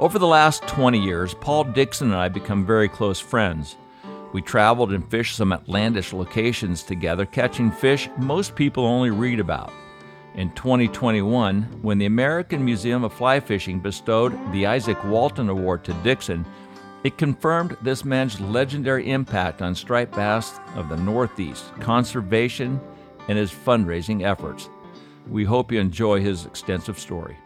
[0.00, 3.76] Over the last 20 years, Paul Dixon and I have become very close friends.
[4.32, 9.70] We traveled and fished some outlandish locations together, catching fish most people only read about.
[10.36, 15.92] In 2021, when the American Museum of Fly Fishing bestowed the Izaak Walton Award to
[16.02, 16.46] Dixon,
[17.04, 22.80] it confirmed this man's legendary impact on striped bass of the Northeast, conservation,
[23.28, 24.70] and his fundraising efforts.
[25.28, 27.36] We hope you enjoy his extensive story.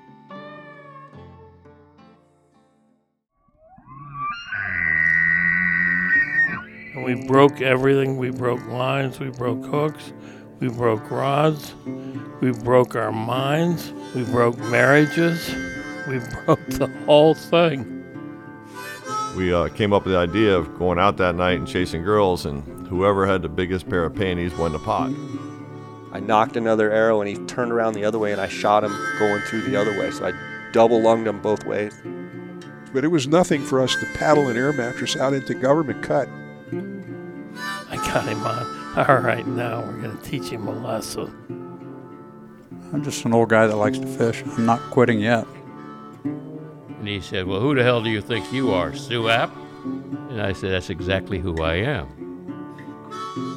[7.15, 8.17] We broke everything.
[8.17, 10.13] We broke lines, we broke hooks,
[10.59, 11.75] we broke rods,
[12.41, 15.55] we broke our minds, we broke marriages,
[16.09, 17.91] we broke the whole thing.
[19.37, 22.47] We uh, came up with the idea of going out that night and chasing girls,
[22.47, 25.11] and whoever had the biggest pair of panties won the pot.
[26.13, 28.97] I knocked another arrow and he turned around the other way and I shot him
[29.19, 30.13] going through the other way.
[30.13, 31.93] So I double lunged him both ways.
[32.93, 36.29] But it was nothing for us to paddle an air mattress out into government cut.
[38.05, 39.09] I got him on.
[39.09, 41.33] All right, now we're going to teach him a lesson.
[42.93, 44.43] I'm just an old guy that likes to fish.
[44.47, 45.47] I'm not quitting yet.
[46.25, 49.57] And he said, Well, who the hell do you think you are, Stu Apt?
[49.85, 52.25] And I said, That's exactly who I am.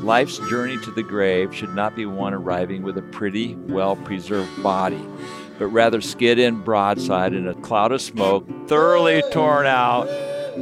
[0.04, 4.64] Life's journey to the grave should not be one arriving with a pretty, well preserved
[4.64, 5.04] body,
[5.60, 10.08] but rather skid in broadside in a cloud of smoke, thoroughly torn out,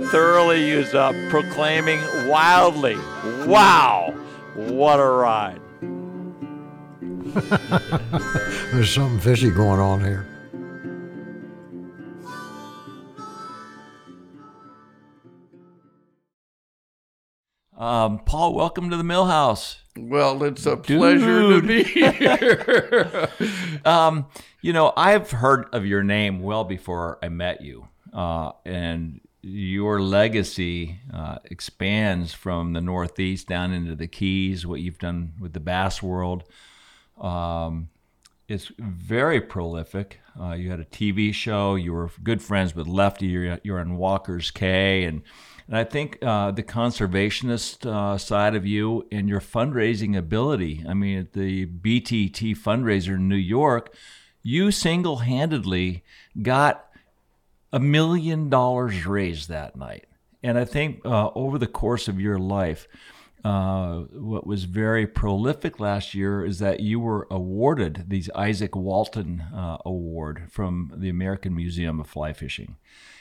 [0.04, 2.98] thoroughly used up, proclaiming wildly,
[3.46, 4.14] Wow,
[4.56, 5.62] what a ride!
[8.72, 10.26] There's something fishy going on here.
[17.78, 19.82] Um, Paul, welcome to the Mill House.
[19.98, 23.30] Well, it's a pleasure to be here.
[23.84, 24.28] Um,
[24.62, 30.02] you know, I've heard of your name well before I met you, uh, and your
[30.02, 34.66] legacy uh, expands from the Northeast down into the Keys.
[34.66, 36.44] What you've done with the bass world,
[37.22, 37.90] um,
[38.48, 40.20] it's very prolific.
[40.40, 41.76] Uh, you had a TV show.
[41.76, 43.28] You were good friends with Lefty.
[43.28, 45.22] You're, you're on Walker's Cay, and
[45.68, 50.84] and I think uh, the conservationist uh, side of you and your fundraising ability.
[50.88, 53.94] I mean, at the BTT fundraiser in New York,
[54.44, 56.04] you single handedly
[56.40, 56.86] got
[57.76, 60.06] a million dollars raised that night.
[60.42, 62.88] And I think uh, over the course of your life,
[63.44, 69.42] uh, what was very prolific last year is that you were awarded the Izaak Walton
[69.54, 72.78] uh, Award from the American Museum of Fly Fishing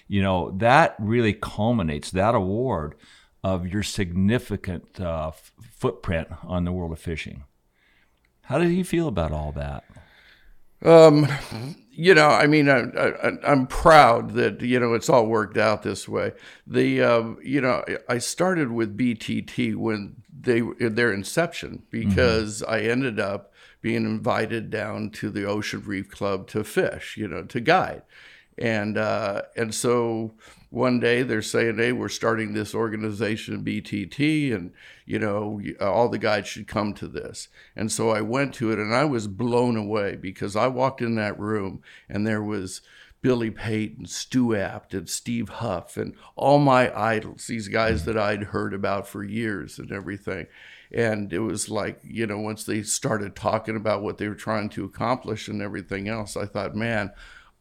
[0.09, 2.95] you know, that really culminates that award
[3.43, 7.45] of your significant uh, f- footprint on the world of fishing.
[8.43, 9.85] How did you feel about all that?
[10.83, 11.27] Um,
[11.97, 15.82] you know, I mean, I, I, am proud that you know it's all worked out
[15.82, 16.32] this way.
[16.66, 22.72] The um, you know, I started with BTT when they their inception because mm-hmm.
[22.72, 27.44] I ended up being invited down to the Ocean Reef Club to fish, you know,
[27.44, 28.03] to guide
[28.59, 30.34] and uh, and so
[30.75, 34.73] one day they're saying, "Hey, we're starting this organization, BTT, and
[35.07, 38.73] you know uh, all the guys should come to this." And so I went to
[38.73, 42.83] it, and I was blown away because I walked in that room, and there was
[43.23, 48.12] Billy Payton, Stu Apt, and Steve Huff, and all my idols, these guys mm-hmm.
[48.12, 50.47] that I'd heard about for years and everything.
[50.93, 54.69] And it was like, you know, once they started talking about what they were trying
[54.71, 57.12] to accomplish and everything else, I thought, man,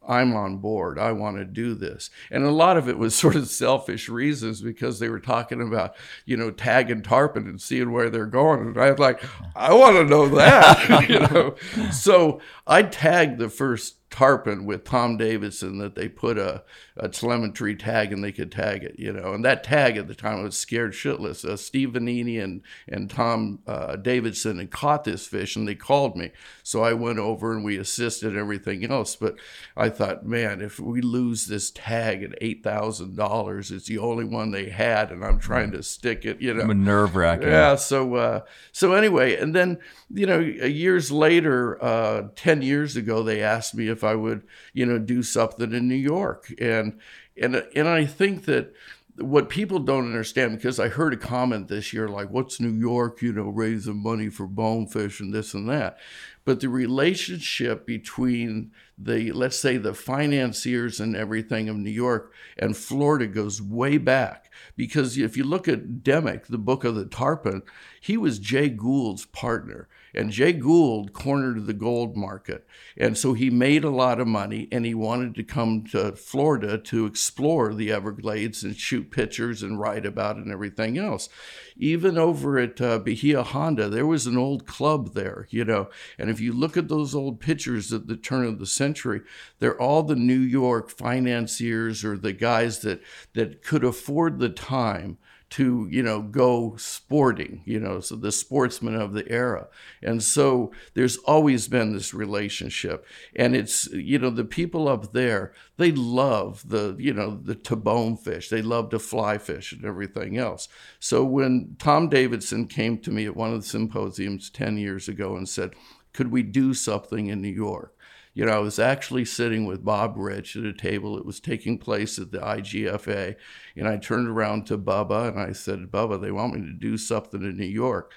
[0.08, 0.98] I'm on board.
[0.98, 2.10] I want to do this.
[2.30, 5.94] And a lot of it was sort of selfish reasons because they were talking about,
[6.24, 8.60] you know, tagging tarpon and seeing where they're going.
[8.60, 9.22] And I was like,
[9.54, 11.54] I want to know that, you know.
[11.90, 16.62] So I tagged the first tarpon with Tom Davidson that they put a,
[16.96, 19.34] a telemetry tag and they could tag it, you know.
[19.34, 21.44] And that tag at the time was scared shitless.
[21.44, 26.16] Uh, Steve Venini and, and Tom uh, Davidson had caught this fish and they called
[26.16, 26.30] me.
[26.62, 29.16] So I went over and we assisted everything else.
[29.16, 29.34] But
[29.76, 34.68] I thought, man, if we lose this tag at $8,000, it's the only one they
[34.68, 36.66] had and I'm trying to stick it, you know.
[36.66, 37.48] Nerve wracking.
[37.48, 37.74] Yeah.
[37.74, 38.40] So, uh,
[38.70, 43.88] so anyway, and then, you know, years later, uh, 10 years ago, they asked me
[43.88, 44.42] if I would,
[44.72, 46.52] you know, do something in New York.
[46.58, 46.98] And
[47.40, 48.74] and and I think that
[49.16, 53.22] what people don't understand because I heard a comment this year like, "What's New York?
[53.22, 55.98] You know, raising money for bonefish and this and that."
[56.44, 62.76] But the relationship between the let's say the financiers and everything of New York and
[62.76, 67.62] Florida goes way back because if you look at Dimock, the book of the tarpon,
[68.00, 72.66] he was Jay Gould's partner And Jay Gould cornered the gold market.
[72.96, 76.78] And so he made a lot of money and he wanted to come to Florida
[76.78, 81.28] to explore the Everglades and shoot pictures and write about it and everything else.
[81.76, 85.88] Even over at uh, Bahia Honda, there was an old club there, you know.
[86.18, 89.22] And if you look at those old pictures at the turn of the century,
[89.58, 93.02] they're all the New York financiers or the guys that,
[93.32, 95.18] that could afford the time
[95.54, 99.68] to you know go sporting you know so the sportsmen of the era.
[100.02, 103.06] And so there's always been this relationship.
[103.36, 108.18] And it's you know the people up there they love the you know the tabone
[108.18, 108.48] fish.
[108.48, 110.66] They love to fly fish and everything else.
[110.98, 115.36] So when tom davidson came to me at one of the symposiums 10 years ago
[115.36, 115.74] and said
[116.12, 117.93] could we do something in new york
[118.34, 121.16] you know, I was actually sitting with Bob Rich at a table.
[121.16, 123.36] It was taking place at the IGFA.
[123.76, 126.98] And I turned around to Bubba and I said, Bubba, they want me to do
[126.98, 128.12] something in New York.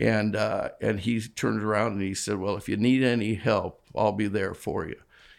[0.00, 3.82] And, uh, and he turned around and he said, Well, if you need any help,
[3.94, 4.96] I'll be there for you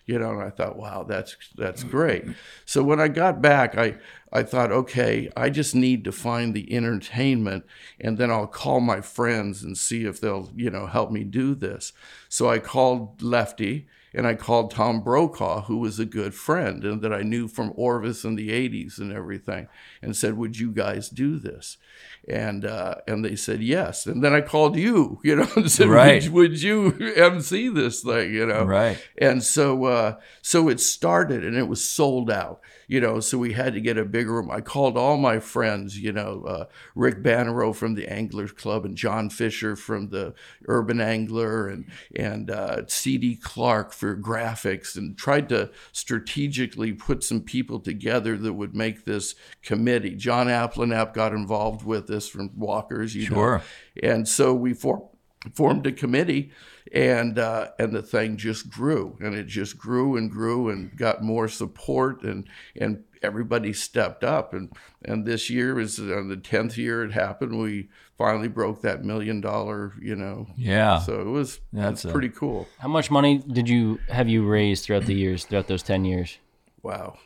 [0.08, 2.24] you know and i thought wow that's that's great
[2.66, 3.94] so when i got back i
[4.32, 7.66] i thought okay i just need to find the entertainment
[8.00, 11.56] and then i'll call my friends and see if they'll you know help me do
[11.56, 11.94] this
[12.30, 13.88] so i called lefty
[14.18, 17.72] and I called Tom Brokaw, who was a good friend and that I knew from
[17.76, 19.68] Orvis in the 80s and everything,
[20.02, 21.78] and said, Would you guys do this?
[22.28, 24.08] And uh, and they said yes.
[24.08, 26.24] And then I called you, you know, and said, Right.
[26.24, 28.64] would, would you MC this thing, you know?
[28.64, 28.98] Right.
[29.20, 33.54] And so uh, so it started and it was sold out, you know, so we
[33.54, 34.50] had to get a bigger room.
[34.50, 36.66] I called all my friends, you know, uh,
[36.96, 40.34] Rick Bannero from the Anglers Club and John Fisher from the
[40.68, 41.86] Urban Angler and
[42.16, 43.36] and uh, C.D.
[43.44, 49.36] Clark for graphics and tried to strategically put some people together that would make this
[49.62, 50.16] committee.
[50.16, 53.58] John Applenapp got involved with this from Walkers, you Sure.
[53.60, 54.10] know.
[54.10, 55.10] And so we for,
[55.54, 56.52] formed a committee
[56.94, 61.22] and uh, and the thing just grew and it just grew and grew and got
[61.22, 62.48] more support and
[62.80, 64.72] and everybody stepped up and
[65.04, 69.42] and this year is uh, the 10th year it happened we finally broke that million
[69.42, 71.00] dollar you know Yeah.
[71.00, 74.46] so it was That's that's a- pretty cool How much money did you have you
[74.48, 76.38] raised throughout the years, throughout those ten years?
[76.84, 77.18] wow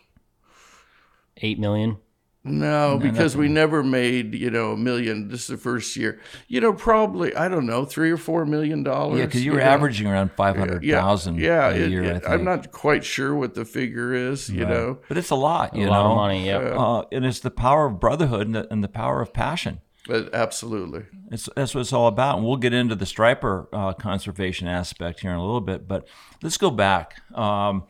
[1.38, 1.98] Eight million.
[2.44, 5.28] No, No, because we never made, you know, a million.
[5.28, 6.20] This is the first year.
[6.48, 9.20] You know, probably, I don't know, three or four million dollars.
[9.20, 9.64] Yeah, because you were know?
[9.66, 12.04] averaging around 500,000 yeah, yeah, a year.
[12.04, 12.30] it- I think.
[12.30, 14.74] I'm not quite sure what the figure is, you Right.
[14.74, 14.98] know.
[15.08, 15.76] but it's a lot.
[15.76, 16.48] A You lot of money.
[16.48, 16.58] Yeah.
[16.58, 19.82] Uh, and it's the power of brotherhood and the, and the power of passion.
[20.08, 21.04] But absolutely.
[21.32, 22.38] It's, that's what it's all about.
[22.40, 25.88] And we'll get into the striper uh, conservation aspect here in a little bit.
[25.88, 26.08] But
[26.42, 27.22] let's go back.
[27.38, 27.84] Um,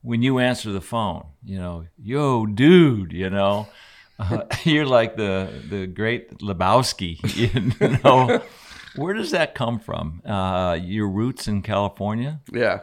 [0.00, 3.66] when you answer the phone, you know, yo, dude, you know,
[4.18, 7.18] uh, you're like the the great Lebowski.
[7.80, 8.42] You know,
[8.96, 10.22] where does that come from?
[10.24, 12.40] Uh, your roots in California?
[12.52, 12.80] Yeah.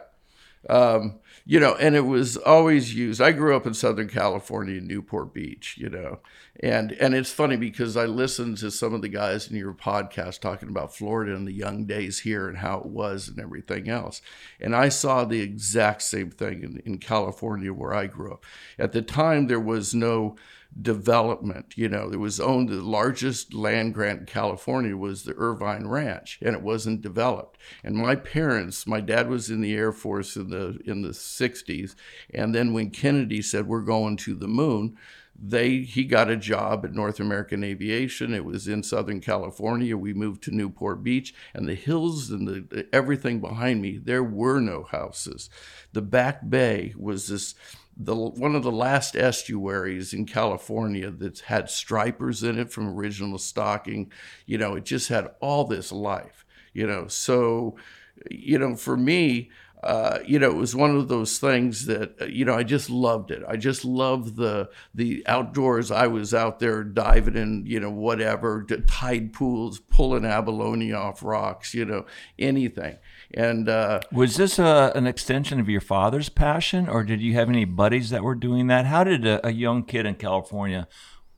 [0.68, 3.20] Um, you know, and it was always used.
[3.20, 6.18] I grew up in Southern California, Newport Beach, you know,
[6.58, 10.40] and and it's funny because I listened to some of the guys in your podcast
[10.40, 14.20] talking about Florida and the young days here and how it was and everything else,
[14.60, 18.44] and I saw the exact same thing in, in California where I grew up.
[18.76, 20.34] At the time, there was no
[20.80, 21.74] development.
[21.76, 26.38] You know, it was owned the largest land grant in California was the Irvine Ranch,
[26.42, 27.58] and it wasn't developed.
[27.82, 31.94] And my parents, my dad was in the Air Force in the in the '60s,
[32.32, 34.96] and then when Kennedy said we're going to the moon.
[35.38, 38.32] They he got a job at North American Aviation.
[38.32, 39.94] It was in Southern California.
[39.94, 43.98] We moved to Newport Beach, and the hills and the, the everything behind me.
[43.98, 45.50] There were no houses.
[45.92, 47.54] The Back Bay was this
[47.96, 53.38] the one of the last estuaries in California that's had stripers in it from original
[53.38, 54.12] stocking.
[54.44, 56.44] You know, it just had all this life.
[56.72, 57.76] You know, so
[58.30, 59.50] you know, for me,
[59.82, 62.90] uh, you know, it was one of those things that uh, you know I just
[62.90, 63.42] loved it.
[63.46, 65.90] I just loved the the outdoors.
[65.90, 71.72] I was out there diving in, you know, whatever tide pools, pulling abalone off rocks,
[71.72, 72.04] you know,
[72.38, 72.96] anything.
[73.34, 77.48] And uh, Was this a, an extension of your father's passion, or did you have
[77.48, 78.86] any buddies that were doing that?
[78.86, 80.88] How did a, a young kid in California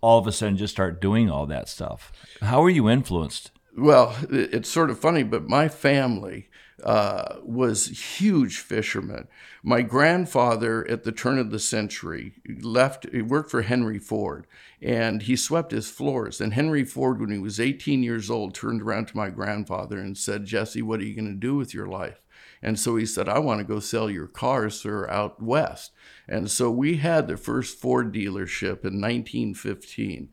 [0.01, 2.13] all of a sudden just start doing all that stuff?
[2.41, 3.51] How were you influenced?
[3.77, 6.48] Well, it's sort of funny, but my family
[6.85, 9.29] uh, was huge fishermen.
[9.63, 13.07] My grandfather, at the turn of the century, left.
[13.11, 14.47] He worked for Henry Ford,
[14.81, 16.41] and he swept his floors.
[16.41, 20.17] And Henry Ford, when he was 18 years old, turned around to my grandfather and
[20.17, 22.23] said, "Jesse, what are you going to do with your life?"
[22.63, 25.93] And so he said, I want to go sell your cars, sir, out west.
[26.27, 30.29] And so we had the first Ford dealership in 1915.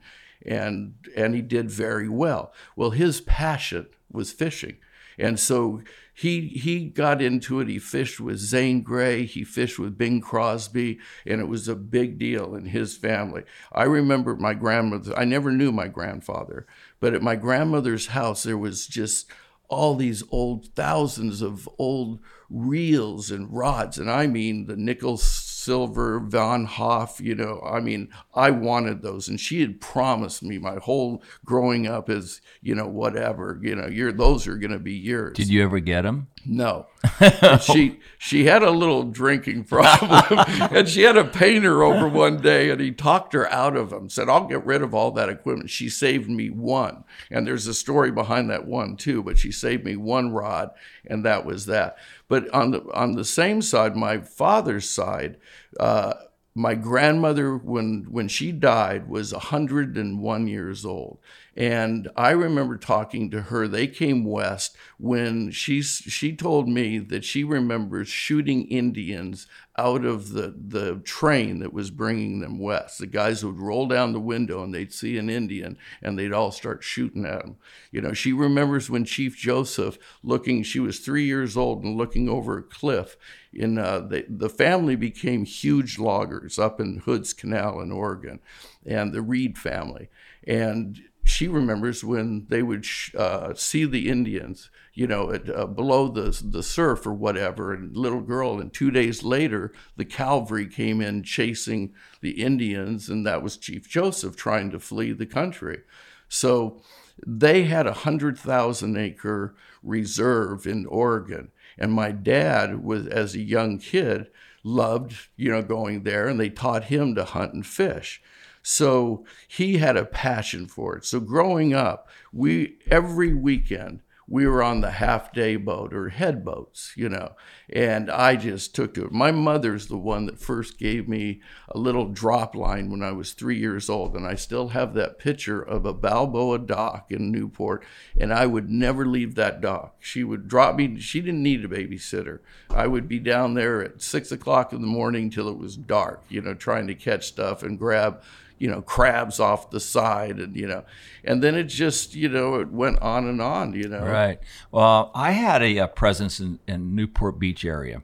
[0.46, 2.54] And, and he did very well.
[2.76, 4.78] Well, his passion was fishing.
[5.18, 5.82] And so
[6.18, 7.68] he he got into it.
[7.68, 9.26] He fished with Zane Grey.
[9.26, 13.44] He fished with Bing Crosby, and it was a big deal in his family.
[13.74, 15.14] I remember my grandmother.
[15.18, 16.66] I never knew my grandfather,
[17.02, 19.30] but at my grandmother's house there was just
[19.68, 22.20] all these old thousands of old
[22.50, 25.18] reels and rods, and I mean the nickel
[25.66, 29.28] silver Vom Hofe, you know, I mean, I wanted those.
[29.28, 33.88] And she had promised me my whole growing up is, you know, whatever, you know,
[33.88, 35.36] you're, those are going to be yours.
[35.36, 36.28] Did you ever get them?
[36.46, 36.86] No.
[37.62, 40.24] She she had a little drinking problem,
[40.72, 44.10] and she had a painter over one day, and he talked her out of them.
[44.10, 47.74] Said, "I'll get rid of all that equipment." She saved me one, and there's a
[47.74, 49.24] story behind that one too.
[49.24, 50.72] But she saved me one rod,
[51.06, 51.98] and that was that.
[52.28, 55.38] But on the on the same side, my father's side.
[55.80, 56.14] Uh,
[56.58, 61.20] my grandmother when when she died was 101 years old.
[61.58, 63.68] And i remember talking to her.
[63.68, 70.30] They came west when she she told me that she remembers shooting indians out of
[70.30, 74.64] the the train that was bringing them west the guys would roll down the window
[74.64, 77.58] and they'd see an indian and they'd all start shooting at him.
[77.92, 82.30] you know she remembers when chief joseph looking she was 3 years old and looking
[82.30, 83.18] over a cliff
[83.56, 88.40] in uh, the, the family became huge loggers up in Hood's Canal in Oregon,
[88.86, 90.10] and the Reed family.
[90.46, 95.68] And she remembers when they would sh- uh, see the Indians, you know, at, uh,
[95.68, 98.60] below the the surf or whatever, and little girl.
[98.60, 103.88] And two days later, the cavalry came in chasing the Indians, and that was Chief
[103.88, 105.82] Joseph trying to flee the country.
[106.28, 106.82] So
[107.26, 113.40] they had a hundred thousand acre reserve in Oregon and my dad was, as a
[113.40, 114.28] young kid,
[114.64, 118.22] loved, you know, going there and they taught him to hunt and fish.
[118.64, 121.06] So he had a passion for it.
[121.06, 126.44] So growing up, we every weekend we were on the half day boat or head
[126.44, 127.34] boats, you know,
[127.70, 129.12] and I just took to it.
[129.12, 133.34] My mother's the one that first gave me a little drop line when I was
[133.34, 137.84] three years old, and I still have that picture of a Balboa dock in Newport,
[138.20, 139.96] and I would never leave that dock.
[140.00, 142.40] She would drop me, she didn't need a babysitter.
[142.72, 146.24] I would be down there at six o'clock in the morning till it was dark,
[146.30, 148.24] you know, trying to catch stuff and grab
[148.58, 150.84] you know crabs off the side and you know
[151.24, 154.40] and then it just you know it went on and on you know right
[154.72, 158.02] well i had a, a presence in, in newport beach area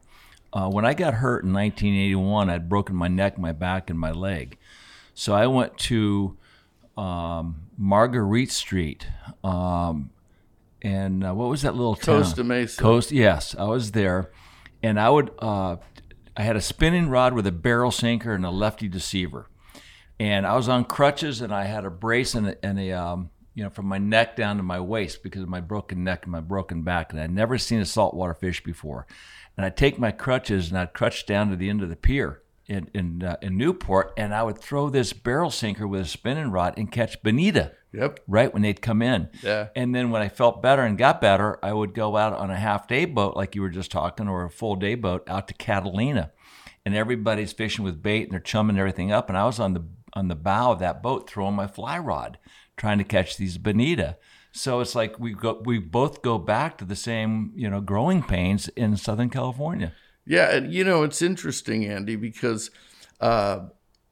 [0.54, 4.12] uh, when i got hurt in 1981 i'd broken my neck my back and my
[4.12, 4.58] leg
[5.14, 6.38] so i went to
[6.98, 9.08] um, marguerite street
[9.44, 10.12] um,
[10.82, 12.24] and uh, what was that little town?
[12.24, 12.82] Costa Mesa.
[12.82, 14.32] Coast, yes, I was there,
[14.82, 15.32] and I would.
[15.40, 15.78] Uh,
[16.36, 19.48] I had a spinning rod with a barrel sinker and a lefty deceiver
[20.22, 23.32] and I was on crutches and I had a brace and a, and a um,
[23.56, 26.32] you know from my neck down to my waist because of my broken neck and
[26.32, 29.08] my broken back, and I'd never seen a saltwater fish before.
[29.58, 32.44] And I'd take my crutches and I'd crutch down to the end of the pier
[32.68, 36.52] in in, uh, in Newport, and I would throw this barrel sinker with a spinning
[36.52, 37.72] rod and catch bonita.
[37.92, 38.20] Yep.
[38.28, 39.28] Right when they'd come in.
[39.42, 39.68] Yeah.
[39.76, 42.56] And then when I felt better and got better, I would go out on a
[42.56, 45.54] half day boat, like you were just talking, or a full day boat out to
[45.56, 46.32] Catalina.
[46.86, 49.28] And everybody's fishing with bait and they're chumming everything up.
[49.28, 49.84] And I was on the
[50.14, 52.38] on the bow of that boat throwing my fly rod,
[52.78, 54.18] trying to catch these bonita.
[54.52, 58.22] So it's like we go, we both go back to the same, you know, growing
[58.22, 59.94] pains in Southern California.
[60.26, 62.70] Yeah, and you know it's interesting, Andy, because
[63.20, 63.68] uh,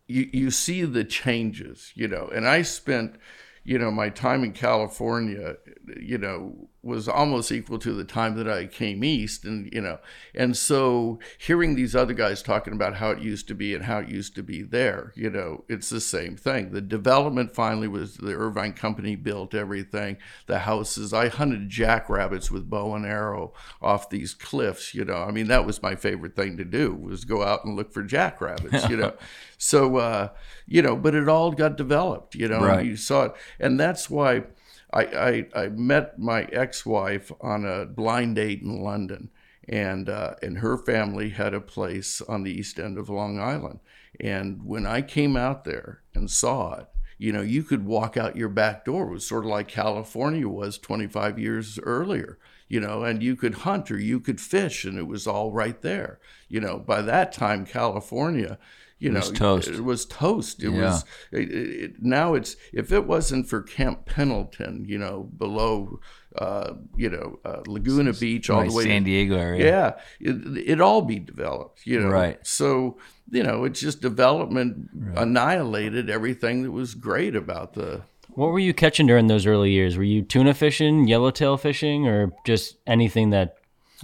[0.08, 3.16] you you see the changes, you know, and I spent,
[3.64, 5.56] you know, my time in California,
[6.00, 10.00] you know, was almost equal to the time that I came east and you know
[10.34, 14.00] and so hearing these other guys talking about how it used to be and how
[14.00, 16.72] it used to be there you know it's the same thing.
[16.72, 20.18] The development finally was the Irvine company built everything.
[20.46, 25.18] The houses I hunted jackrabbits with bow and arrow off these cliffs you know.
[25.18, 28.04] I mean that was my favorite thing to do was go out and look for
[28.04, 29.14] jackrabbits you know.
[29.62, 30.30] So uh
[30.68, 32.86] you know but it all got developed you know Right.
[32.86, 33.34] you saw it.
[33.60, 34.44] And that's why
[34.92, 39.30] I, I, I met my ex-wife on a blind date in London,
[39.68, 43.80] and uh, and her family had a place on the east end of Long Island.
[44.20, 46.88] And when I came out there and saw it,
[47.20, 49.08] you know, you could walk out your back door.
[49.08, 53.56] It was sort of like California was 25 years earlier, you know, and you could
[53.56, 56.20] hunt or you could fish, and it was all right there.
[56.48, 58.58] You know, by that time, California,
[59.00, 59.68] you It know, was toast.
[59.70, 60.64] it was toast.
[60.64, 60.82] It Yeah.
[60.82, 66.00] was it, it, now it's if it wasn't for Camp Pendleton, you know, below,
[66.38, 69.66] uh, you know, uh, Laguna Beach, all the way San Diego area.
[69.66, 72.10] Yeah, it, it'd all be developed, you know.
[72.10, 72.46] Right.
[72.46, 72.98] So
[73.32, 78.02] you know, it's just development annihilated everything that was great about the.
[78.30, 79.98] What were you catching during those early years?
[79.98, 83.58] Were you tuna fishing, yellowtail fishing, or just anything that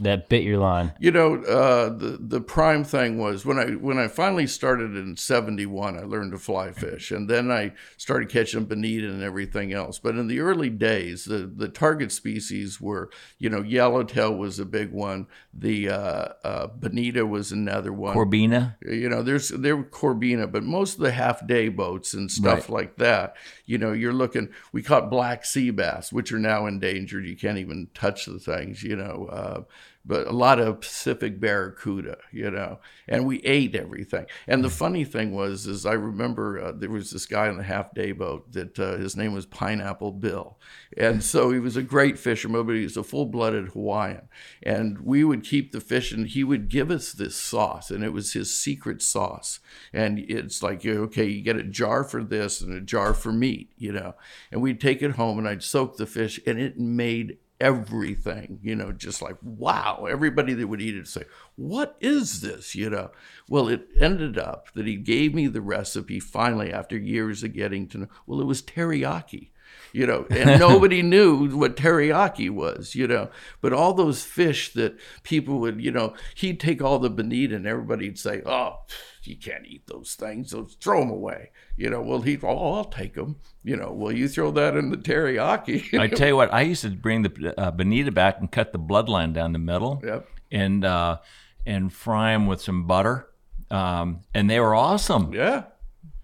[0.04, 0.94] that bit your line?
[1.00, 5.18] You know, uh, the the prime thing was when I when I finally started in
[5.18, 5.98] '71.
[5.98, 10.00] I learned to fly fish, and then I started catching bonita and everything else.
[10.00, 13.10] But in the early days, the the target species were,
[13.40, 15.28] you know, yellowtail was a big one.
[15.54, 18.16] The uh, uh, bonita was another one.
[18.16, 18.75] Corbina.
[18.86, 22.70] You know, there's there were corbina, but most of the half day boats and stuff
[22.70, 22.70] Right.
[22.70, 23.36] like that.
[23.66, 24.50] You know, you're looking.
[24.72, 27.25] We caught black sea bass, which are now endangered.
[27.25, 28.84] You can't even touch the things.
[28.84, 29.62] You know, uh,
[30.05, 32.17] but a lot of Pacific barracuda.
[32.31, 34.25] You know, and we ate everything.
[34.47, 37.63] And the funny thing was, is I remember uh, there was this guy on the
[37.63, 40.57] half day boat that uh, his name was Pineapple Bill,
[40.97, 44.27] and so he was a great fisherman, but he was a full blooded Hawaiian.
[44.63, 48.13] And we would keep the fish, and he would give us this sauce, and it
[48.13, 49.59] was his secret sauce.
[49.93, 53.71] And it's like, okay, you get a jar for this and a jar for meat,
[53.77, 54.15] you know.
[54.51, 58.75] And we'd take it home, and I'd soak the fish, and it made everything, you
[58.75, 60.05] know, just like, wow.
[60.07, 61.24] Everybody that would eat it would say,
[61.55, 63.10] what is this, you know?
[63.50, 67.88] Well, it ended up that he gave me the recipe finally after years of getting
[67.88, 69.50] to know, well, it was teriyaki
[69.96, 73.30] you know, and nobody knew what teriyaki was, you know.
[73.62, 77.66] But all those fish that people would, you know, he'd take all the bonita and
[77.66, 78.80] everybody'd say, "Oh,
[79.24, 82.84] you can't eat those things; so throw them away." You know, well, he'd, "Oh, I'll
[82.86, 85.98] take them." You know, well, you throw that in the teriyaki.
[86.00, 88.80] I tell you what, I used to bring the uh, bonita back and cut the
[88.80, 90.28] bloodline down the middle, Yep.
[90.52, 91.20] and uh,
[91.66, 93.30] and fry them with some butter,
[93.72, 95.34] um, and they were awesome.
[95.34, 95.64] Yeah.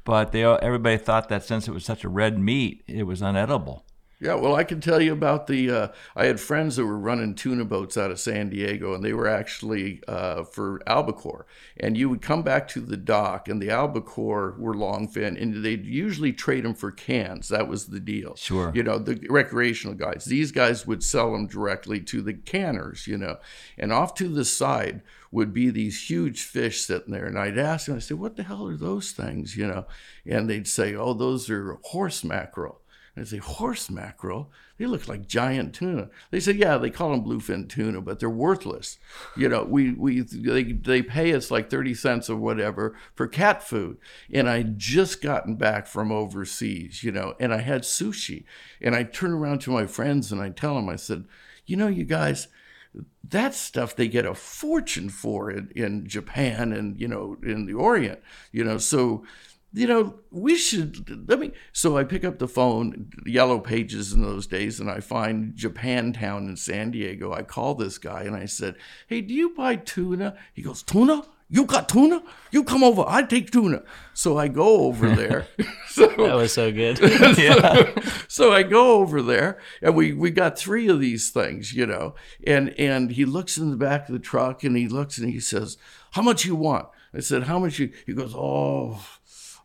[0.03, 3.83] But they everybody thought that since it was such a red meat, it was unedible.
[4.21, 5.71] Yeah, well, I can tell you about the.
[5.71, 9.13] Uh, I had friends that were running tuna boats out of San Diego, and they
[9.13, 11.47] were actually uh, for albacore.
[11.79, 15.87] And you would come back to the dock, and the albacore were longfin, and they'd
[15.87, 17.47] usually trade them for cans.
[17.47, 18.35] That was the deal.
[18.35, 18.71] Sure.
[18.75, 20.25] You know, the recreational guys.
[20.25, 23.07] These guys would sell them directly to the canners.
[23.07, 23.37] You know,
[23.79, 25.01] and off to the side
[25.31, 27.25] would be these huge fish sitting there.
[27.25, 29.87] And I'd ask them, I said, "What the hell are those things?" You know,
[30.27, 32.80] and they'd say, "Oh, those are horse mackerel."
[33.17, 34.51] I'd say, horse mackerel?
[34.77, 36.09] They look like giant tuna.
[36.31, 38.97] They said, yeah, they call them bluefin tuna, but they're worthless.
[39.35, 43.63] You know, we, we they, they pay us like 30 cents or whatever for cat
[43.63, 43.97] food.
[44.33, 48.45] And I'd just gotten back from overseas, you know, and I had sushi.
[48.81, 51.25] And I turn around to my friends and I tell them, I said,
[51.65, 52.47] you know, you guys,
[53.23, 57.73] that stuff they get a fortune for in, in Japan and, you know, in the
[57.73, 58.19] Orient,
[58.51, 59.23] you know, so
[59.73, 61.51] you know, we should let me.
[61.71, 66.49] So I pick up the phone, Yellow Pages in those days, and I find Japantown
[66.49, 67.31] in San Diego.
[67.31, 68.75] I call this guy and I said,
[69.07, 70.35] Hey, do you buy tuna?
[70.53, 71.23] He goes, Tuna?
[71.53, 72.23] You got tuna?
[72.51, 73.03] You come over.
[73.05, 73.83] I take tuna.
[74.13, 75.47] So I go over there.
[75.89, 76.97] so, That was so good.
[77.35, 77.93] so,
[78.27, 82.15] so I go over there and we, we got three of these things, you know,
[82.47, 85.41] and, and he looks in the back of the truck and he looks and he
[85.41, 85.77] says,
[86.11, 86.87] how much you want?
[87.13, 89.05] I said, how much you, he goes, oh,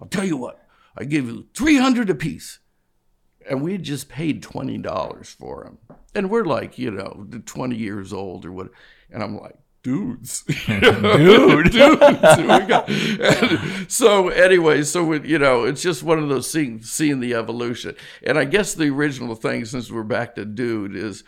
[0.00, 2.58] I'll tell you what, I give you 300 apiece.
[3.48, 5.96] And we had just paid $20 for them.
[6.14, 8.70] And we're like, you know, 20 years old or what.
[9.10, 9.54] And I'm like,
[9.84, 10.82] dudes, dude,
[11.70, 11.74] dudes.
[11.74, 16.82] We got- and so anyway, so we, you know, it's just one of those seeing
[16.82, 17.94] seeing the evolution.
[18.24, 21.22] And I guess the original thing, since we're back to dude, is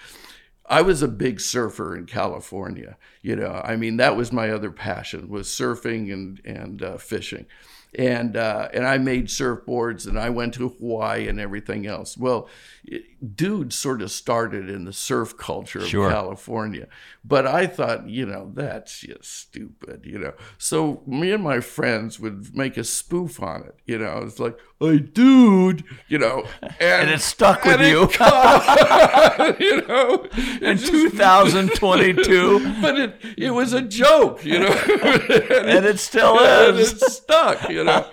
[0.66, 2.96] I was a big surfer in California.
[3.22, 7.46] You know, I mean, that was my other passion was surfing and and uh, fishing.
[7.94, 12.16] And uh, and I made surfboards and I went to Hawaii and everything else.
[12.18, 12.48] Well,
[12.85, 16.09] it- dude sort of started in the surf culture of Sure.
[16.09, 16.87] California,
[17.24, 20.35] but I thought, you know, that's just stupid, you know.
[20.57, 24.18] So me and my friends would make a spoof on it, you know.
[24.24, 28.03] It's like, "Hey, dude," you know, and, And it stuck with and it you.
[29.66, 30.24] you know,
[30.62, 32.81] In just- 2022.
[32.81, 36.92] but it it was a joke, you know, And it still and is.
[36.92, 38.07] it stuck, you know.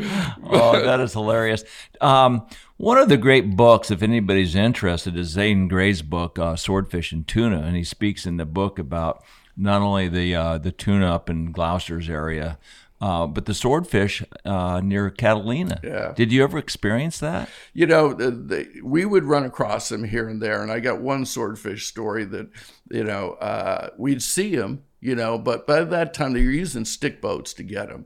[0.49, 1.63] oh, that is hilarious.
[2.01, 2.47] Um,
[2.78, 7.28] one of the great books, if anybody's interested, is Zane Grey's book, uh, Swordfish and
[7.28, 9.23] Tuna, and he speaks in the book about
[9.58, 12.58] not only the uh, the tuna up in Gloucester's area,
[13.01, 15.80] uh, but the swordfish uh, near Catalina.
[15.84, 16.13] Yeah.
[16.15, 17.49] Did you ever experience that?
[17.73, 20.63] you know, the, the, we would run across them here and there.
[20.63, 22.49] And I got one swordfish story that,
[22.89, 26.86] you know, uh, we'd see them, you know, but by that time they were using
[26.86, 28.06] stick boats to get them.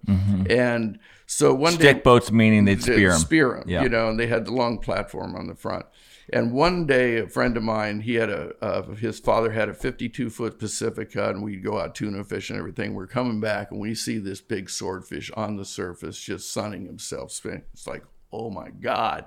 [0.50, 1.00] And
[1.32, 3.20] so one day, Stick boats meaning they'd spear them.
[3.20, 3.84] spear 'em, Yeah.
[3.84, 5.86] you know, and they had the long platform on the front.
[6.34, 9.74] And one day, a friend of mine, he had a, uh, his father had a
[9.76, 12.96] 52 foot Pacifica, and we'd go out tuna fishing and everything.
[12.96, 17.40] We're coming back, and we see this big swordfish on the surface, just sunning himself.
[17.46, 19.26] It's like, oh my God,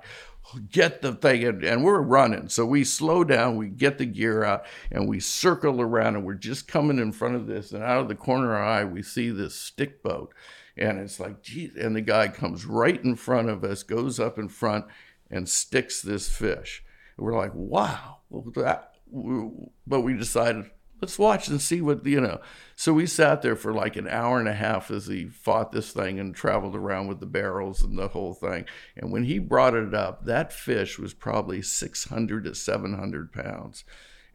[0.71, 1.43] get the thing.
[1.45, 2.47] And, and we're running.
[2.49, 6.33] So we slow down, we get the gear out, and we circle around, and we're
[6.35, 7.71] just coming in front of this.
[7.71, 10.33] And out of the corner of our eye, we see this stick boat.
[10.77, 11.75] And it's like, geez.
[11.75, 14.85] And the guy comes right in front of us, goes up in front,
[15.29, 16.83] and sticks this fish.
[17.17, 18.19] And we're like, wow.
[18.31, 20.71] But we decided,
[21.03, 22.39] let's watch and see what you know
[22.77, 25.91] so we sat there for like an hour and a half as he fought this
[25.91, 28.63] thing and traveled around with the barrels and the whole thing
[28.95, 33.83] and when he brought it up that fish was probably 600 to 700 pounds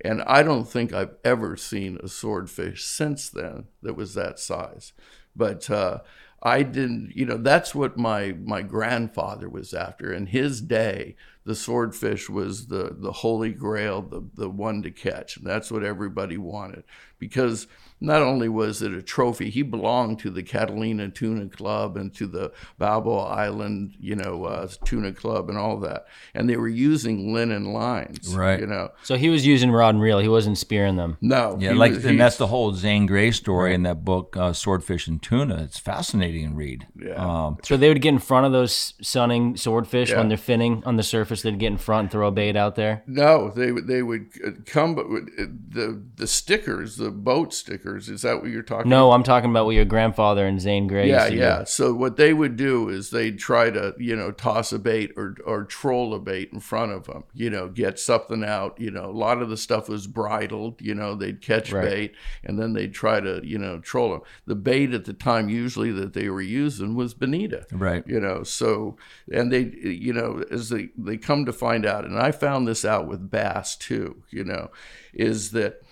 [0.02, 4.92] and i don't think i've ever seen a swordfish since then that was that size
[5.34, 6.00] but uh,
[6.42, 10.12] I didn't, you know, that's what my my grandfather was after.
[10.12, 15.36] In his day, the swordfish was the the holy grail, the the one to catch,
[15.36, 16.84] and that's what everybody wanted
[17.18, 17.66] because
[18.00, 22.26] not only was it a trophy, he belonged to the Catalina Tuna Club and to
[22.26, 26.06] the Balboa Island, you know, uh, Tuna Club and all that.
[26.34, 28.60] And they were using linen lines, Right.
[28.60, 30.18] You know, So he was using rod and reel.
[30.20, 31.16] He wasn't spearing them.
[31.20, 34.52] no, Yeah, like, was- and that's the whole Zane Grey story in that book, uh,
[34.52, 35.62] Swordfish and Tuna.
[35.62, 36.86] It's fascinating to read.
[37.00, 37.14] Yeah.
[37.14, 40.18] Um, So they would get in front of those sunning swordfish Yeah.
[40.18, 41.42] when they're finning on the surface.
[41.42, 43.02] They'd get in front and throw a bait out there.
[43.06, 47.87] No, they would they would uh, come, but uh, the the stickers, the boat stickers.
[47.96, 48.90] Is that what you're talking?
[48.90, 51.08] No, I'm talking about what your grandfather and Zane Grey.
[51.08, 51.40] Yeah, used to do.
[51.40, 51.64] yeah.
[51.64, 55.36] So what they would do is they'd try to, you know, toss a bait or
[55.46, 57.24] or troll a bait in front of them.
[57.34, 58.78] You know, get something out.
[58.80, 60.80] You know, a lot of the stuff was bridled.
[60.82, 61.84] You know, they'd catch Right.
[61.84, 64.20] bait and then they'd try to, you know, troll them.
[64.46, 67.66] The bait at the time usually that they were using was bonita.
[67.72, 68.04] Right.
[68.06, 68.96] You know, so
[69.32, 72.84] and they, you know, as they they come to find out, and I found this
[72.84, 74.22] out with bass too.
[74.30, 74.70] You know,
[75.14, 75.82] is that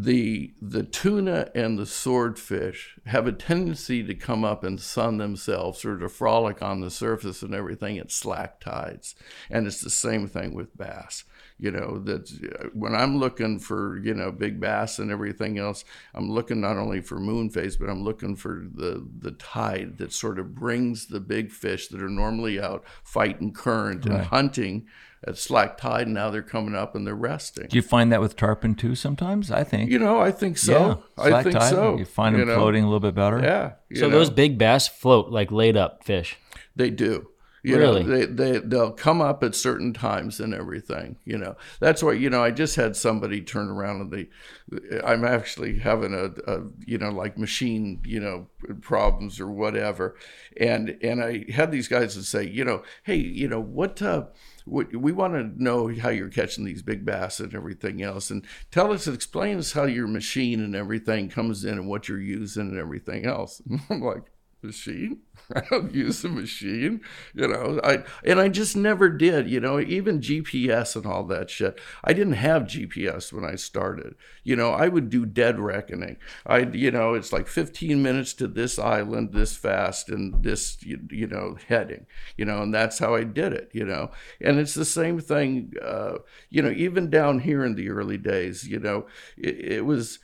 [0.00, 5.84] the the tuna and the swordfish have a tendency to come up and sun themselves
[5.84, 9.16] or to frolic on the surface and everything at slack tides.
[9.50, 11.24] And it's the same thing with bass
[11.58, 15.84] you know that uh, when i'm looking for you know big bass and everything else
[16.14, 20.12] i'm looking not only for moon phase but i'm looking for the the tide that
[20.12, 24.86] sort of brings the big fish that are normally out fighting current and hunting
[25.26, 28.20] at slack tide and now they're coming up and they're resting do you find that
[28.20, 29.50] with tarpon too sometimes?
[29.50, 29.90] I think.
[29.90, 31.02] you know, I think so.
[31.18, 31.24] Yeah.
[31.24, 31.96] I Slack think tide, so.
[31.98, 32.54] You find them know?
[32.54, 33.40] floating a little bit better?
[33.40, 33.72] Yeah.
[33.98, 36.36] So know, those big bass float like laid up fish.
[36.76, 37.28] they do.
[37.62, 38.04] You Really?
[38.04, 41.16] know, they, they they'll come up at certain times and everything.
[41.24, 45.24] You know, that's why you know I just had somebody turn around and they, I'm
[45.24, 48.46] actually having a, a you know like machine you know
[48.80, 50.16] problems or whatever,
[50.56, 54.26] and and I had these guys that say you know hey you know what uh,
[54.64, 58.46] what, we want to know how you're catching these big bass and everything else, and
[58.70, 62.68] tell us, explain us how your machine and everything comes in and what you're using
[62.70, 63.60] and everything else.
[63.90, 64.22] I'm like,
[64.62, 65.20] machine?
[65.54, 67.00] I don't use a machine,
[67.34, 67.80] you know.
[67.82, 69.80] I and I just never did, you know.
[69.80, 71.80] Even GPS and all that shit.
[72.04, 74.14] I didn't have GPS when I started.
[74.44, 76.16] You know, I would do dead reckoning.
[76.46, 81.00] I, you know, it's like 15 minutes to this island, this fast, and this, you,
[81.10, 82.06] you know, heading.
[82.36, 83.70] You know, and that's how I did it.
[83.72, 85.72] You know, and it's the same thing.
[85.82, 86.18] Uh,
[86.50, 90.18] you know, even down here in the early days, you know, it, it was.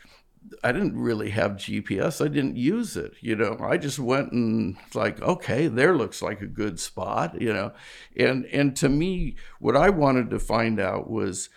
[0.63, 2.25] I didn't really have GPS.
[2.25, 3.15] I didn't use it.
[3.21, 7.41] You know, I just went and like, okay, there looks like a good spot.
[7.41, 7.73] You know,
[8.17, 11.49] and and to me, what I wanted to find out was.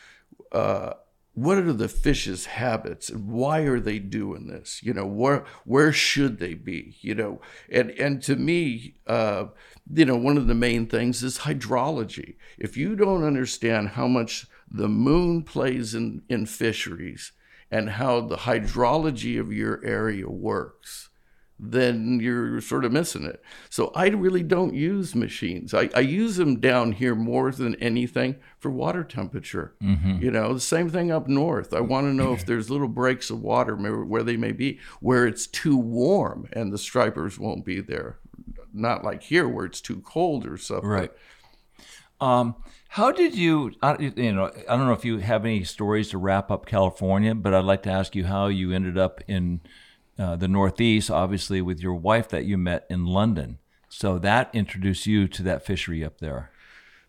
[0.52, 0.94] Uh,
[1.34, 5.94] what are the fish's habits and why are they doing this you know where where
[5.94, 9.46] should they be you know and and to me uh,
[9.94, 14.48] you know one of the main things is hydrology if you don't understand how much
[14.72, 17.34] the moon plays in in fisheries
[17.70, 21.10] and how the hydrology of your area works
[21.60, 23.42] then you're sort of missing it.
[23.70, 25.74] So I really don't use machines.
[25.74, 29.74] I, I use them down here more than anything for water temperature.
[30.22, 31.74] You know, the same thing up north.
[31.74, 34.80] I want to know if there's little breaks of water where where they may be,
[35.00, 38.20] where it's too warm and the stripers won't be there.
[38.74, 40.88] Not like here where it's too cold or something.
[40.88, 41.12] Right.
[42.22, 42.56] Um,
[42.90, 43.74] how did you,
[44.16, 47.54] you know, I don't know if you have any stories to wrap up California, but
[47.54, 49.62] I'd like to ask you how you ended up in
[50.18, 53.60] uh, the Northeast, obviously with your wife that you met in London.
[53.90, 56.52] So that introduced you to that fishery up there.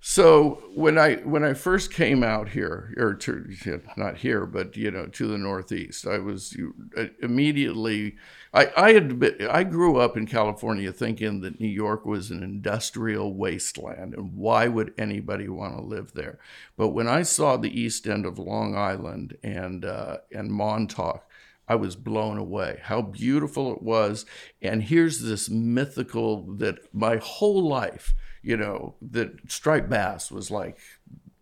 [0.01, 4.93] So when I when I first came out here, or to not here, but you
[4.93, 6.57] know, to the Northeast, I was
[6.97, 8.17] uh, immediately.
[8.55, 12.45] I I had been, I grew up in California thinking that New York was an
[12.45, 16.39] industrial wasteland, and why would anybody want to live there?
[16.77, 21.29] But when I saw the east end of Long Island and uh, and Montauk,
[21.67, 22.79] I was blown away.
[22.85, 24.27] How beautiful it was.
[24.63, 30.79] And here's this mythical that my whole life you know, that striped bass was like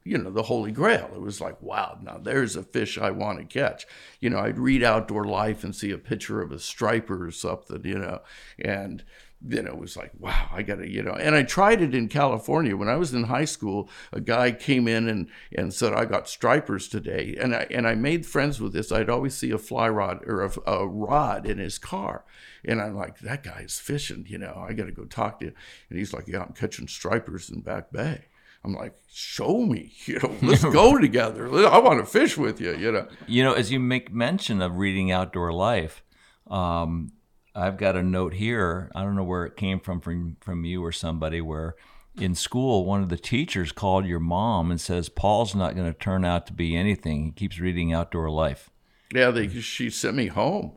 [0.07, 1.11] you know, the holy grail.
[1.13, 3.87] It was like, wow, now there's a fish I want to catch.
[4.21, 7.83] You know, I'd read Outdoor Life and see a picture of a striper or something,
[7.85, 8.21] you know,
[8.57, 9.03] and
[9.49, 11.13] then it was like, wow, I got to, you know.
[11.13, 13.89] And I tried it in California when I was in high school.
[14.13, 17.37] A guy came in and, and said, I got stripers today.
[17.41, 18.91] And I, and I made friends with this.
[18.91, 22.25] I'd always see a fly rod or a, a rod in his car.
[22.65, 25.47] And I'm like, that guy is fishing, you know, I got to go talk to
[25.47, 25.55] him.
[25.89, 28.25] And he's like, yeah, I'm catching stripers in Back Bay.
[28.65, 31.47] I'm like, show me, you know, let's go together.
[31.69, 33.07] I want to fish with you, you know.
[33.27, 36.03] You know, as you make mention of reading Outdoor Life,
[36.49, 37.13] um,
[37.57, 38.91] I've got a note here.
[38.95, 41.75] I don't know where it came from, from from you or somebody, where
[42.17, 45.99] in school one of the teachers called your mom and says Paul's not going to
[45.99, 47.25] turn out to be anything.
[47.25, 48.71] He keeps reading Outdoor Life.
[49.15, 50.73] Yeah, they, she sent me home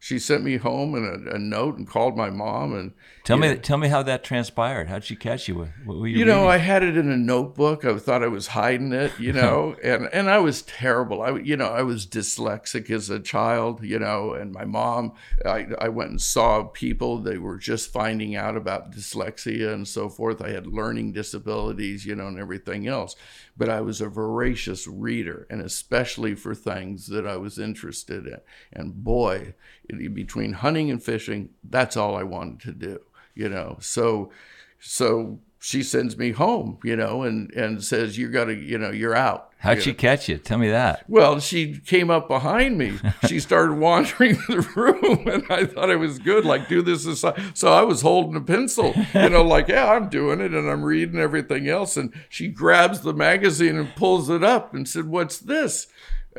[0.00, 2.92] she sent me home and a, a, note and called my mom and
[3.24, 4.88] tell me know, tell me how that transpired.
[4.88, 5.56] How'd she catch you?
[5.56, 7.84] What, what you, you know, I had it in a notebook.
[7.84, 11.20] I thought I was hiding it, you know, and and I was terrible.
[11.22, 15.14] I you know I was dyslexic as a child, you know, and my mom.
[15.44, 17.18] I I went and saw people.
[17.18, 20.40] They were just finding out about dyslexia and so forth.
[20.40, 23.16] I had learning disabilities, you know, and everything else.
[23.56, 28.38] But I was a voracious reader, and especially for things that I was interested in.
[28.72, 29.54] And boy
[29.88, 33.00] between hunting and fishing, that's all I wanted to do,
[33.34, 33.78] you know.
[33.80, 34.30] So,
[34.78, 38.90] so she sends me home, you know, and and says you got to, you know,
[38.90, 39.52] you're out.
[39.60, 39.96] How'd you she know?
[39.96, 40.38] catch you?
[40.38, 41.04] Tell me that.
[41.08, 42.96] Well, she came up behind me.
[43.26, 46.44] she started wandering the room, and I thought it was good.
[46.44, 47.42] Like do this aside.
[47.54, 50.84] So I was holding a pencil, you know, like yeah, I'm doing it, and I'm
[50.84, 51.96] reading everything else.
[51.96, 55.88] And she grabs the magazine and pulls it up and said, "What's this?"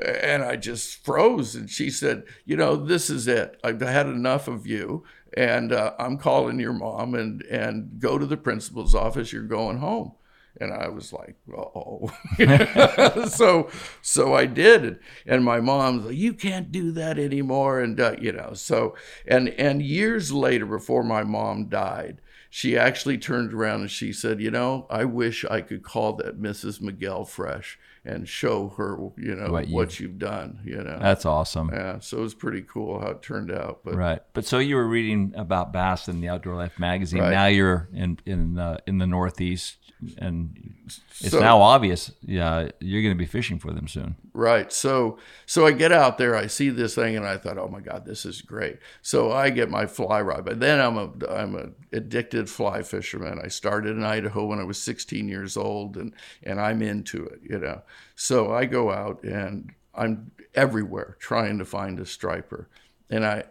[0.01, 1.55] And I just froze.
[1.55, 3.59] And she said, You know, this is it.
[3.63, 5.03] I've had enough of you.
[5.37, 9.31] And uh, I'm calling your mom and, and go to the principal's office.
[9.31, 10.13] You're going home.
[10.59, 12.11] And I was like, oh.
[13.29, 13.69] so,
[14.01, 14.99] so I did.
[15.25, 17.79] And my mom's like, you can't do that anymore.
[17.79, 23.17] And, uh, you know, so, and, and years later, before my mom died, she actually
[23.17, 26.81] turned around and she said, you know, I wish I could call that Mrs.
[26.81, 30.59] Miguel Fresh and show her, you know, what, you, what you've done.
[30.63, 31.69] You know, that's awesome.
[31.71, 33.81] Yeah, so it was pretty cool how it turned out.
[33.83, 37.21] But right, but so you were reading about bass in the Outdoor Life magazine.
[37.21, 37.31] Right.
[37.31, 39.77] Now you're in in uh, in the Northeast,
[40.17, 40.73] and
[41.19, 42.11] it's so, now obvious.
[42.21, 44.15] Yeah, you're going to be fishing for them soon.
[44.33, 44.71] Right.
[44.71, 47.81] So so I get out there, I see this thing, and I thought, oh my
[47.81, 48.77] God, this is great.
[49.01, 53.39] So I get my fly rod, but then I'm a I'm a addicted fly fisherman.
[53.43, 57.41] I started in Idaho when I was 16 years old, and and I'm into it,
[57.43, 57.81] you know.
[58.15, 62.69] So I go out and I'm everywhere trying to find a striper,
[63.09, 63.43] and I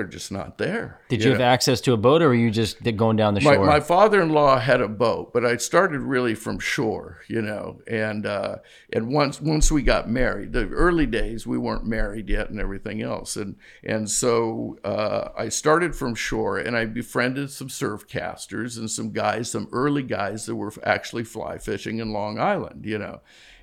[0.00, 0.98] they're just not there.
[1.10, 3.40] Did you, you have access to a boat, or were you just going down the
[3.42, 3.58] shore?
[3.58, 7.82] My, my, father-in-law had a boat, but I started really from shore, you know.
[7.86, 8.56] And uh,
[8.94, 13.02] and once once we got married, the early days we weren't married yet, and everything
[13.02, 13.36] else.
[13.36, 18.90] And and so uh, I started from shore, and I befriended some surf casters and
[18.90, 23.20] some guys, some early guys that were actually fly fishing in Long Island, you know.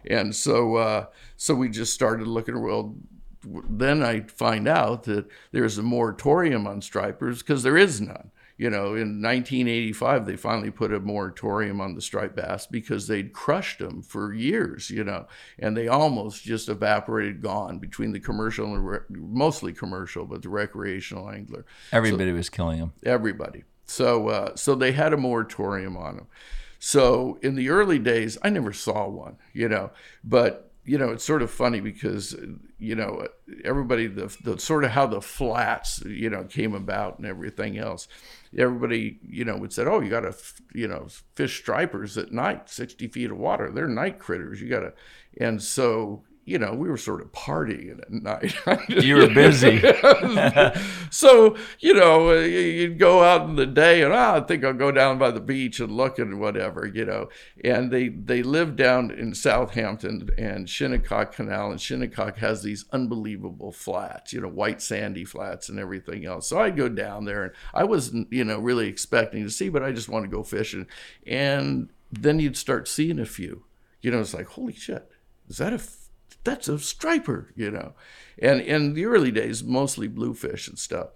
[0.07, 2.61] And so uh, so we just started looking.
[2.61, 2.95] Well,
[3.69, 8.31] then I find out that there's a moratorium on stripers because there is none.
[8.57, 13.31] You know, in 1985, they finally put a moratorium on the striped bass because they'd
[13.31, 15.27] crushed them for years, you know,
[15.59, 20.49] and they almost just evaporated, gone between the commercial and re- mostly commercial, but the
[20.49, 21.67] recreational angler.
[21.91, 22.93] Everybody so, was killing them.
[23.05, 23.63] Everybody.
[23.85, 26.27] So, uh, so they had a moratorium on them.
[26.79, 29.91] So in the early days, I never saw one, you know,
[30.23, 32.35] but you know, it's sort of funny because,
[32.79, 33.27] you know,
[33.63, 38.07] everybody, the, the sort of how the flats, you know, came about and everything else.
[38.55, 40.35] Everybody, you know, would say, oh, you got to,
[40.73, 43.71] you know, fish stripers at night, 60 feet of water.
[43.71, 44.61] They're night critters.
[44.61, 44.93] You got to,
[45.39, 48.55] and so, you know, we were sort of partying at night.
[49.03, 49.81] you were busy.
[51.11, 54.93] so, you know, you'd go out in the day and, oh, I think I'll go
[54.93, 57.27] down by the beach and look and whatever, you know.
[57.65, 63.73] And they, they live down in Southampton and Shinnecock Canal, and Shinnecock has these unbelievable
[63.73, 66.47] flats, you know, white sandy flats and everything else.
[66.47, 69.83] So I'd go down there and I wasn't, you know, really expecting to see, but
[69.83, 70.87] I just want to go fishing.
[71.25, 73.65] And then you'd start seeing a few.
[74.01, 75.11] You know, it's like, holy shit,
[75.49, 75.81] is that a
[76.43, 77.93] that's a striper, you know.
[78.39, 81.09] And in the early days, mostly bluefish and stuff.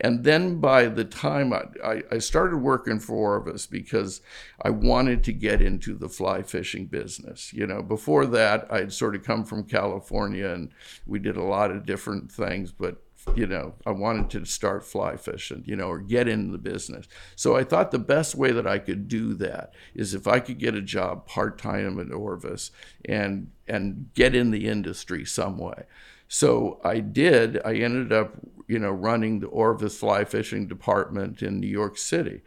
[0.00, 4.20] And then by the time I, I, I, started working for Orvis because
[4.60, 7.52] I wanted to get into the fly fishing business.
[7.52, 10.72] You know, before that, I'd sort of come from California and
[11.06, 12.96] we did a lot of different things, but
[13.34, 17.06] you know, I wanted to start fly fishing, you know, or get into the business.
[17.36, 20.58] So I thought the best way that I could do that is if I could
[20.58, 22.70] get a job part time at Orvis
[23.04, 25.84] and and get in the industry some way.
[26.28, 27.60] So I did.
[27.64, 28.34] I ended up,
[28.66, 32.42] you know, running the Orvis fly fishing department in New York City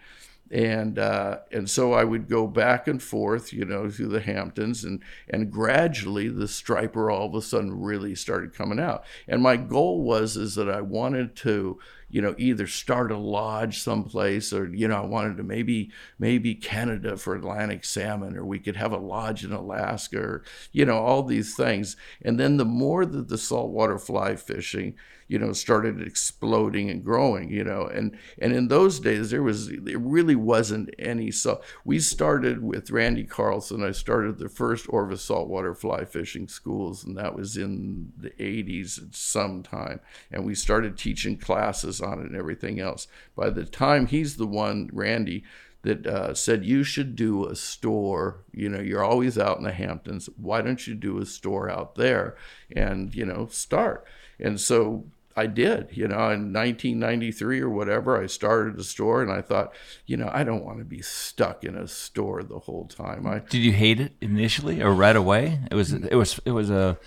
[0.56, 4.86] and uh, and so I would go back and forth, you know, through the Hamptons,
[4.86, 9.04] and and gradually the striper all of a sudden really started coming out.
[9.28, 11.78] And my goal was is that I wanted to,
[12.10, 16.56] you know, either start a lodge someplace, or you know, I wanted to maybe maybe
[16.56, 20.98] Canada for Atlantic salmon, or we could have a lodge in Alaska, or you know,
[20.98, 21.96] all these things.
[22.24, 24.96] And then the more that the saltwater fly fishing
[25.28, 29.70] you know started exploding and growing you know and and in those days there was
[29.70, 35.24] there really wasn't any so we started with randy carlson i started the first orvis
[35.24, 40.00] saltwater fly fishing schools and that was in the 80s at some time
[40.32, 44.48] and we started teaching classes on it and everything else by the time he's the
[44.48, 45.44] one randy
[45.84, 49.72] that uh, said you should do a store you know you're always out in the
[49.72, 52.36] hamptons why don't you do a store out there
[52.76, 54.06] and you know start
[54.40, 55.06] and so
[55.38, 59.74] I did, you know, in 1993 or whatever, I started a store and I thought,
[60.06, 63.28] you know, I don't want to be stuck in a store the whole time.
[63.28, 65.60] I Did you hate it initially or right away?
[65.70, 66.98] It was it was it was a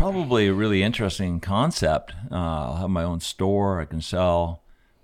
[0.00, 2.14] probably a really interesting concept.
[2.30, 3.82] Uh, I'll have my own store.
[3.82, 4.62] I can sell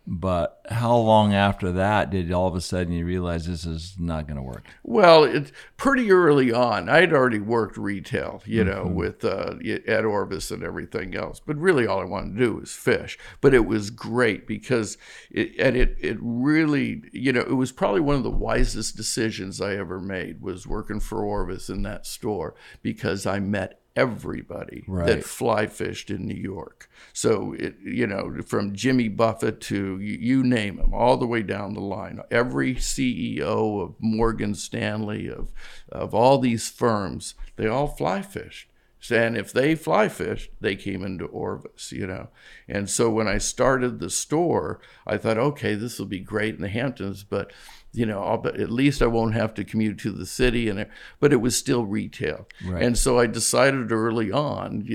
[0.09, 4.29] but how long after that did all of a sudden you realize this is not
[4.29, 4.65] going to work?
[4.85, 6.89] Well, it's pretty early on.
[6.89, 8.95] I'd already worked retail, you know, mm-hmm.
[8.95, 9.57] with uh,
[9.89, 11.41] at Orvis and everything else.
[11.45, 13.19] But really, all I wanted to do was fish.
[13.41, 14.97] But it was great because
[15.29, 19.61] it and it it really, you know, it was probably one of the wisest decisions
[19.61, 25.07] I ever made was working for Orvis in that store because I met everybody right.
[25.07, 26.89] that fly fished in New York.
[27.13, 31.75] So it, you know, from Jimmy Buffett to you, name them, all the way down
[31.75, 32.21] the line.
[32.31, 35.51] Every CEO of Morgan Stanley, of
[35.91, 38.69] of all these firms, they all fly fished.
[39.11, 42.29] And if they fly fished, they came into Orvis, you know.
[42.69, 46.63] And so when I started the store, I thought, okay, this will be great in
[46.63, 47.53] the Hamptons, but
[47.97, 50.69] you know, I'll, at least I won't have to commute to the city.
[50.69, 50.87] And
[51.19, 52.83] but it was still retail, right.
[52.83, 54.87] and so I decided early on,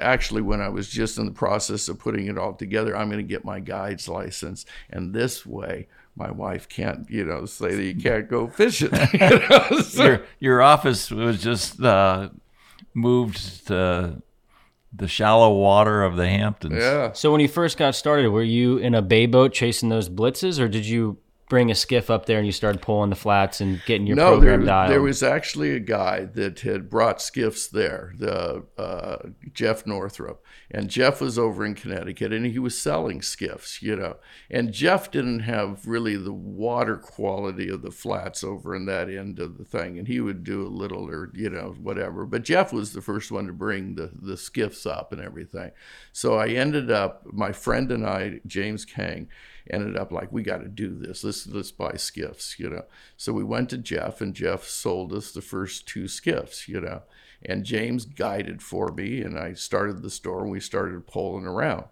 [0.00, 3.24] actually, when I was just in the process of putting it all together, I'm going
[3.24, 7.82] to get my guide's license, and this way my wife can't, you know, say that
[7.82, 8.90] you can't go fishing.
[9.12, 9.80] You know?
[9.80, 12.28] so, your, your office was just uh,
[12.94, 14.22] moved to
[14.92, 16.76] the shallow water of the Hamptons.
[16.76, 17.12] Yeah.
[17.12, 20.60] So when you first got started, were you in a bay boat chasing those blitzes,
[20.60, 21.18] or did you
[21.54, 24.32] bring a skiff up there and you started pulling the flats and getting your no,
[24.32, 24.90] program there, dialed?
[24.90, 29.18] there was actually a guy that had brought skiffs there, the uh,
[29.52, 34.16] Jeff Northrup, and Jeff was over in Connecticut and he was selling skiffs, you know.
[34.50, 39.38] And Jeff didn't have really the water quality of the flats over in that end
[39.38, 42.26] of the thing, and he would do a little or you know whatever.
[42.26, 45.70] But Jeff was the first one to bring the the skiffs up and everything.
[46.10, 49.28] So I ended up, my friend and I, James Kang
[49.70, 51.24] ended up like we got to do this.
[51.24, 52.84] Let's let's buy skiffs you know?
[53.16, 57.02] So we went to jeff and jeff sold us the first two skiffs you know?
[57.44, 61.84] And james guided for me and i started the store and we started pulling around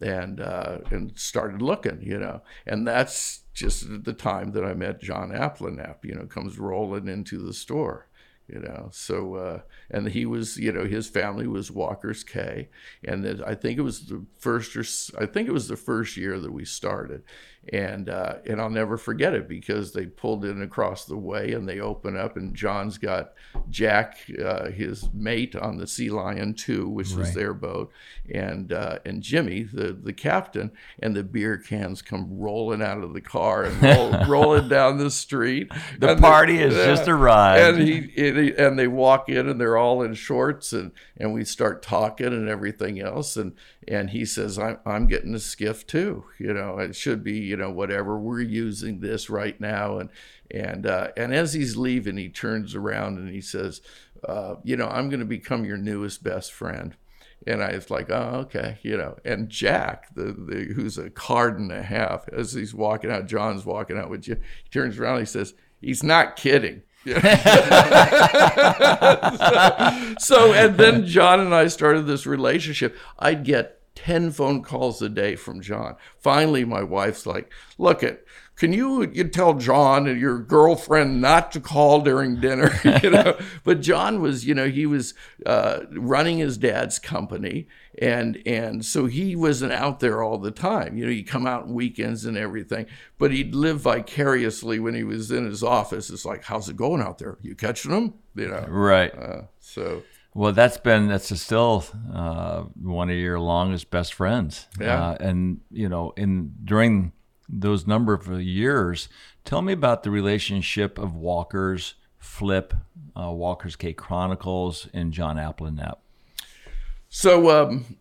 [0.00, 2.42] and uh, and started looking you know?
[2.66, 7.38] And that's just the time that i met john Abplanalp you know comes rolling into
[7.38, 8.06] the store
[8.52, 8.88] you know?
[8.92, 9.60] So uh,
[9.90, 12.68] and he was you know his family was walker's Cay
[13.04, 14.84] and that i think it was the first or
[15.20, 17.22] i think it was the first year that we started
[17.68, 21.68] and uh, and I'll never forget it because they pulled in across the way and
[21.68, 23.32] they open up and John's got
[23.68, 27.18] Jack, uh, his mate on the Sea Lion Two, which right.
[27.18, 27.92] was their boat,
[28.32, 33.12] and uh, and Jimmy, the the captain, and the beer cans come rolling out of
[33.12, 35.70] the car and roll, rolling down the street.
[35.98, 39.60] The and party has just arrived, and he, and he and they walk in and
[39.60, 43.52] they're all in shorts and and we start talking and everything else and
[43.90, 47.56] and he says I'm I'm getting a skiff too, you know it should be you
[47.56, 48.18] know, whatever.
[48.18, 49.98] We're using this right now.
[49.98, 50.08] And
[50.50, 53.80] and uh, and as he's leaving, he turns around and he says,
[54.26, 56.94] uh, you know, I'm going to become your newest best friend.
[57.46, 59.16] And I was like, oh, okay, you know.
[59.24, 63.64] And Jack, the, the who's a card and a half, as he's walking out, John's
[63.64, 64.36] walking out with you.
[64.62, 66.82] He turns around and he says, he's not kidding.
[67.06, 67.14] so,
[70.18, 72.94] so, and then John and I started this relationship.
[73.18, 75.96] I'd get 10 phone calls a day from John.
[76.18, 78.26] Finally, my wife's like, look it,
[78.56, 82.78] can you you tell John and your girlfriend not to call during dinner?
[83.02, 85.14] you know, but John was, you know, he was
[85.46, 90.98] uh, running his dad's company, and and so he wasn't out there all the time.
[90.98, 92.84] You know, he'd come out on weekends and everything,
[93.16, 96.10] but he'd live vicariously when he was in his office.
[96.10, 97.38] It's like, how's it going out there?
[97.40, 98.12] You catching them?
[98.34, 99.14] You know, Right.
[99.14, 100.02] Uh, so
[100.34, 104.68] Well, that's been that's still uh, one of your longest best friends.
[104.80, 105.10] Yeah.
[105.10, 107.12] Uh, and you know, in during
[107.48, 109.08] those number of years,
[109.44, 112.74] tell me about the relationship of Walker's Flip,
[113.16, 115.98] uh, Walker's Cay Chronicles, and John Abplanalp.
[117.08, 117.96] So um,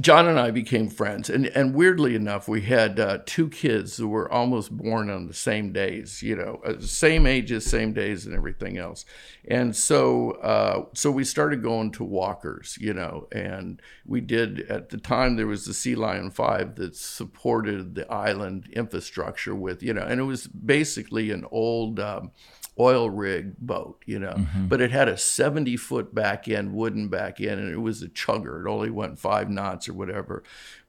[0.00, 4.08] John and I became friends, and and weirdly enough, we had uh, two kids who
[4.08, 6.22] were almost born on the same days.
[6.22, 9.04] You know, uh, same ages, same days, and everything else.
[9.46, 12.78] And so uh, so we started going to walkers.
[12.80, 16.96] You know, and we did at the time there was the Sea Lion Five that
[16.96, 22.00] supported the island infrastructure with you know, and it was basically an old.
[22.00, 22.30] Um,
[22.78, 24.66] oil rig boat, you know, mm-hmm.
[24.66, 28.08] but it had a 70 foot back end, wooden back end, and it was a
[28.08, 28.64] chugger.
[28.64, 30.42] It only went five knots or whatever.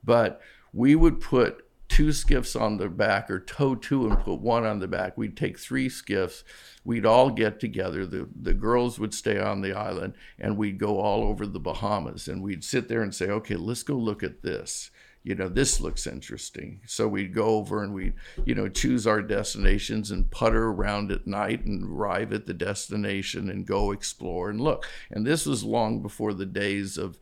[0.03, 0.41] But
[0.73, 4.79] we would put two skiffs on the back or tow two and put one on
[4.79, 5.17] the back.
[5.17, 6.43] We'd take three skiffs.
[6.83, 8.05] We'd all get together.
[8.05, 12.27] The, the girls would stay on the island and we'd go all over the Bahamas
[12.27, 14.89] and we'd sit there and say, okay, let's go look at this
[15.25, 16.81] you know, this looks interesting.
[16.85, 18.13] So we'd go over and we'd,
[18.45, 23.49] you know, choose our destinations and putter around at night and arrive at the destination
[23.49, 24.85] and go explore and look.
[25.09, 27.17] And this was long before the days of,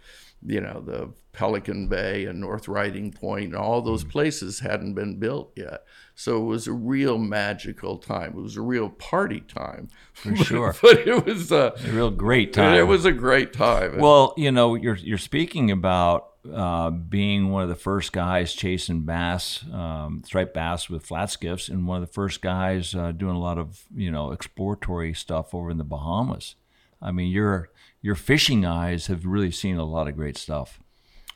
[0.45, 5.17] you know, the Pelican Bay and North Riding Point and all those places hadn't been
[5.17, 5.85] built yet.
[6.13, 8.33] So it was a real magical time.
[8.37, 9.87] It was a real party time.
[10.11, 10.75] For sure.
[10.81, 12.75] but it was uh, A real great time.
[12.75, 13.97] It was a great time.
[13.97, 19.01] Well, you know, you're you're speaking about uh, being one of the first guys chasing
[19.01, 23.35] bass, um, striped bass with flat skiffs, and one of the first guys uh, doing
[23.35, 26.55] a lot of you know exploratory stuff over in the Bahamas.
[27.01, 27.69] I mean, your
[28.01, 30.79] your fishing eyes have really seen a lot of great stuff.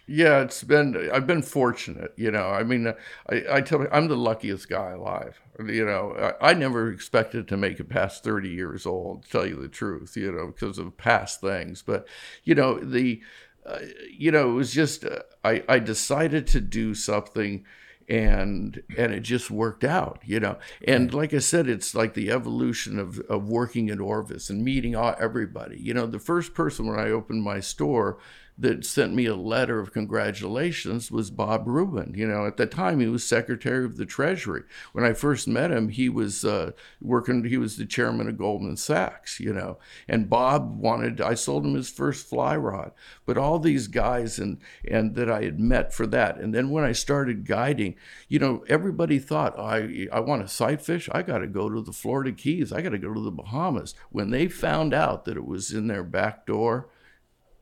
[0.10, 1.10] Yeah, it's been.
[1.12, 2.48] I've been fortunate, you know.
[2.48, 2.94] I mean,
[3.30, 5.42] I, I tell you, I'm the luckiest guy alive.
[5.60, 9.24] You know, I, I never expected to make it past 30 years old.
[9.24, 11.82] To tell you the truth, you know, because of past things.
[11.82, 12.08] But
[12.46, 13.22] you know, the,
[13.68, 17.66] uh, you know, it was just uh, I I decided to do something
[18.10, 20.58] and and it just worked out you know?
[20.88, 24.96] And like i said it's like the evolution of, of working at orvis and meeting
[24.96, 25.78] all, everybody.
[25.80, 28.18] You know the first person when i opened my store
[28.60, 32.14] that sent me a letter of congratulations was Bob Rubin.
[32.16, 34.64] You know, at the time he was Secretary of the Treasury.
[34.94, 37.44] When I first met him, he was uh, working.
[37.44, 39.40] He was the chairman of Goldman Sachs.
[39.40, 39.78] You know,
[40.08, 41.22] and Bob wanted.
[41.22, 42.92] I sold him his first fly rod.
[43.26, 44.58] But all these guys and
[44.90, 47.96] and that I had met for that, and then when I started guiding,
[48.28, 51.08] you know, everybody thought I I want to sight fish.
[51.12, 52.74] I got to go to the Florida Keys.
[52.74, 53.94] I got to go to the Bahamas.
[54.10, 56.90] When they found out that it was in their back door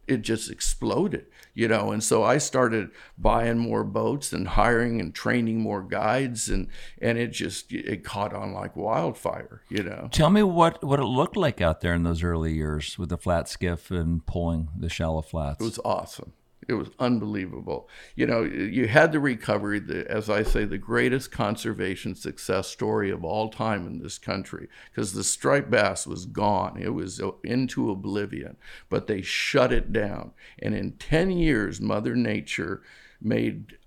[0.08, 1.92] it just exploded, you know.
[1.92, 6.68] And so I started buying more boats and hiring and training more guides, and
[7.02, 10.10] and it just it caught on like wildfire, you know.
[10.12, 13.18] Tell me what what it looked like out there in those early years with the
[13.18, 15.62] flat skiff and pulling the shallow flats.
[15.62, 16.34] It was awesome.
[16.68, 17.88] It was unbelievable.
[18.16, 23.12] You know, you had the recovery, the, as I say, the greatest conservation success story
[23.12, 26.78] of all time in this country, because the striped bass was gone.
[26.82, 28.58] It was uh, into oblivion,
[28.90, 30.32] but they shut it down.
[30.60, 32.82] And in 10 years, Mother Nature
[33.22, 33.78] made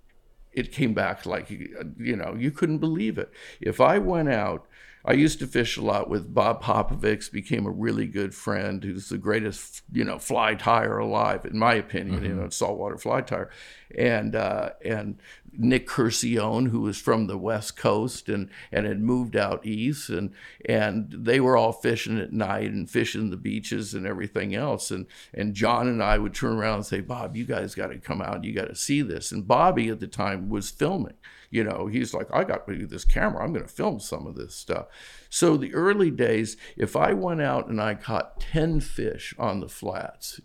[0.53, 3.31] it came back like, uh, you know, you couldn't believe it.
[3.61, 4.67] If I went out,
[5.09, 9.09] I used to fish a lot with Bob Popovics, became a really good friend, who's
[9.09, 13.49] the greatest, you know, fly tire alive, in my opinion, you know, saltwater fly tire.
[13.97, 15.19] And uh, and
[15.51, 20.35] Nick Curcione, who was from the West Coast and, and had moved out east, and
[20.67, 24.91] and they were all fishing at night and fishing the beaches and everything else.
[24.91, 27.99] And and John and I would turn around and say, Bob, you guys got to
[27.99, 29.33] come out, you got to see this.
[29.33, 31.17] And Bobby at the time was filming.
[31.51, 34.55] You know, he's like, I got this camera, I'm going to film some of this
[34.55, 34.87] stuff.
[35.31, 39.69] So the early days, if I went out and I caught 10 fish on the
[39.69, 40.41] flats,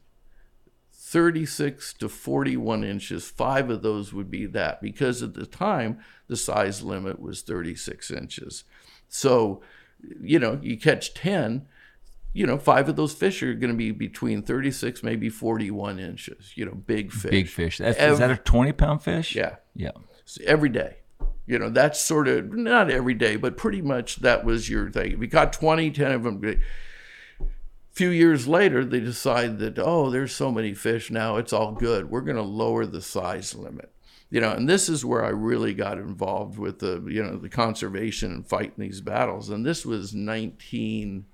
[0.94, 6.38] 36 to 41 inches, five of those would be that because at the time the
[6.38, 8.64] size limit was 36 inches.
[9.10, 9.62] So,
[10.22, 11.68] you know, you catch 10,
[12.34, 16.54] you know, five of those fish are going to be between 36, maybe 41 inches,
[16.56, 17.32] you know, big fish.
[17.32, 17.78] Big fish.
[17.78, 19.36] That's, Ev- is that a twenty pound fish?
[19.36, 19.58] Yeah.
[19.76, 19.92] Yeah.
[20.46, 20.98] Every day.
[21.46, 25.12] You know, that's sort of not every day, but pretty much that was your thing.
[25.12, 27.46] If you caught 20, 10 of them, a
[27.92, 32.10] few years later, they decide that, oh, there's so many fish now, it's all good.
[32.10, 33.92] We're going to lower the size limit.
[34.30, 37.50] You know, and this is where I really got involved with the, you know, the
[37.50, 39.50] conservation and fighting these battles.
[39.50, 41.26] And this was 19,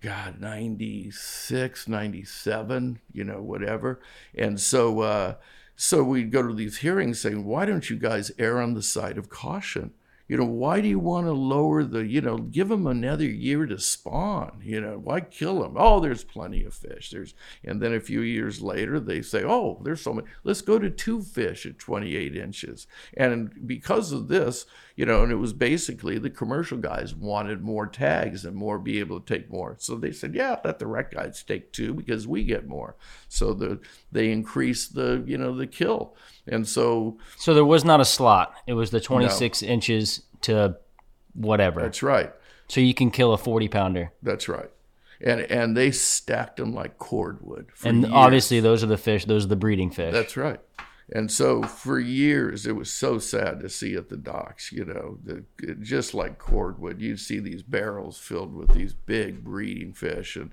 [0.00, 4.00] God, 96, 97, you know, whatever.
[4.32, 5.34] And so, uh,
[5.80, 9.16] so we'd go to these hearings saying, why don't you guys err on the side
[9.16, 9.92] of caution?
[10.26, 13.64] You know, why do you want to lower the, you know, give them another year
[13.64, 14.60] to spawn?
[14.64, 15.76] You know, why kill them?
[15.76, 17.10] Oh, there's plenty of fish.
[17.10, 17.32] There's,
[17.64, 20.26] and then a few years later, they say, oh, there's so many.
[20.42, 22.88] Let's go to two fish at 28 inches.
[23.16, 24.66] And because of this,
[24.98, 28.98] you know, and it was basically the commercial guys wanted more tags and more be
[28.98, 29.76] able to take more.
[29.78, 32.96] So they said, yeah, let the rec guys take two because we get more.
[33.28, 33.78] So the
[34.10, 36.16] they increased the, you know, the kill.
[36.48, 38.52] And so So there was not a slot.
[38.66, 40.76] It was the 26 inches to
[41.32, 41.80] whatever.
[41.80, 42.32] that's right.
[42.66, 44.10] So you can kill a 40 pounder.
[44.20, 44.70] That's right.
[45.20, 47.66] And and they stacked them like cordwood.
[47.84, 48.12] And years.
[48.12, 50.12] obviously those are the fish, those are the breeding fish.
[50.12, 50.58] That's right.
[51.10, 55.18] And so for years, it was so sad to see at the docks, you know,
[55.24, 55.44] the,
[55.80, 60.36] just like cordwood, you'd see these barrels filled with these big breeding fish.
[60.36, 60.50] And,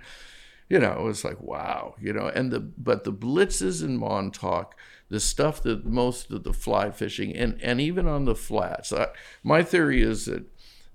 [0.70, 4.76] you know, it was like, wow, you know, and the, but the blitzes in Montauk,
[5.10, 9.08] the stuff that most of the fly fishing and, and even on the flats, I,
[9.43, 10.45] my theory is that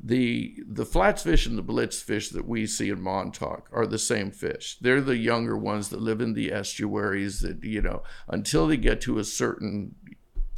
[0.03, 3.99] the the flats fish and the blitz fish that we see in Montauk are the
[3.99, 4.79] same fish.
[4.81, 9.01] They're the younger ones that live in the estuaries that you know until they get
[9.03, 9.95] to a certain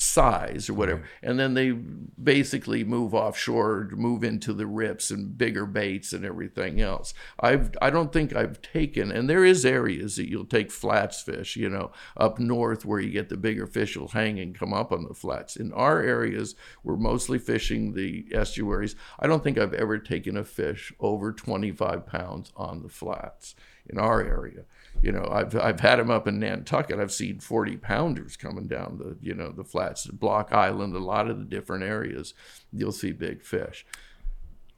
[0.03, 5.65] size or whatever, and then they basically move offshore, move into the rips and bigger
[5.65, 7.15] baits and everything else.
[7.39, 11.57] I've I don't think I've taken, and there is areas that you'll take flats fish,
[11.57, 14.93] you know, up north where you get the bigger fish will hang and come up
[14.93, 15.57] on the flats.
[15.57, 18.97] In our areas, we're mostly fishing the estuaries.
[19.21, 23.55] I don't think I've ever taken a fish over 25 pounds on the flats
[23.89, 24.65] in our area.
[25.01, 27.01] You know, I've I've had them up in Nantucket.
[27.01, 31.29] I've seen 40 pounders coming down the you know the flats, Block Island, a lot
[31.31, 32.35] of the different areas.
[32.73, 33.85] You'll see big fish.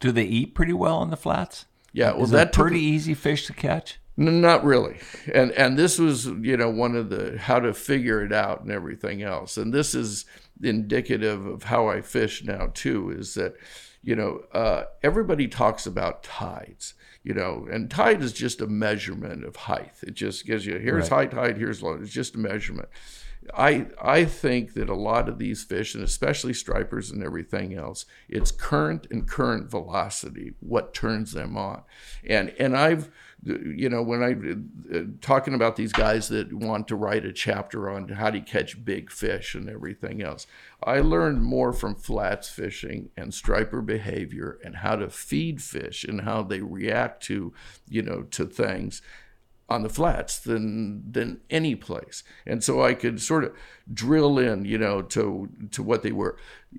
[0.00, 1.66] Do they eat pretty well in the flats?
[1.92, 4.00] Yeah, well, Is that it took- pretty easy fish to catch?
[4.18, 4.98] N- Not really,
[5.32, 8.70] and and this was you know one of the how to figure it out and
[8.70, 10.24] everything else, and this is
[10.62, 13.10] indicative of how I fish now too.
[13.10, 13.54] Is that
[14.02, 16.94] you know uh, everybody talks about tides,
[17.24, 19.94] you know, and tide is just a measurement of height.
[20.02, 21.30] It just gives you here's Right.
[21.32, 21.94] high tide, here's low.
[21.94, 22.88] It's just a measurement.
[23.56, 28.06] I I think that a lot of these fish, and especially stripers and everything else,
[28.28, 31.82] it's current and current velocity what turns them on,
[32.26, 33.10] and and I've
[33.44, 37.90] you know when I uh, talking about these guys that want to write a chapter
[37.90, 40.46] on how to catch big fish and everything else,
[40.82, 46.22] I learned more from flats fishing and striper behavior and how to feed fish and
[46.22, 47.52] how they react to
[47.88, 49.02] you know to things
[49.68, 52.22] on the flats than than any place.
[52.46, 53.54] And so i could sort of
[53.92, 56.36] drill in you know to to what they were.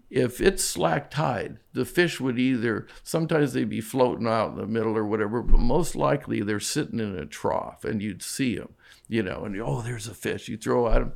[0.10, 4.68] If it's slack tide the fish would either sometimes they'd be floating out in the
[4.68, 8.74] middle or whatever but most likely they're sitting in a trough and you'd see them
[9.08, 11.14] you know and oh there's a fish you throw at them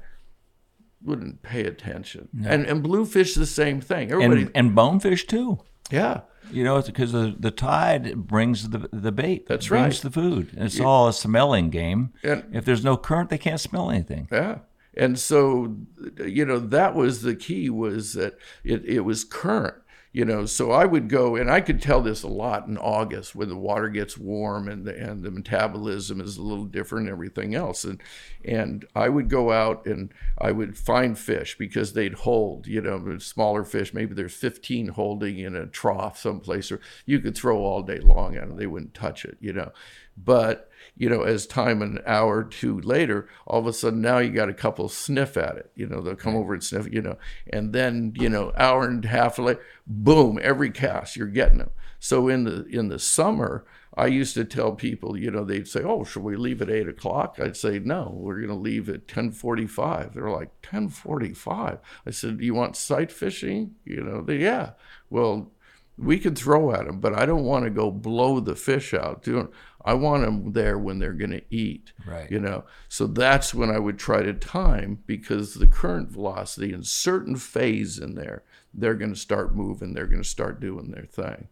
[1.04, 2.30] wouldn't pay attention.
[2.46, 4.12] And and bluefish the same thing.
[4.12, 5.60] Everybody And, and bonefish too.
[5.92, 6.22] yeah
[6.52, 9.48] You know, it's because the, the tide brings the the bait.
[9.48, 10.02] That's brings right.
[10.02, 10.52] the food.
[10.56, 12.14] And it's all a smelling game.
[12.24, 14.28] And- if there's no current, they can't smell anything.
[14.32, 14.60] Yeah.
[14.98, 15.78] And so,
[16.26, 19.76] you know, that was the key was that it, it was current,
[20.12, 23.36] you know, so I would go and I could tell this a lot in August
[23.36, 27.14] when the water gets warm and the, and the metabolism is a little different and
[27.14, 27.84] everything else.
[27.84, 28.02] And,
[28.44, 33.20] and I would go out and I would find fish because they'd hold, you know,
[33.20, 33.94] smaller fish.
[33.94, 38.36] Maybe there's 15 holding in a trough someplace or you could throw all day long
[38.36, 38.58] at them.
[38.58, 39.72] They wouldn't touch it, you know,
[40.18, 40.69] but
[41.00, 44.32] you know, as time an hour or two later, all of a sudden now you
[44.32, 45.72] got a couple sniff at it.
[45.74, 47.18] You know, they'll come over and sniff, you know,
[47.52, 51.72] and then you know, hour and a half later, boom, every cast you're getting them.
[52.00, 55.82] So in the in the summer, I used to tell people, you know, they'd say,
[55.84, 59.08] "Oh, should we leave at eight o'clock?" I'd say, "No, we're going to leave at
[59.08, 61.80] ten forty-five." They're like, 10:45.
[62.06, 64.72] I said, "Do you want sight fishing?" You know, they yeah.
[65.10, 65.52] Well,
[65.98, 69.24] we can throw at them, but I don't want to go blow the fish out.
[69.24, 69.50] Doing,
[69.86, 71.94] I want them there when they're going to eat.
[72.06, 72.30] Right.
[72.30, 76.84] You know, so that's when I would try to time because the current velocity in
[76.84, 79.94] certain phase in there, they're going to start moving.
[79.94, 81.48] They're going to start doing their thing.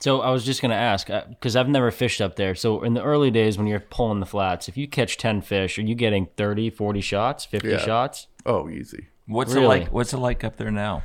[0.00, 2.54] So I was just going to ask uh, because I've never fished up there.
[2.54, 5.78] So in the early days when you're pulling the flats, if you catch 10 fish,
[5.78, 7.78] are you getting 30, 40 shots, 50 Yeah.
[7.78, 8.26] shots?
[8.44, 9.06] Oh, easy.
[9.26, 9.64] What's Really?
[9.64, 9.92] it like?
[9.92, 11.04] What's it like up there now?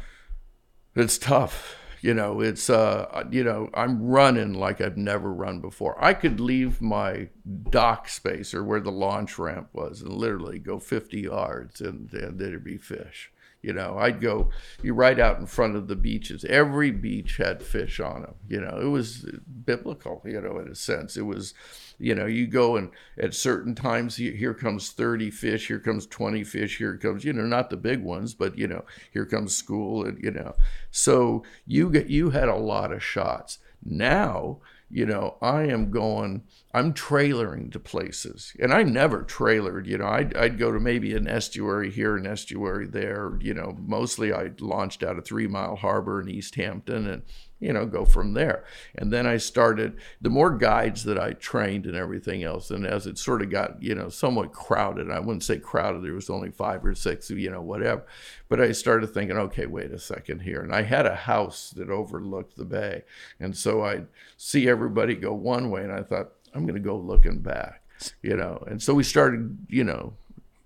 [0.96, 1.76] It's tough.
[2.02, 6.02] You know, it's uh, you know, I'm running like I've never run before.
[6.04, 7.30] I could leave my
[7.70, 12.40] dock space or where the launch ramp was and literally go 50 yards and, and
[12.40, 13.32] there'd be fish.
[13.62, 14.50] You know, I'd go
[14.82, 16.46] you right out in front of the beaches.
[16.46, 18.36] Every beach had fish on them.
[18.48, 19.26] You know, it was
[19.66, 20.22] biblical.
[20.26, 21.54] You know, in a sense, it was.
[22.02, 26.46] You know, you go and at certain times here comes 30 fish, here comes 20
[26.46, 30.06] fish, here comes you know not the big ones, but you know here comes school
[30.06, 30.56] and you know,
[30.92, 33.58] so you get you had a lot of shots.
[33.84, 34.60] Now
[34.90, 38.54] you know, I am going, I'm trailering to places.
[38.60, 42.26] And I never trailered, you know, I'd, I'd go to maybe an estuary here, an
[42.26, 43.38] estuary there.
[43.42, 47.24] You know, mostly I launched out of Three Mile Harbor in East Hampton and,
[47.60, 48.64] you know, go from there.
[48.96, 53.06] And then I started, the more guides that I trained and everything else, and as
[53.06, 56.52] it sort of got, you know, somewhat crowded, I wouldn't say crowded, there was only
[56.52, 58.06] five or six, you know, whatever.
[58.48, 60.62] But I started thinking, okay, wait a second here.
[60.62, 63.04] And I had a house that overlooked the bay.
[63.40, 64.08] And so I'd
[64.38, 67.84] see everybody go one way, and I thought, I'm going to go looking back,
[68.22, 68.64] you know.
[68.68, 70.14] And so we started, you know.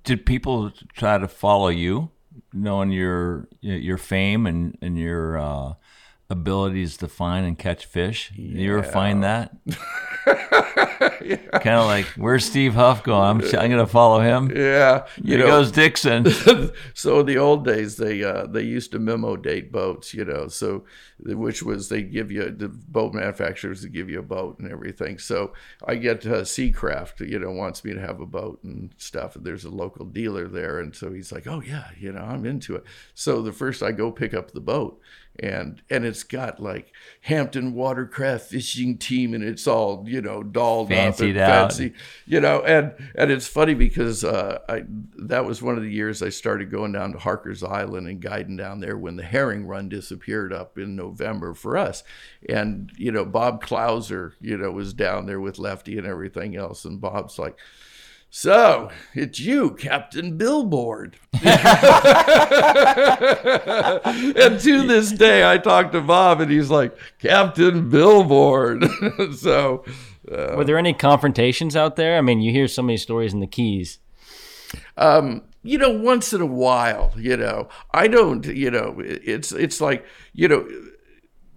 [0.03, 2.11] Did people try to follow you,
[2.51, 5.73] knowing your your fame and and your uh,
[6.33, 8.31] abilities to find and catch fish?
[8.35, 8.59] Yeah.
[8.59, 9.55] You ever find that?
[11.23, 11.37] yeah.
[11.59, 13.23] Kind of like, where's Steve Huff going?
[13.23, 14.51] I'm, I'm going to follow him.
[14.55, 15.05] Yeah.
[15.17, 16.25] You Here know, goes Dixon.
[16.93, 20.47] so in the old days, they uh, they used to memo date boats, you know,
[20.47, 20.83] so
[21.19, 25.17] which was they give you the boat manufacturers to give you a boat and everything.
[25.17, 25.53] So
[25.87, 29.35] I get uh, Seacraft, you know, wants me to have a boat and stuff.
[29.35, 32.45] And there's a local dealer there, and so he's like, oh yeah, you know, I'm
[32.45, 32.83] into it.
[33.13, 34.99] So the first I go pick up the boat
[35.39, 40.89] and and it's got like Hampton Watercraft Fishing Team, and it's all you know dolled
[40.89, 41.93] Fancied up and fancy,
[42.25, 42.61] you know.
[42.61, 44.83] And and it's funny because uh, I
[45.17, 48.57] that was one of the years I started going down to Harker's Island and guiding
[48.57, 52.03] down there when the herring run disappeared up in November for us,
[52.47, 56.85] and you know Bob Clouser, you know, was down there with Lefty and everything else,
[56.85, 57.57] and Bob's like
[58.35, 61.17] so it's you, Captain Billboard.
[61.33, 61.43] and
[64.59, 68.85] to this day, I talk to Bob, and he's like, Captain Billboard.
[69.35, 69.85] so,
[70.31, 72.17] uh, were there any confrontations out there?
[72.17, 73.99] I mean, you hear so many stories in the Keys.
[74.97, 79.79] Um, you know, once in a while, you know, I don't, you know, it's it's
[79.79, 80.67] like, you know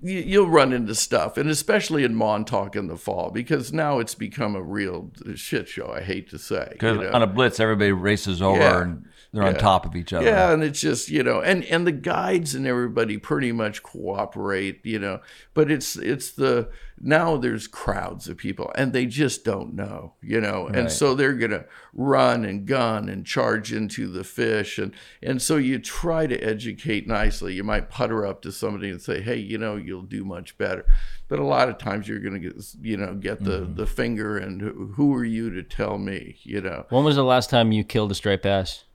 [0.03, 4.55] you'll run into stuff, and especially in Montauk in the fall, because now it's become
[4.55, 5.93] a real shit show.
[5.93, 7.13] I hate to say, because you know?
[7.13, 8.83] on a blitz, everybody races over yeah.
[8.83, 9.51] and they're yeah.
[9.51, 10.24] on top of each other.
[10.24, 14.80] Yeah, and it's just you know, and and the guides and everybody pretty much cooperate,
[14.82, 15.20] you know.
[15.53, 20.41] But it's it's the now there's crowds of people and they just don't know, you
[20.41, 20.76] know, right.
[20.76, 25.57] and so they're gonna run and gun and charge into the fish, and and so
[25.57, 27.53] you try to educate nicely.
[27.53, 30.87] You might putter up to somebody and say, hey, you know, you'll do much better.
[31.28, 33.74] But a lot of times you're gonna get you know get the mm-hmm.
[33.74, 36.87] the finger and who are you to tell me, you know.
[36.89, 38.86] When was the last time you killed a striped bass?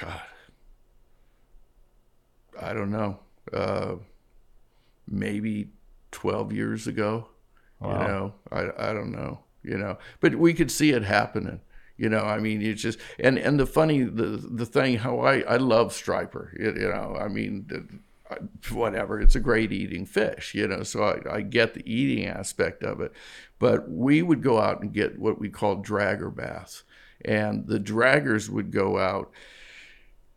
[0.00, 0.22] God,
[2.60, 3.20] I don't know.
[3.52, 3.96] Uh,
[5.06, 5.68] maybe
[6.12, 7.28] 12 years ago.
[7.80, 7.92] Wow.
[7.92, 11.60] You know, I, I don't know, you know, but we could see it happening.
[11.96, 15.40] You know, I mean, it's just and and the funny the the thing how I
[15.40, 16.52] I love striper.
[16.58, 18.00] You, you know, I mean,
[18.70, 19.20] whatever.
[19.20, 20.54] It's a great eating fish.
[20.54, 23.12] You know, so I, I get the eating aspect of it,
[23.58, 26.84] but we would go out and get what we call dragger bass,
[27.24, 29.32] and the draggers would go out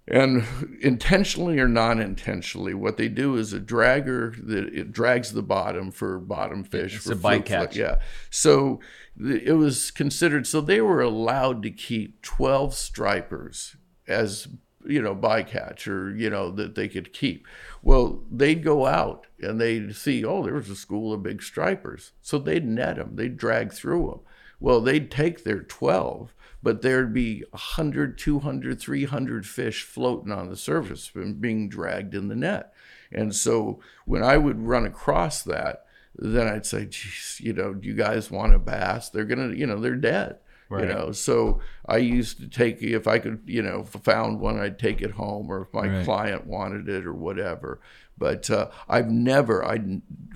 [0.07, 0.43] and
[0.81, 6.19] intentionally or non-intentionally, what they do is a dragger that it drags the bottom for
[6.19, 6.95] bottom fish.
[6.95, 7.75] It's for a bycatch.
[7.75, 7.99] Yeah.
[8.29, 8.79] So
[9.19, 10.47] it was considered.
[10.47, 13.75] So they were allowed to keep twelve stripers
[14.07, 14.47] as
[14.83, 17.47] you know bycatch or you know that they could keep.
[17.83, 22.11] Well, they'd go out and they'd see, oh, there was a school of big stripers.
[22.21, 23.15] So they'd net them.
[23.15, 24.19] They'd drag through them.
[24.59, 26.33] Well, they'd take their twelve
[26.63, 32.27] but there'd be 100, 200, 300 fish floating on the surface and being dragged in
[32.27, 32.73] the net.
[33.11, 35.85] And so when I would run across that,
[36.15, 39.09] then I'd say, geez, you know, do you guys want a bass?
[39.09, 40.37] They're going to, you know, they're dead.
[40.69, 40.87] Right.
[40.87, 44.79] You know, so I used to take if I could, you know, found one, I'd
[44.79, 46.05] take it home, or if my right.
[46.05, 47.81] client wanted it, or whatever.
[48.17, 49.79] But uh, I've never, I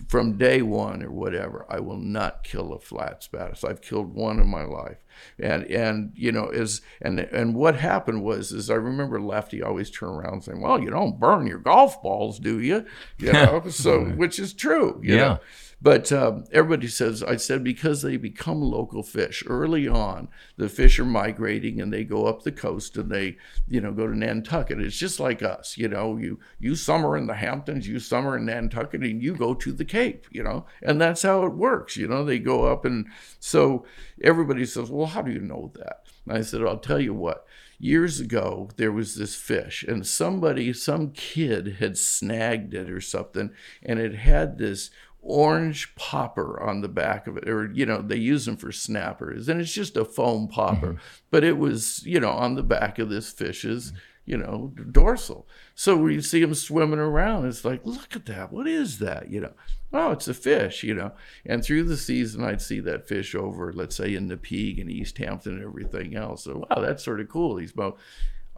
[0.07, 3.63] from day one or whatever, I will not kill a flat bass.
[3.63, 5.03] I've killed one in my life,
[5.39, 9.89] and and you know is and and what happened was is I remember Lefty always
[9.89, 12.85] turn around saying, "Well, you don't burn your golf balls, do you?"
[13.17, 14.99] You know, so which is true.
[15.03, 15.21] You yeah.
[15.21, 15.39] Know?
[15.85, 20.97] But um, everybody says, I said, because they become local fish early on, the fish
[20.97, 24.81] are migrating and they go up the coast and they, you know, go to Nantucket.
[24.81, 28.47] It's just like us, you know, you, you summer in the Hamptons, you summer in
[28.47, 32.07] Nantucket, and you go to the Cape, you know, and that's how it works, you
[32.07, 32.83] know, they go up.
[32.83, 33.05] And
[33.39, 33.85] so
[34.23, 36.07] everybody says, well, how do you know that?
[36.25, 37.45] And I said, I'll tell you what
[37.79, 43.51] years ago there was this fish and somebody some kid had snagged it or something
[43.83, 44.89] and it had this
[45.27, 49.49] orange popper on the back of it or you know they use them for snappers
[49.49, 50.99] and it's just a foam popper mm-hmm.
[51.31, 53.91] but it was you know on the back of this fish's
[54.25, 55.47] you know dorsal.
[55.75, 58.51] So we see them swimming around it's like look at that.
[58.51, 59.29] What is that?
[59.29, 59.53] You know
[59.93, 61.11] oh it's a fish you know.
[61.45, 65.17] And through the season i'd see that fish over let's say in Napeague and east
[65.17, 66.43] hampton and everything else.
[66.43, 67.97] So wow that's sort of cool he's about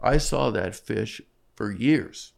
[0.02, 1.20] i saw that fish
[1.54, 2.32] for years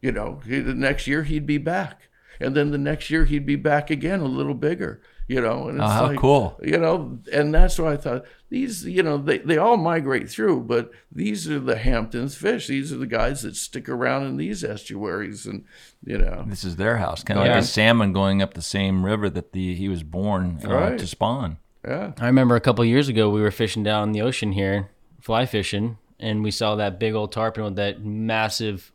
[0.00, 0.40] you know.
[0.46, 2.08] The next year he'd be back
[2.40, 5.78] and then the next year he'd be back again a little bigger you know and
[5.78, 6.58] it's oh, how like, cool.
[6.62, 8.24] you know and that's why i thought.
[8.50, 12.66] These you know they, they all migrate through but these are the hamptons fish.
[12.66, 15.64] These are the guys that stick around in these estuaries and
[16.04, 16.44] you know.
[16.48, 17.54] This is their house kind of yeah.
[17.54, 20.98] like a salmon going up the same river that the he was born uh, right.
[20.98, 21.58] to spawn.
[21.86, 22.12] Yeah.
[22.18, 25.46] I remember a couple years ago we were fishing down in the ocean here fly
[25.46, 28.92] fishing and we saw that big old tarpon with that massive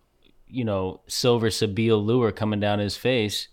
[0.56, 3.50] you know, silver Sebile lure coming down his face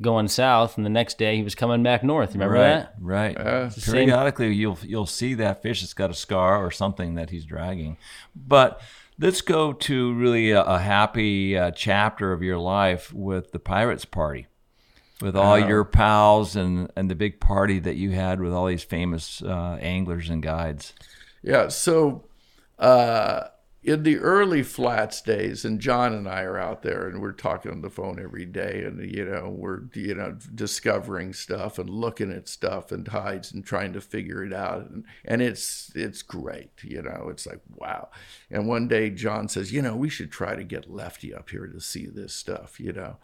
[0.00, 2.32] going south, and the next day he was coming back north.
[2.32, 2.94] Remember right, that?
[3.00, 3.36] Right.
[3.36, 4.60] Uh, Periodically, same...
[4.60, 7.96] you'll you'll see that fish that's got a scar or something that he's dragging.
[8.34, 8.80] But
[9.18, 14.04] let's go to really a, a happy uh, chapter of your life with the Pirates
[14.04, 14.46] Party,
[15.20, 18.66] with all uh, your pals and and the big party that you had with all
[18.66, 20.94] these famous uh, anglers and guides.
[21.42, 21.68] Yeah.
[21.68, 22.24] So.
[23.80, 27.70] In the early flats days and john and i are out there and we're talking
[27.70, 32.32] on the phone every day and you know we're you know discovering stuff and looking
[32.32, 36.72] at stuff and tides and trying to figure it out and, and it's it's great
[36.82, 38.08] you know it's like wow.
[38.50, 41.68] And one day john says you know we should try to get lefty up here
[41.68, 43.16] to see this stuff you know?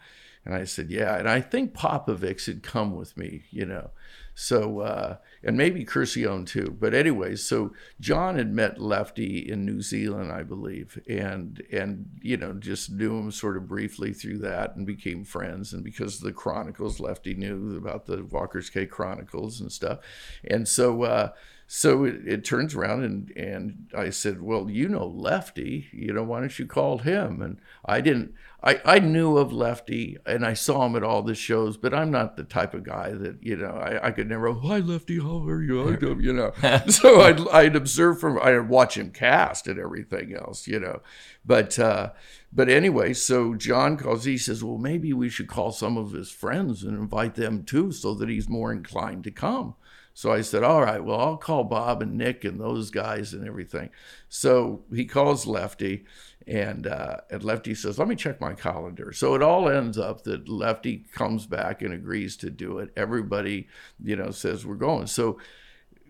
[0.45, 3.89] And i said yeah and i think popovics had come with me you know
[4.37, 6.75] so, uh, and maybe Curcione too.
[6.77, 7.71] But anyways, so
[8.01, 13.17] John had met Lefty in New Zealand, I believe, and and you know just knew
[13.17, 15.71] him sort of briefly through that, and became friends.
[15.71, 19.99] And because the Chronicles, Lefty knew about the Walker's Cay Chronicles and stuff,
[20.43, 21.03] and so.
[21.03, 21.29] Uh,
[21.67, 26.23] so it, it, turns around and, and I said, well, you know Lefty, you know,
[26.23, 27.41] why don't you call him?
[27.41, 31.33] And I didn't, I, I knew of Lefty and I saw him at all the
[31.33, 34.49] shows, but I'm not the type of guy that, you know, I, I could never,
[34.49, 36.17] oh, hi Lefty, how are you?
[36.19, 36.51] you know,
[36.87, 41.01] so I'd, I'd observe from, I'd watch him cast and everything else, you know,
[41.43, 42.11] but, uh,
[42.53, 46.29] but anyway, so John calls, he says, well, maybe we should call some of his
[46.29, 49.73] friends and invite them too so that he's more inclined to come.
[50.17, 53.45] So I said, all right, well, I'll call Bob and Nick and those guys and
[53.45, 53.89] everything.
[54.29, 56.05] So he calls Lefty,
[56.47, 59.11] and, uh, and Lefty says, let me check my calendar.
[59.11, 62.93] So it all ends up that Lefty comes back and agrees to do it.
[62.95, 63.67] Everybody,
[64.01, 65.07] you know, says we're going.
[65.07, 65.37] So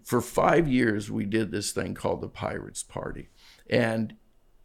[0.04, 3.30] for five years, we did this thing called the Pirates Party.
[3.68, 4.18] And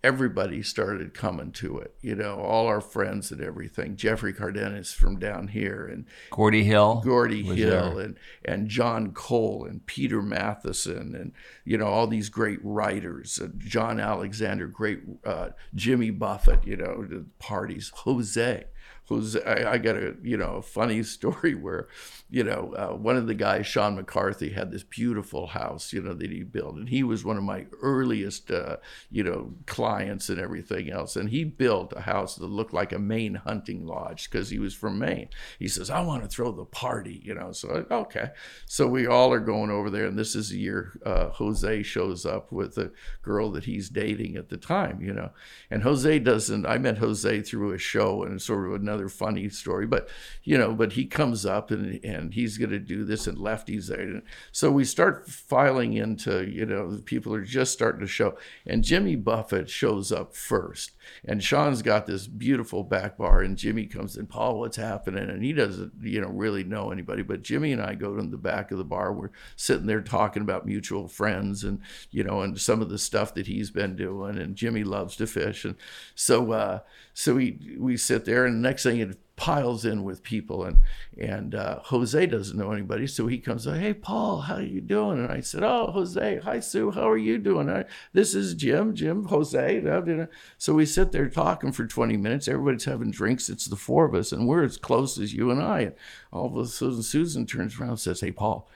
[0.02, 1.94] everybody started coming to it.
[2.00, 3.96] You know, all our friends and everything.
[3.96, 8.04] Jeffrey Cardenas from down here, and Gordy Hill, Gordy Hill, there.
[8.04, 11.32] and and John Cole and Peter Matthiessen, and
[11.64, 13.38] you know all these great writers.
[13.38, 16.66] And John Alexander, great uh, Jimmy Buffett.
[16.66, 17.92] You know, the parties.
[17.94, 18.64] Jose
[19.10, 21.88] I, I, got a you know a funny story where
[22.30, 26.14] you know uh, one of the guys Sean McCarthy had this beautiful house you know
[26.14, 28.76] that he built and he was one of my earliest uh,
[29.10, 32.98] you know clients and everything else and he built a house that looked like a
[32.98, 35.28] Maine hunting lodge because he was from Maine.
[35.58, 38.30] He says I want to throw the party you know so okay.
[38.66, 42.24] So we all are going over there and this is the year uh, Jose shows
[42.24, 42.92] up with a
[43.22, 45.30] girl that he's dating at the time you know.
[45.70, 49.48] And Jose doesn't I met Jose through a show and sort of another another funny
[49.48, 50.08] story, but
[50.44, 53.88] you know, but he comes up and and he's going to do this, and Lefty's
[53.88, 54.22] there.
[54.52, 58.36] So we start filing into, you know, the people are just starting to show,
[58.66, 60.92] and Jimmy Buffett shows up first,
[61.24, 65.28] and Sean's got this beautiful back bar, and Jimmy comes in, Paul, what's happening?
[65.28, 68.36] And he doesn't, you know, really know anybody, but Jimmy and I go to the
[68.36, 69.12] back of the bar.
[69.12, 71.80] We're sitting there talking about mutual friends, and
[72.10, 75.26] you know, and some of the stuff that he's been doing, and Jimmy loves to
[75.26, 75.76] fish, and
[76.14, 76.80] so uh,
[77.14, 80.76] so we we sit there, and the next thing thing, piles in with people and
[81.16, 84.82] and uh, Jose doesn't know anybody so he comes like hey Paul how are you
[84.82, 85.18] doing?
[85.18, 87.70] And I said oh Jose hi Sue how are you doing?
[87.70, 90.26] I, this is Jim Jim Jose
[90.58, 94.14] so we sit there talking for 20 minutes everybody's having drinks it's the four of
[94.14, 95.94] us and we're as close as you and I and
[96.30, 98.68] all of a sudden Susan turns around and says hey Paul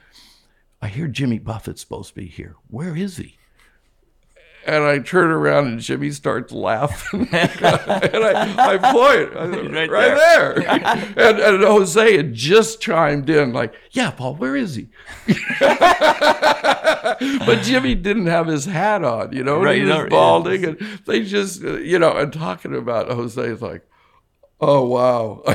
[0.81, 2.55] I hear Jimmy Buffett's supposed to be here.
[2.67, 3.37] Where is he
[4.65, 7.29] and I turn around and Jimmy starts laughing.
[7.31, 10.53] and I, I point I right, right, there.
[10.55, 10.69] there.
[11.17, 14.89] and, and Jose had just chimed in, like, yeah, Paul, where is he?
[17.09, 20.65] but Jimmy didn't have his hat on, you know, right, he was balding.
[20.65, 23.87] And they just, uh, you know, and talking about Jose is like,
[24.61, 25.43] Oh wow!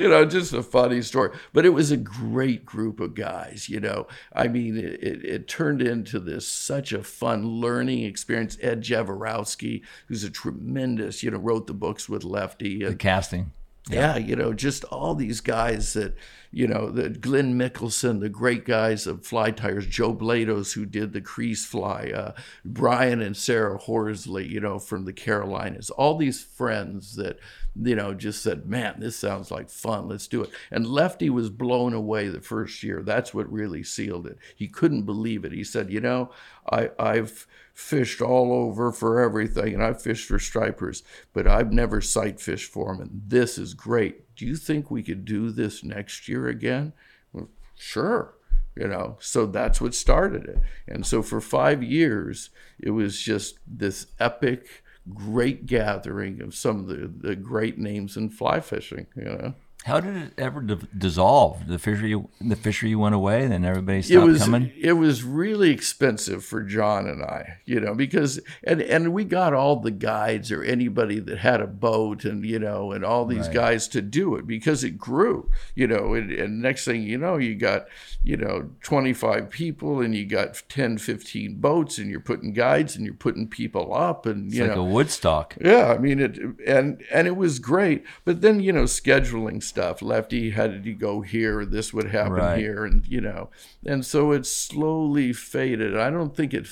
[0.00, 1.36] you know, just a funny story.
[1.52, 3.68] But it was a great group of guys.
[3.68, 8.56] You know, I mean, it, it, it turned into this such a fun learning experience.
[8.60, 12.84] Ed Jaworowski, who's a tremendous, you know, wrote the books with Lefty.
[12.84, 13.50] And, the casting.
[13.88, 14.16] Yeah.
[14.16, 16.14] yeah, you know, just all these guys that
[16.54, 21.14] you know, the Glenn Mickelson, the great guys of fly tires, Joe Blados, who did
[21.14, 26.42] the crease fly, uh, Brian and Sarah Horsley, you know, from the Carolinas, all these
[26.42, 27.38] friends that,
[27.74, 30.08] you know, just said, man, this sounds like fun.
[30.08, 30.50] Let's do it.
[30.70, 33.02] And Lefty was blown away the first year.
[33.02, 34.36] That's what really sealed it.
[34.54, 35.52] He couldn't believe it.
[35.52, 36.32] He said, you know,
[36.70, 41.02] I, I've, fished all over for everything, and I've fished for stripers,
[41.32, 44.34] but I've never sight fished for them, and this is great.
[44.36, 46.92] Do you think we could do this next year again?
[47.32, 48.34] Well, sure.
[48.74, 50.58] You know, so that's what started it.
[50.88, 52.48] And so for five years,
[52.78, 58.30] it was just this epic, great gathering of some of the, the great names in
[58.30, 59.54] fly fishing, you know.
[59.84, 61.66] How did it ever dissolve?
[61.66, 64.72] The fishery, the fishery went away, and then everybody stopped it was, coming.
[64.80, 69.54] It was really expensive for John and I, you know, because and and we got
[69.54, 73.48] all the guides or anybody that had a boat, and you know, and all these
[73.48, 73.54] right.
[73.54, 77.36] guys to do it because it grew, you know, and, and next thing you know,
[77.36, 77.86] you got
[78.22, 83.04] you know 25 people, and you got 10, 15 boats, and you're putting guides, and
[83.04, 85.56] you're putting people up, and it's you like know, a Woodstock.
[85.60, 90.02] Yeah, I mean it, and and it was great, but then you know, scheduling stuff.
[90.02, 92.58] Lefty had to go here, this would happen right.
[92.58, 93.48] here, and you know,
[93.86, 95.96] and so it slowly faded.
[95.96, 96.66] I don't think it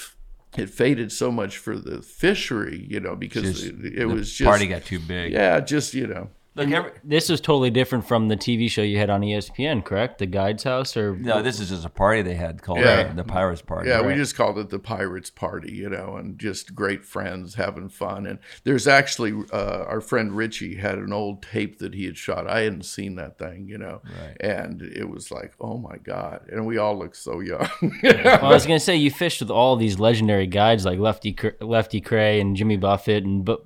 [0.57, 4.47] it faded so much for the fishery, you know, because just, it, it was just
[4.47, 5.33] party got too big.
[5.33, 8.99] Yeah, just you know, Look, every, this is totally different from the TV show you
[8.99, 10.19] had on ESPN, correct?
[10.19, 11.43] The Guide's House, or no?
[11.43, 13.13] This is just a party they had called yeah.
[13.13, 13.89] the Pirates Party.
[13.89, 14.07] Yeah, right?
[14.07, 18.27] we just called it the Pirates Party, you know, and just great friends having fun.
[18.27, 22.49] And there's actually uh, our friend Richie had an old tape that he had shot.
[22.49, 24.37] I hadn't seen that thing, you know, right.
[24.41, 26.49] and it was like, oh my god!
[26.51, 27.69] And we all looked so young.
[28.03, 32.01] well, I was gonna say you fished with all these legendary guides like Lefty Lefty
[32.01, 33.63] Kreh and Jimmy Buffett and but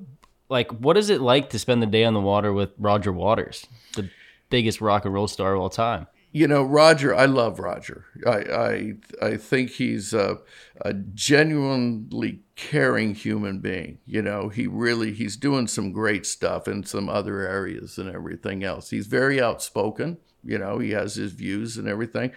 [0.49, 3.67] like what is it like to spend the day on the water with Roger Waters,
[3.95, 4.11] the
[4.51, 6.07] biggest rock and roll star of all time?
[6.33, 8.07] You know, Roger, I love Roger.
[8.27, 10.39] I I, I think he's a,
[10.81, 13.99] a genuinely caring human being.
[14.05, 18.65] You know, he really he's doing some great stuff in some other areas and everything
[18.65, 18.91] else.
[18.91, 20.19] He's very outspoken.
[20.43, 22.33] You know, he has his views and everything,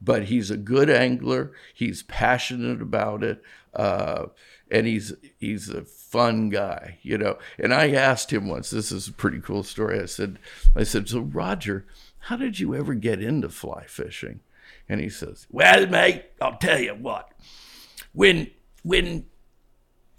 [0.00, 1.52] but he's a good angler.
[1.74, 3.42] He's passionate about it.
[3.74, 4.26] Uh,
[4.72, 7.38] and he's he's a fun guy, you know.
[7.58, 8.70] And I asked him once.
[8.70, 10.00] This is a pretty cool story.
[10.00, 10.38] I said,
[10.74, 11.84] I said, so Roger,
[12.20, 14.40] how did you ever get into fly fishing?
[14.88, 17.32] And he says, Well, mate, I'll tell you what.
[18.14, 18.50] When
[18.82, 19.26] when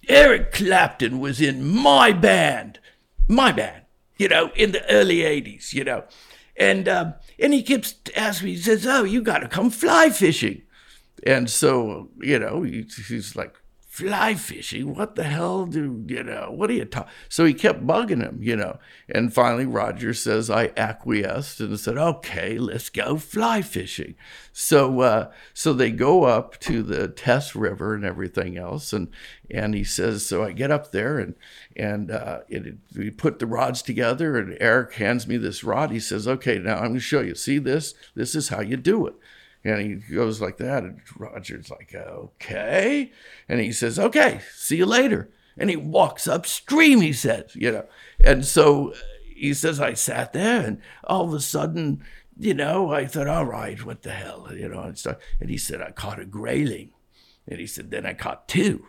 [0.08, 2.80] Eric Clapton was in my band,
[3.28, 3.84] my band,
[4.18, 6.04] you know, in the early '80s, you know,
[6.56, 10.10] and um, and he keeps asking me, he says, "Oh, you got to come fly
[10.10, 10.62] fishing,"
[11.26, 13.56] and so you know, he, he's like,
[13.94, 14.96] fly fishing.
[14.96, 16.50] What the hell do you know?
[16.50, 17.12] What are you talking?
[17.30, 18.80] So he kept bugging him, you know.
[19.08, 24.16] And finally, Roger says, I acquiesced and said, okay, let's go fly fishing.
[24.52, 28.94] So, uh, so they go up to the Test River and everything else.
[28.94, 29.10] And,
[29.52, 31.36] and he says, so I get up there and,
[31.76, 35.92] and, uh, it, we put the rods together and Eric hands me this rod.
[35.92, 37.36] He says, okay, now I'm going to show you.
[37.36, 37.94] See this?
[38.16, 39.14] This is how you do it.
[39.64, 40.84] And he goes like that.
[40.84, 43.12] And Roger's like, okay.
[43.48, 45.30] And he says, okay, see you later.
[45.58, 47.86] And he walks upstream, he says, you know.
[48.24, 48.96] And so uh,
[49.36, 52.04] he says, I sat there and all of a sudden,
[52.38, 54.82] you know, I thought, all right, what the hell, you know.
[54.82, 56.92] And, so, and he said, I caught a grayling.
[57.48, 58.88] And he said, then I caught two.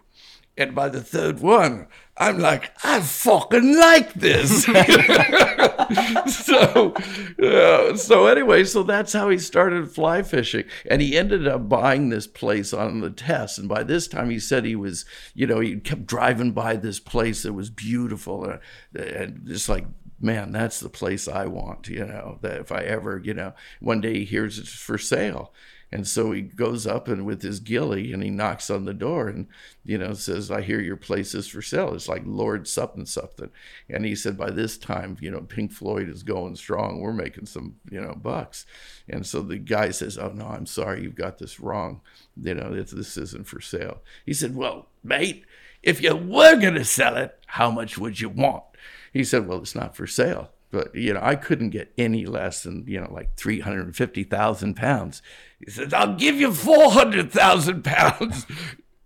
[0.56, 4.64] And by the third one, I'm like, I fucking like this.
[6.26, 6.94] so,
[7.42, 12.08] uh, so anyway, so that's how he started fly fishing, and he ended up buying
[12.08, 13.58] this place on the test.
[13.58, 17.00] And by this time, he said he was, you know, he kept driving by this
[17.00, 18.60] place that was beautiful, and,
[18.94, 19.86] and just like
[20.20, 24.00] man, that's the place I want, you know, that if I ever, you know, one
[24.00, 25.52] day he hears it's for sale.
[25.94, 29.28] And so he goes up and with his gilly and he knocks on the door
[29.28, 29.46] and,
[29.84, 31.94] you know, says, I hear your place is for sale.
[31.94, 33.48] It's like Lord something something.
[33.88, 37.00] And he said, by this time, you know, Pink Floyd is going strong.
[37.00, 38.66] We're making some, you know, bucks.
[39.08, 41.04] And so the guy says, Oh, no, I'm sorry.
[41.04, 42.00] You've got this wrong.
[42.42, 44.02] You know, this, this isn't for sale.
[44.26, 45.44] He said, Well, mate,
[45.80, 48.64] if you were going to sell it, how much would you want?
[49.12, 50.50] He said, Well, it's not for sale.
[50.74, 55.22] But, you know, I couldn't get any less than, you know, like 350,000 pounds.
[55.64, 58.44] He says, I'll give you 400,000 pounds.
[58.50, 58.54] I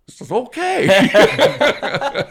[0.08, 2.30] said, okay.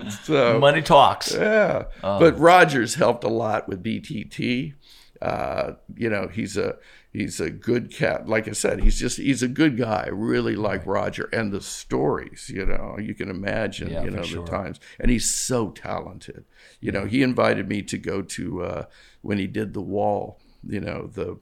[0.22, 1.34] so, Money talks.
[1.34, 1.86] yeah.
[2.04, 2.20] Oh.
[2.20, 4.74] But Rogers helped a lot with BTT.
[5.20, 6.76] Uh, you know, he's a
[7.18, 8.28] he's a good cat.
[8.28, 10.04] Like I said, he's just he's a good guy.
[10.06, 12.48] I really like Roger and the stories.
[12.48, 13.90] You know, you can imagine.
[13.90, 14.44] Yeah, you know sure.
[14.44, 16.44] the times, and he's so talented.
[16.80, 18.84] You know, he invited me to go to uh,
[19.22, 20.40] when he did the Wall.
[20.66, 21.38] You know the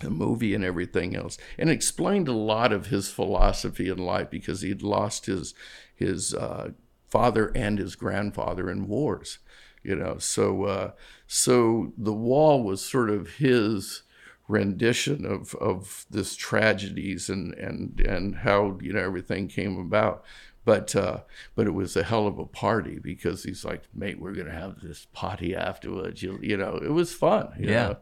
[0.00, 4.62] the movie and everything else, and explained a lot of his philosophy in life because
[4.62, 5.54] he'd lost his
[5.94, 6.70] his uh,
[7.08, 9.38] father and his grandfather in wars.
[9.84, 10.90] You know, so uh,
[11.26, 14.02] so the wall was sort of his
[14.48, 20.24] rendition of of this tragedies and and and how you know everything came about.
[20.64, 21.20] But uh,
[21.54, 24.80] but it was a hell of a party because he's like, mate, we're gonna have
[24.80, 26.22] this party afterwards.
[26.22, 27.52] You, you know, it was fun.
[27.58, 27.86] you Yeah.
[27.88, 27.96] know.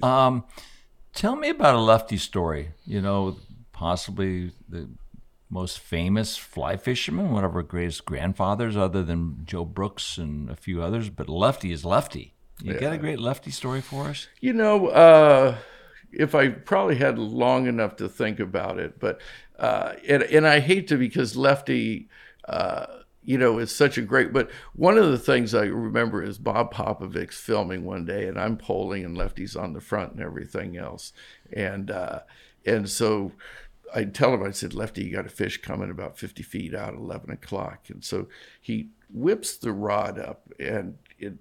[0.00, 0.44] So Um,
[1.14, 2.70] tell me about a lefty story.
[2.86, 3.36] You know,
[3.72, 4.88] possibly the
[5.50, 10.56] most famous fly fisherman, one of our greatest grandfathers, other than Joe Brooks and a
[10.56, 11.10] few others.
[11.10, 12.34] But lefty is lefty.
[12.62, 14.28] You got a great lefty story for us?
[14.40, 15.56] You know, uh,
[16.12, 19.20] if I probably had long enough to think about it, but
[19.58, 22.08] uh, and and I hate to because Lefty,
[22.46, 22.86] uh,
[23.22, 24.32] you know, is such a great.
[24.32, 28.56] But one of the things I remember is Bob Popovics filming one day, and I'm
[28.56, 31.12] poling, and Lefty's on the front and everything else,
[31.52, 32.20] and uh,
[32.64, 33.32] and so.
[33.94, 36.92] I tell him, I said, Lefty, you got a fish coming about 50 feet out
[36.92, 37.86] at 11 o'clock.
[37.88, 38.28] And so
[38.60, 41.36] he whips the rod up and it,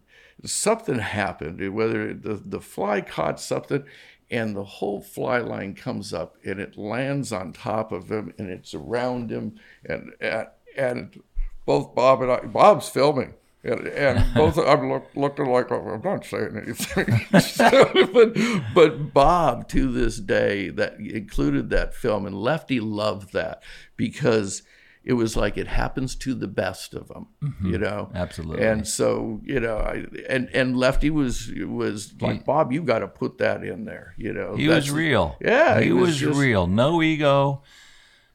[0.45, 3.84] something happened, whether the, the fly caught something
[4.30, 8.49] and the whole fly line comes up and it lands on top of him and
[8.49, 9.59] it's around him.
[9.86, 10.47] And, and,
[10.78, 11.21] and
[11.65, 13.36] both Bob and I, Bob's filming.
[13.63, 18.38] And, and both I'm look, looking like oh, I'm not saying anything, So, but
[18.73, 23.63] but Bob to this day that included that film and Lefty loved that
[23.95, 24.61] because
[25.10, 27.28] it was like it happens to the best of them,
[27.64, 28.10] you know.
[28.10, 28.18] Mm-hmm.
[28.18, 28.66] Absolutely.
[28.66, 33.08] And so you know, I, and and Lefty was was like Bob, you got to
[33.08, 34.55] put that in there, you know.
[34.55, 35.38] He That's- was real.
[35.39, 36.68] Yeah, he, was, just- real.
[36.68, 37.64] No ego.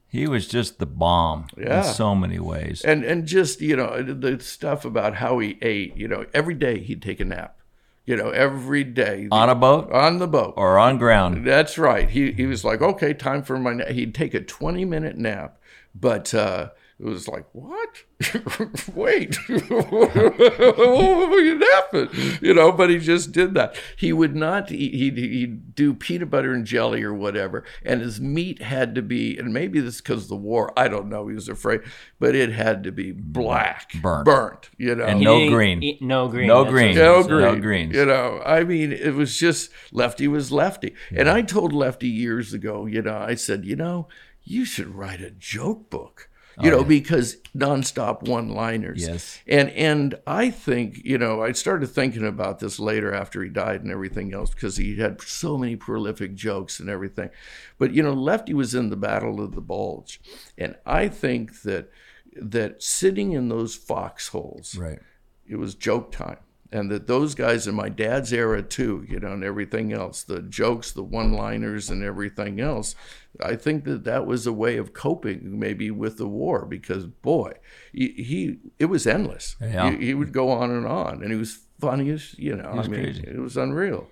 [0.07, 1.79] He was just the bomb Yeah.
[1.87, 2.83] in so many ways.
[2.85, 5.97] and and just you know the stuff about how he ate.
[5.97, 7.59] You know, every day he'd take a nap.
[8.05, 10.55] You know, every day on a boat on the boat.
[10.57, 11.47] or on ground.
[11.47, 12.09] That's right.
[12.11, 13.75] He he was like, okay, time for my.
[13.75, 13.89] Nap.
[13.89, 15.57] He'd take a twenty minute nap,
[15.95, 18.03] but uh, it was like, what?
[18.95, 22.09] Wait, what were you napping?
[22.41, 23.75] You know, but he just did that.
[23.97, 24.69] He would not.
[24.71, 29.03] He, he'd, he'd do peanut butter and jelly or whatever, and his meat had to
[29.03, 29.37] be.
[29.37, 30.73] And maybe this because of the war.
[30.77, 31.27] I don't know.
[31.29, 31.81] He was afraid,
[32.21, 34.25] but it had to be black, Burnt.
[34.25, 34.71] burnt.
[34.79, 35.83] You know, And no didn't green.
[35.83, 36.47] eat- no green.
[36.47, 36.95] No green.
[36.95, 37.41] no green.
[37.41, 37.95] No greens.
[37.97, 40.95] You know, I mean, it was just Lefty was Lefty.
[41.15, 44.09] And I told Lefty years ago, you know, I said, you know,
[44.45, 46.29] you should write a joke book.
[46.61, 49.01] You know, oh, because nonstop one-liners.
[49.01, 49.41] Yes.
[49.47, 53.81] And and I think, you know, I started thinking about this later after he died
[53.81, 57.31] and everything else because he had so many prolific jokes and everything.
[57.79, 60.21] But you know, Lefty was in the Battle of the Bulge,
[60.59, 61.91] and I think that
[62.37, 64.99] that sitting in those foxholes, Right.
[65.47, 66.37] it was joke time.
[66.73, 70.41] And that those guys in my dad's era too, you know, and everything else, the
[70.41, 72.95] jokes, the one-liners, and everything else.
[73.43, 77.53] I think that that was a way of coping, maybe with the war, because boy,
[77.93, 79.57] he, he it was endless.
[79.61, 79.91] Yeah.
[79.91, 82.73] He, he would go on and on, and he was funny as you know.
[82.75, 83.25] was I mean, crazy.
[83.27, 84.09] it was unreal.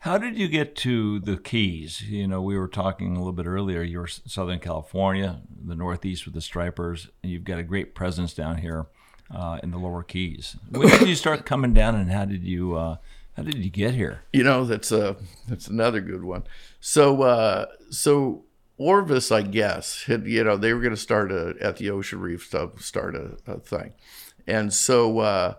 [0.00, 2.02] How did you get to the Keys?
[2.02, 3.82] You know, we were talking a little bit earlier.
[3.82, 8.58] You're Southern California, the Northeast with the Stripers, and you've got a great presence down
[8.58, 8.86] here
[9.30, 10.56] uh, in the Lower Keys.
[10.70, 12.96] When did you start coming down, and how did you uh,
[13.36, 14.22] how did you get here?
[14.32, 15.16] You know, that's a
[15.48, 16.44] that's another good one.
[16.80, 18.44] So uh, so
[18.78, 22.20] Orvis, I guess, had you know they were going to start a at the Ocean
[22.20, 23.92] Reef stuff, start a, a thing,
[24.46, 25.54] and so uh,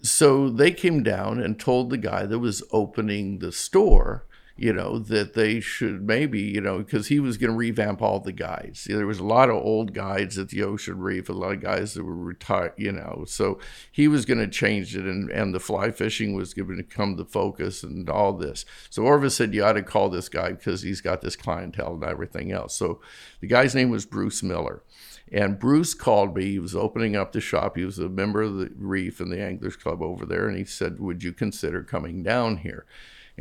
[0.00, 4.24] so they came down and told the guy that was opening the store
[4.62, 8.20] you know, that they should maybe, you know, because he was going to revamp all
[8.20, 8.84] the guides.
[8.84, 11.94] There was a lot of old guides at the Ocean Reef, a lot of guys
[11.94, 13.58] that were retired, you know, so
[13.90, 17.16] he was going to change it and, and the fly fishing was going to become
[17.16, 18.64] the focus and all this.
[18.88, 22.04] So Orvis said, you ought to call this guy because he's got this clientele and
[22.04, 22.72] everything else.
[22.76, 23.00] So
[23.40, 24.84] the guy's name was Bruce Miller.
[25.32, 26.52] And Bruce called me.
[26.52, 27.76] He was opening up the shop.
[27.76, 30.46] He was a member of the Reef and the Anglers Club over there.
[30.46, 32.84] And he said, Would you consider coming down here?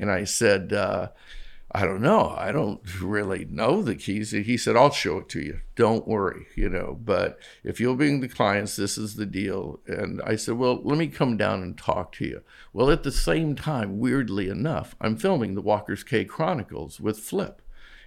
[0.02, 1.10] And I said, uh,
[1.74, 2.36] I don't know.
[2.36, 4.32] I don't really know the keys.
[4.32, 5.62] He said, I'll show it to you.
[5.76, 6.98] Don't worry, you know.
[7.00, 9.80] But if you'll bring the clients, this is the deal.
[9.86, 12.42] And I said, Well, let me come down and talk to you.
[12.74, 17.62] Well, at the same time, weirdly enough, I'm filming the Walker's Cay Chronicles with Flip.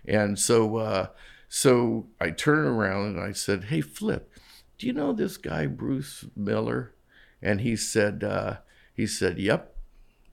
[0.05, 1.07] And so, uh,
[1.49, 4.31] so I turned around and I said, Hey, Flip,
[4.79, 6.93] do you know this guy, Bruce Miller?
[7.41, 8.57] And he said, uh,
[8.93, 9.77] he said, Yep.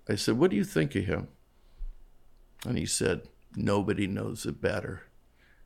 [0.09, 1.27] I said, What do you think of him?
[2.65, 3.23] And he said,
[3.55, 5.03] Nobody knows it better.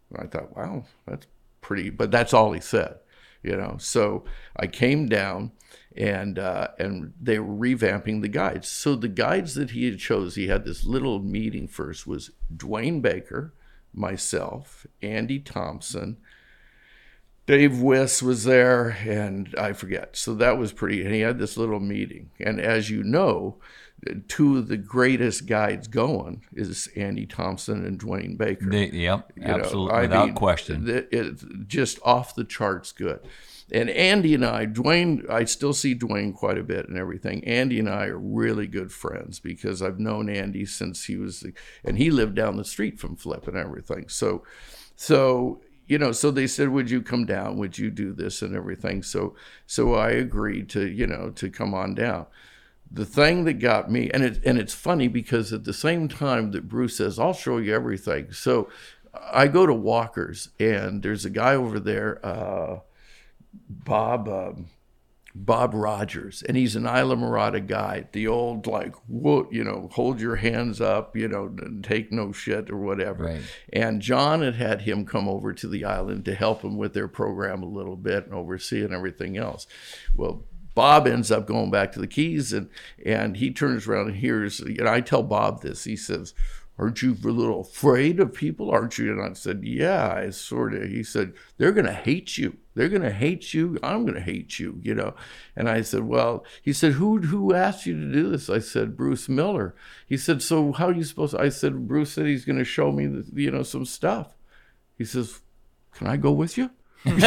[0.10, 1.28] And I thought, wow, that's
[1.62, 2.98] pretty, but that's all he said,
[3.43, 3.78] you know.
[3.80, 4.26] So
[4.56, 5.52] I came down
[5.96, 8.68] and uh, and they were revamping the guides.
[8.68, 13.02] So the guides that he had chose, he had this little meeting first was Dwayne
[13.02, 13.54] Baker,
[13.93, 16.18] myself, Andy Thompson,
[17.48, 20.18] Dave Wiss was there, and I forget.
[20.18, 21.04] So that was pretty.
[21.04, 22.32] And he had this little meeting.
[22.39, 23.58] And as you know,
[24.28, 28.70] two of the greatest guides going is Andy Thompson and Dwayne Baker.
[28.70, 31.08] They, yep, you absolutely, know, without mean, question.
[31.12, 33.20] It's just off the charts good.
[33.72, 37.43] And Andy and I, Dwayne, I still see Dwayne quite a bit and everything.
[37.45, 41.43] Andy and I are really good friends because I've known Andy since he was,
[41.84, 44.08] and he lived down the street from Flip and everything.
[44.08, 44.43] So,
[44.95, 47.58] so you know, so they said, "Would you come down?
[47.58, 49.36] Would you do this and everything?" So,
[49.66, 52.28] so I agreed to, you know, to come on down
[52.91, 56.51] the thing that got me, and it and it's funny because at the same time
[56.51, 58.69] that Bruce says, "I'll show you everything," so
[59.13, 62.79] I go to Walker's, and there's a guy over there, uh,
[63.69, 64.29] Bob.
[64.29, 64.67] Um,
[65.38, 70.38] Bob Rogers, and he's an Islamorada guy, the old like, whoa, you know, hold your
[70.38, 73.25] hands up, you know, take no shit or whatever.
[73.25, 73.41] Right.
[73.73, 77.09] And John had had him come over to the island to help him with their
[77.09, 79.67] program a little bit and oversee and everything else.
[80.15, 80.45] Well,
[80.76, 82.69] Bob ends up going back to the Keys and
[83.03, 85.86] and he turns around and hears and I tell Bob this.
[85.86, 86.34] He says,
[86.78, 89.09] Aren't you a little afraid of people, aren't you?
[89.09, 90.89] And I said, Yeah, I sort of.
[90.89, 92.57] He said, They're going to hate you.
[92.73, 93.78] They're going to hate you.
[93.82, 95.15] I'm going to hate you, you know.
[95.55, 98.49] And I said, Well, he said, Who who asked you to do this?
[98.49, 99.73] I said, Bruce Miller.
[100.05, 101.39] He said, So how are you supposed to?
[101.39, 104.36] I said, Bruce said he's going to show me, the, you know, some stuff.
[104.97, 105.39] He says,
[105.93, 106.71] Can I go with you?
[107.06, 107.14] So,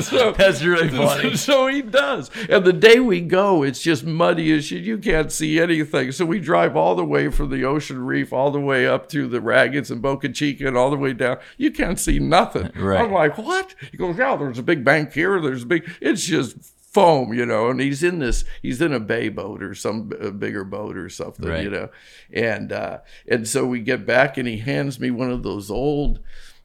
[0.00, 1.36] so, That's really funny.
[1.36, 2.30] So he does.
[2.48, 4.82] And the day we go, it's just muddy as shit.
[4.82, 6.12] You can't see anything.
[6.12, 9.28] So we drive all the way from the ocean reef, all the way up to
[9.28, 11.38] the Raggeds and Boca Chica, and all the way down.
[11.56, 12.70] You can't see nothing.
[12.74, 13.00] Right.
[13.00, 13.74] I'm like, what?
[13.90, 15.40] He goes, yeah, there's a big bank here.
[15.40, 16.56] There's a big, it's just
[16.96, 20.64] foam, you know, and he's in this, he's in a bay boat or some bigger
[20.64, 21.62] boat or something, right.
[21.62, 21.90] you know,
[22.32, 26.20] and uh, and so we get back and he hands me one of those old,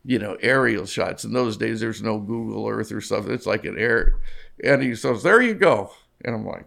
[0.05, 1.25] you know, aerial shots.
[1.25, 3.33] In those days, there's no Google Earth or something.
[3.33, 4.21] It's like an air,
[4.63, 5.91] and he says, "There you go,"
[6.23, 6.65] and I'm like.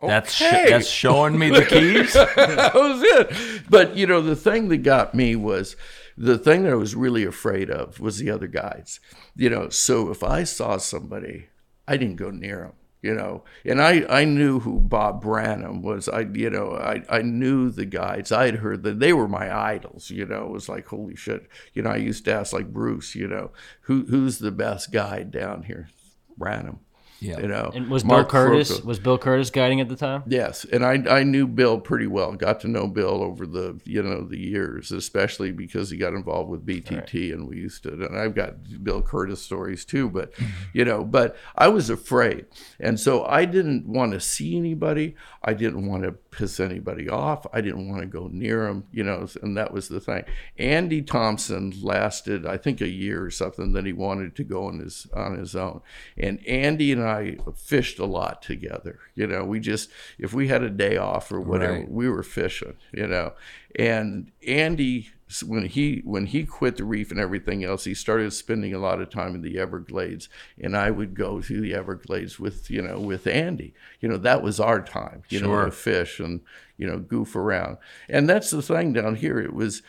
[0.00, 0.06] Okay.
[0.06, 2.12] That's sh- that's showing me the keys.
[2.36, 3.68] that was it.
[3.68, 5.74] But you know, the thing that got me was
[6.16, 9.00] the thing that I was really afraid of was the other guides.
[9.34, 11.48] You know, so if I saw somebody,
[11.88, 12.72] I didn't go near them
[13.02, 16.08] you know and i i knew who bob branham was.
[16.08, 20.10] I you know i i knew the guides i'd heard that they were my idols
[20.10, 20.46] you know.
[20.46, 21.48] It was like holy shit.
[21.74, 25.30] You know i used to ask like bruce you know who who's the best guide
[25.30, 25.88] down here?
[26.36, 26.80] Branham
[27.20, 27.40] yeah.
[27.40, 30.22] You know, and was Mark Bill Curtis was Bill Curtis guiding at the time?
[30.26, 32.32] Yes, and I I knew Bill pretty well.
[32.32, 36.48] Got to know Bill over the you know the years, especially because he got involved
[36.48, 37.14] with BTT, right.
[37.14, 37.92] and we used to.
[37.92, 40.32] And I've got Bill Curtis stories too, but
[40.72, 42.46] you know, but I was afraid,
[42.78, 45.16] and so I didn't want to see anybody.
[45.42, 47.46] I didn't want to piss anybody off.
[47.52, 50.24] I didn't want to go near him, you know, and that was the thing.
[50.58, 53.72] Andy Thompson lasted, I think, a year or something.
[53.72, 55.80] Then he wanted to go on his on his own,
[56.16, 58.98] and Andy and I fished a lot together.
[59.14, 61.90] You know, we just if we had a day off or whatever, right.
[61.90, 62.74] we were fishing.
[62.92, 63.32] You know,
[63.76, 65.10] and Andy
[65.44, 69.00] when he when he quit the reef and everything else, he started spending a lot
[69.00, 70.28] of time in the Everglades,
[70.60, 73.74] and I would go to the Everglades with you know with Andy.
[74.00, 75.64] You know that was our time, you sure.
[75.64, 76.40] know, to fish and
[76.78, 77.76] you know goof around.
[78.08, 79.38] And that's the thing down here.
[79.38, 79.82] It was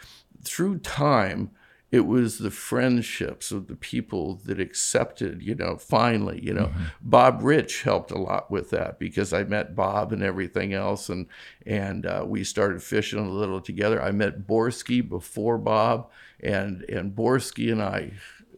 [0.44, 1.52] through time,
[1.92, 6.84] it was the friendships of the people that accepted, you know, finally, you know, Mm-hmm.
[7.02, 11.26] Bob Rich helped a lot with that because I met Bob and everything else, and
[11.66, 14.02] and uh, we started fishing a little together.
[14.02, 16.10] I met Borski before Bob,
[16.40, 18.12] and and Borski and I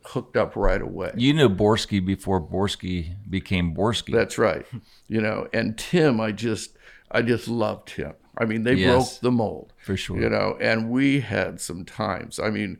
[0.03, 1.11] hooked up right away.
[1.15, 4.11] You knew Borski before Borski became Borski.
[4.11, 4.65] That's right.
[5.07, 6.75] You know, and Tim, I just,
[7.11, 8.13] I just loved him.
[8.35, 8.89] I mean, they Yes.
[8.89, 10.19] broke the mold For sure.
[10.19, 12.39] You know, and we had some times.
[12.39, 12.79] I mean,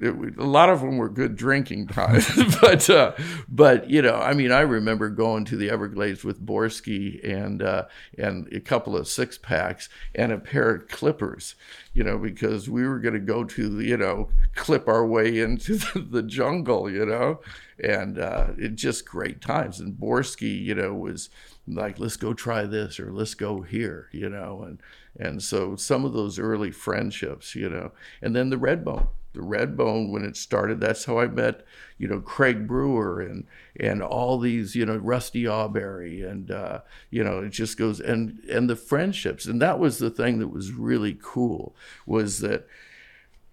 [0.00, 2.28] it, a lot of them were good drinking times,
[2.60, 3.12] but, uh,
[3.48, 7.84] but you know, I mean, I remember going to the Everglades with Borski and uh,
[8.16, 11.54] and a couple of six packs and a pair of clippers.
[11.94, 15.74] You know, because we were going to go to you know clip our way into
[15.94, 16.90] the, the jungle.
[16.90, 17.40] You know,
[17.82, 19.80] and uh, it just great times.
[19.80, 21.30] And Borski, you know, was
[21.66, 24.80] like, let's go try this or let's go here, you know, and
[25.18, 27.92] and so some of those early friendships, you know,
[28.22, 29.08] and then the Redbone,
[29.38, 31.64] the Redbone when it started, that's how I met,
[31.96, 33.46] you know, Craig Brewer and
[33.78, 38.40] and all these, you know, Rusty Albury and uh, you know, it just goes and
[38.50, 41.74] and the friendships, and that was the thing that was really cool
[42.04, 42.66] was that.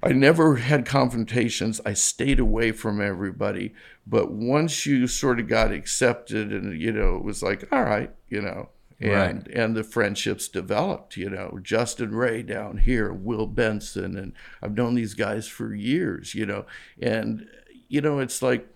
[0.04, 1.82] I never had confrontations.
[1.84, 3.74] I stayed away from everybody.
[4.06, 8.12] But once you sort of got accepted, and you know, it was like, all right,
[8.30, 11.18] you know, and and the friendships developed.
[11.18, 16.34] You know, Justin Rea down here, Will Benson, and I've known these guys for years.
[16.36, 16.66] You know,
[17.02, 17.48] and
[17.88, 18.68] you know, it's like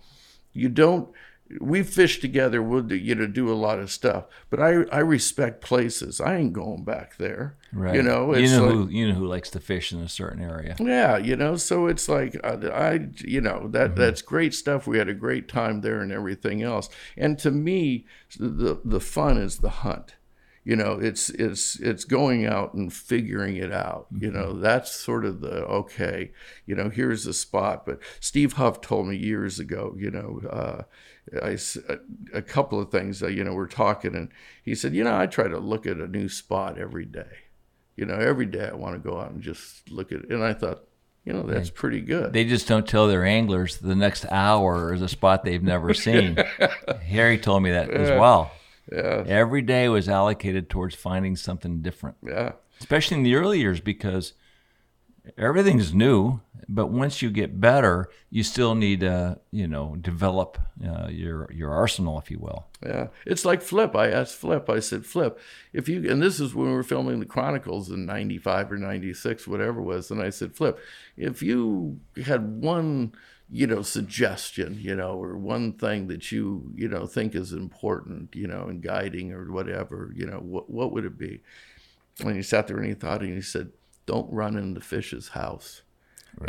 [0.52, 1.08] you don't.
[1.60, 2.62] We fish together.
[2.62, 6.20] We'll do, you know do a lot of stuff, but I I respect places.
[6.20, 7.56] I ain't going back there.
[7.72, 7.94] Right.
[7.94, 10.42] You know, you know like, who you know who likes to fish in a certain
[10.42, 10.76] area.
[10.78, 14.86] yeah, you know, so it's like uh, I, you know, that that's great stuff.
[14.86, 16.88] We had a great time there and everything else.
[17.16, 18.06] And to me,
[18.38, 20.14] the the fun is the hunt.
[20.62, 24.06] You know, it's it's it's going out and figuring it out.
[24.16, 26.32] You know, that's sort of the okay.
[26.66, 27.86] You know, here's the spot.
[27.86, 29.94] But Steve Huff told me years ago.
[29.96, 30.82] You know, uh,
[31.42, 31.78] I s-
[32.34, 33.22] a, couple of things.
[33.22, 34.30] Uh, you know, we're talking, and
[34.64, 37.26] he said, you know, I try to look at a new spot every day
[38.00, 40.30] you know, every day I want to go out and just look at it.
[40.30, 40.84] And I thought,
[41.26, 42.32] you know, that's pretty good.
[42.32, 46.38] They just don't tell their anglers the next hour is a spot they've never seen.
[47.06, 48.52] Harry told me that as well.
[48.90, 49.24] Yeah.
[49.26, 52.16] Every day was allocated towards finding something different.
[52.26, 52.52] Yeah.
[52.80, 54.32] Especially in the early years because
[55.36, 61.08] everything's new, but once you get better, you still need to, you know, develop uh,
[61.08, 62.66] your your arsenal, if you will.
[62.84, 63.08] Yeah.
[63.26, 63.94] It's like Flip.
[63.96, 65.38] I asked Flip, I said, Flip,
[65.72, 69.46] if you, and this is when we were filming the Chronicles in 95 or 96,
[69.46, 70.10] whatever it was.
[70.10, 70.78] And I said, Flip,
[71.16, 73.12] if you had one,
[73.50, 78.34] you know, suggestion, you know, or one thing that you, you know, think is important,
[78.34, 81.40] you know, in guiding or whatever, you know, what, what would it be?
[82.20, 83.70] And he sat there and he thought, and he said,
[84.10, 85.82] don't run in the fish's house.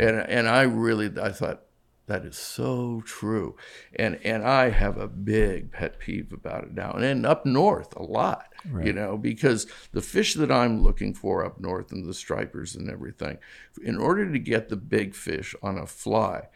[0.00, 1.62] And, and I really, I thought,
[2.06, 3.56] that is so true.
[3.94, 6.90] And and I have a big pet peeve about it now.
[6.92, 8.48] And, and up north a lot.
[8.84, 12.90] You know, because the fish that I'm looking for up north and the stripers and
[12.90, 13.38] everything,
[13.82, 16.48] in order to get the big fish on a fly,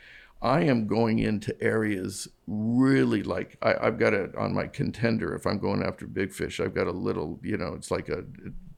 [0.42, 5.34] I am going into areas really like I, I've got it on my contender.
[5.34, 8.24] If I'm going after big fish, I've got a little, you know, it's like a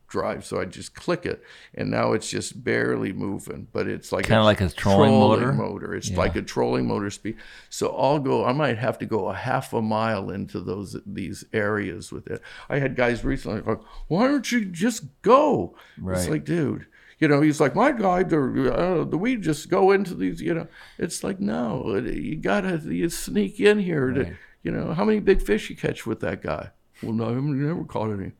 [0.08, 0.44] drive.
[0.44, 1.42] So I just click it,
[1.74, 5.52] and now it's just barely moving, but it's like Kinda like a trolling motor?
[5.52, 5.94] motor.
[5.94, 6.18] It's Yeah.
[6.18, 7.36] like a trolling motor speed.
[7.70, 8.44] So I'll go.
[8.44, 12.40] I might have to go a half a mile into those these areas with it.
[12.68, 15.76] I had guys recently like, "Why don't you just go?"
[16.06, 16.86] It's like, dude.
[17.20, 20.68] You know, he's like, my or uh, the we just go into these, you know.
[20.98, 24.12] It's like, no, you gotta you sneak in here.
[24.12, 26.70] To, you know, how many big fish you catch with that guy?
[27.02, 28.32] Well, no, I never caught any.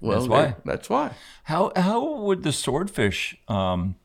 [0.00, 0.56] Well, That's why.
[0.64, 1.12] That's why.
[1.44, 3.96] How how would the swordfish um,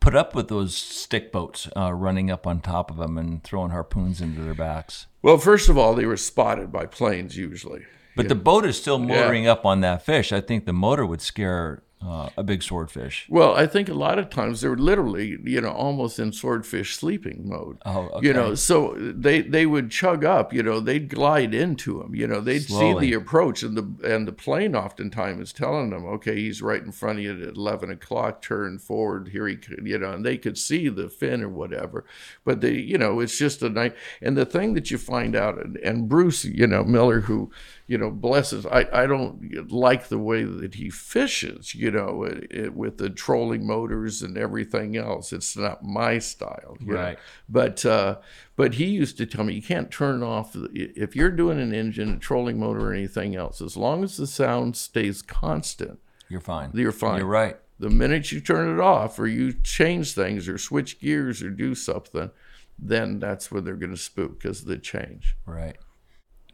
[0.00, 3.70] put up with those stick boats uh, running up on top of them and throwing
[3.70, 5.06] harpoons into their backs?
[5.22, 7.84] Well, first of all, they were spotted by planes usually.
[8.16, 10.32] But the boat is still motoring up on that fish.
[10.32, 13.26] I think the motor would scare uh, a big swordfish.
[13.28, 17.48] Well, I think a lot of times they're literally, you know, almost in swordfish sleeping
[17.48, 17.78] mode.
[17.84, 18.26] Oh, okay.
[18.26, 20.52] You know, so they they would chug up.
[20.52, 22.14] You know, they'd glide into them.
[22.14, 23.06] You know, they'd Slowly.
[23.06, 26.82] see the approach, and the and the plane oftentimes is telling them, okay, he's right
[26.82, 28.42] in front of you at eleven o'clock.
[28.42, 29.28] Turn forward.
[29.28, 32.04] Here he, could, you know, and they could see the fin or whatever.
[32.44, 33.94] But they, you know, it's just a night.
[34.22, 37.50] And the thing that you find out, and, and Bruce, you know, Miller, who,
[37.88, 38.64] you know, blesses.
[38.66, 41.74] I I don't like the way that he fishes.
[41.74, 45.32] You know, it, it, with the trolling motors and everything else.
[45.32, 46.76] It's not my style.
[46.80, 47.00] you know.
[47.00, 47.18] Right.
[47.48, 48.18] But uh,
[48.56, 51.74] but he used to tell me you can't turn off the, if you're doing an
[51.74, 53.60] engine, a trolling motor, or anything else.
[53.60, 55.98] As long as the sound stays constant,
[56.28, 56.70] You're fine.
[56.74, 57.18] you're fine.
[57.18, 57.56] You're right.
[57.80, 61.74] The minute you turn it off or you change things or switch gears or do
[61.76, 62.30] something,
[62.78, 65.36] then that's when they're going to spook because of the change.
[65.46, 65.76] Right.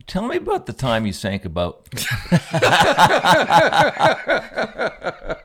[0.06, 1.88] Tell me about the time you sank a boat.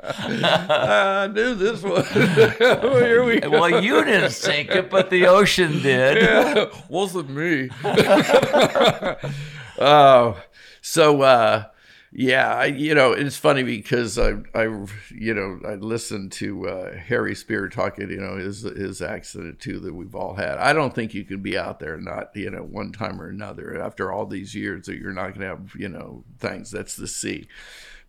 [0.02, 2.04] I knew this one.
[2.14, 3.50] Here we go.
[3.50, 6.18] well, you didn't sink it, but the ocean did.
[6.30, 7.70] Yeah, wasn't me.
[9.80, 10.38] Oh,
[10.82, 11.66] so uh,
[12.12, 14.64] yeah, I, you know, it's funny because I, I,
[15.14, 19.80] you know, I listened to uh, Harry Spear talking, you know, his his accident too
[19.80, 20.58] that we've all had.
[20.58, 23.80] I don't think you can be out there not, you know, one time or another
[23.80, 26.72] after all these years that you're not going to have, you know, things.
[26.72, 27.48] That's the sea.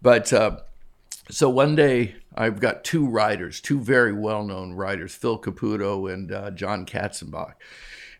[0.00, 0.60] But uh,
[1.28, 6.32] so one day I've got two writers, two very well known writers, Phil Caputo and
[6.32, 7.54] uh, John Katzenbach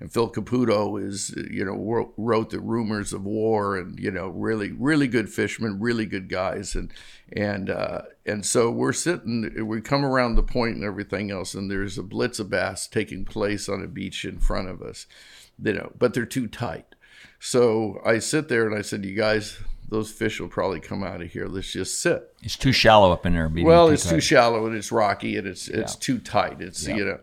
[0.01, 4.73] and Phil Caputo is you know wrote the Rumors of War and you know really
[4.73, 6.91] really good fishermen, really good guys, and
[7.33, 11.71] and uh, and so we're sitting, we come around the point and everything else, and
[11.71, 15.07] there's a blitz of bass taking place on a beach in front of us,
[15.63, 16.95] you know, but they're too tight.
[17.39, 19.59] So I sit there and I said, you guys,
[19.89, 21.47] those fish will probably come out of here.
[21.47, 22.35] Let's just sit.
[22.43, 23.51] It's too shallow up in there.
[23.65, 24.11] Well, too it's tight.
[24.11, 25.99] too shallow and it's rocky and it's it's Yeah.
[26.01, 26.61] too tight.
[26.61, 26.97] It's Yeah.
[26.97, 27.21] you know.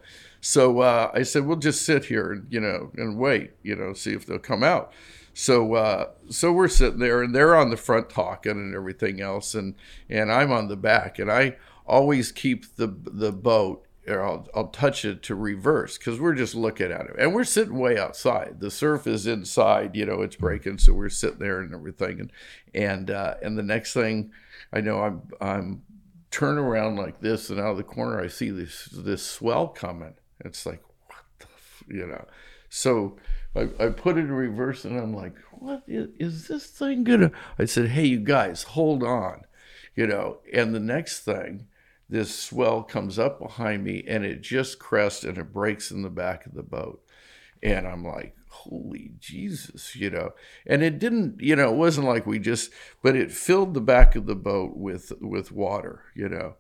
[0.47, 3.91] So uh, I said, we'll just sit here and you know and wait, you know,
[3.91, 4.93] see if they'll come out.
[5.33, 9.53] So uh, so we're sitting there and they're on the front talking and everything else,
[9.53, 9.75] and
[10.07, 13.83] and I'm on the back, and I always keep the the boat.
[14.07, 17.43] Or I'll, I'll touch it to reverse because we're just looking at it and we're
[17.43, 18.61] sitting way outside.
[18.61, 22.21] The surf is inside, you know, it's breaking, so we're sitting there and everything.
[22.21, 22.31] And
[22.73, 24.31] and uh, and the next thing
[24.71, 25.83] I know, I'm I'm
[26.31, 30.13] turn around like this, and out of the corner, I see this this swell coming.
[30.41, 31.83] It's like, what the, f-?
[31.87, 32.25] you know.
[32.69, 33.17] So
[33.55, 37.31] I, I put it in reverse, and I'm like, what is, is this thing gonna?
[37.57, 39.41] I said, hey, you guys, hold on,
[39.95, 40.39] you know.
[40.53, 41.67] And the next thing,
[42.09, 46.09] this swell comes up behind me, and it just crests, and it breaks in the
[46.09, 47.01] back of the boat.
[47.63, 50.33] And I'm like, holy Jesus, you know.
[50.65, 54.15] And it didn't, you know, it wasn't like we just, but it filled the back
[54.15, 56.55] of the boat with with water, you know.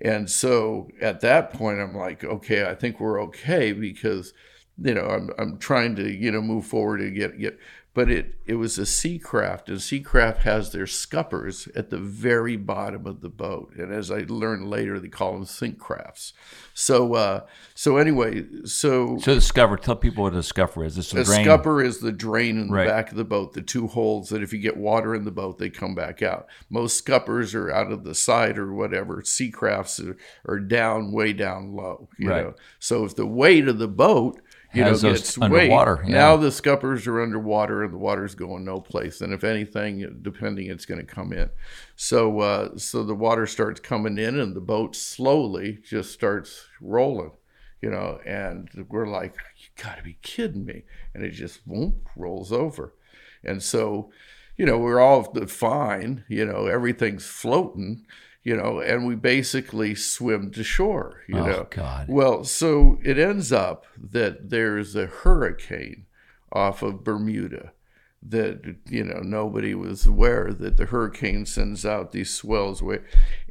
[0.00, 4.32] And so at that point, I'm like, okay, I think we're okay because,
[4.82, 7.58] you know, I'm I'm trying to, you know, move forward and get get.
[7.94, 11.98] But it it was a sea craft, and sea craft has their scuppers at the
[11.98, 13.74] very bottom of the boat.
[13.76, 16.32] And as I learned later, they call them sink crafts.
[16.72, 17.40] So uh,
[17.74, 19.76] so anyway, so So the scupper.
[19.76, 20.96] Tell people what a scupper is.
[20.96, 21.44] It's a, a drain.
[21.44, 22.88] scupper is the drain in the Right.
[22.88, 25.58] back of the boat, the two holes that if you get water in the boat,
[25.58, 26.46] they come back out.
[26.70, 29.22] Most scuppers are out of the side or whatever.
[29.22, 30.16] Sea crafts are,
[30.48, 32.08] are down, way down low.
[32.18, 32.44] You Right.
[32.44, 34.40] know, so if the weight of the boat,
[34.74, 36.14] you know, gets underwater, weight, yeah.
[36.14, 39.20] now the scuppers are underwater and the water's going no place.
[39.20, 41.50] And if anything, depending, it's going to come in.
[41.96, 47.32] So, uh, so the water starts coming in, and the boat slowly just starts rolling
[47.82, 50.84] you know, and we're like, you got to be kidding me.
[51.14, 51.60] And it just
[52.16, 52.94] rolls over.
[53.44, 54.12] And so,
[54.56, 58.06] you know, we're all fine, you know, everything's floating,
[58.42, 61.66] you know, and we basically swim to shore, you Oh, know.
[61.70, 62.06] God.
[62.08, 66.06] Well, so it ends up that there's a hurricane
[66.50, 67.72] off of Bermuda
[68.24, 73.00] that you know nobody was aware that the hurricane sends out these swells away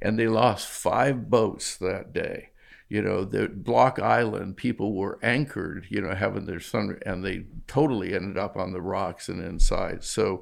[0.02, 2.52] and they lost five boats that day
[2.88, 7.44] you know the block island people were anchored you know having their sun and they
[7.68, 10.42] totally ended up on the rocks and inside so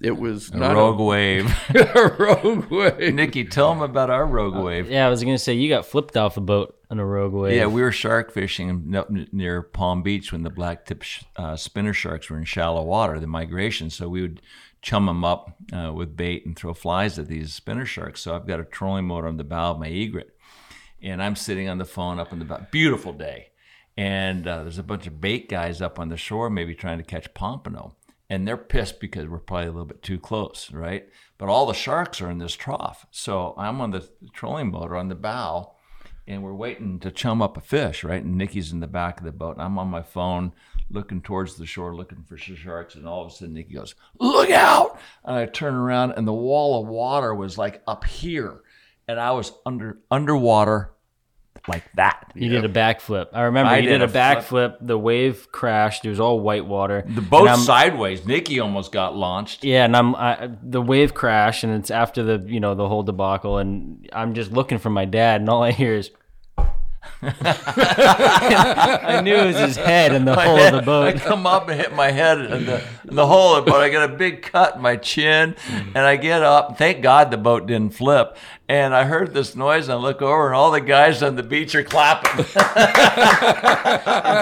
[0.00, 1.50] it was A not rogue wave.
[1.74, 4.90] a rogue wave Nikki, tell them about our rogue wave.
[4.90, 7.56] Yeah, I was gonna say you got flipped off a boat on a rogue wave.
[7.56, 11.56] Yeah, we were shark fishing up near Palm Beach when the black tip sh- uh,
[11.56, 13.90] spinner sharks were in shallow water, the migration.
[13.90, 14.42] So we would
[14.82, 18.22] chum them up uh, with bait and throw flies at these spinner sharks.
[18.22, 20.34] So I've got a trolling motor on the bow of my egret,
[21.02, 22.66] and I'm sitting on the phone up in the bow.
[22.70, 23.50] Beautiful day,
[23.96, 27.04] and uh, there's a bunch of bait guys up on the shore, maybe trying to
[27.04, 27.94] catch pompano,
[28.30, 31.06] and they're pissed because we're probably a little bit too close, right?
[31.36, 35.08] But all the sharks are in this trough, so I'm on the trolling motor on
[35.08, 35.72] the bow
[36.30, 38.22] and we're waiting to chum up a fish, right?
[38.22, 40.52] And Nikki's in the back of the boat, and I'm on my phone
[40.88, 44.50] looking towards the shore, looking for sharks, and all of a sudden Nikki goes, "Look
[44.50, 48.60] out!" And I turn around, and the wall of water was like up here,
[49.08, 50.92] and I was under underwater
[51.68, 52.32] like that.
[52.34, 53.28] You did a backflip.
[53.32, 54.76] I remember I you did did, a backflip.
[54.80, 56.04] The wave crashed.
[56.04, 57.04] It was all white water.
[57.06, 58.26] The boat sideways.
[58.26, 59.64] Nikki almost got launched.
[59.64, 63.02] Yeah, and I'm I, the wave crashed, and it's after the you know the whole
[63.02, 66.10] debacle, and I'm just looking for my dad, and all I hear is
[67.22, 71.06] I knew it was his head in the My hole head- of the boat.
[71.08, 74.10] I come up and hit my head in the, in the hole, but I got
[74.10, 75.54] a big cut in my chin.
[75.66, 75.86] Mm.
[75.88, 76.76] And I get up.
[76.78, 78.36] Thank God the boat didn't flip.
[78.68, 79.88] And I heard this noise.
[79.88, 82.44] And I look over, and all the guys on the beach are clapping.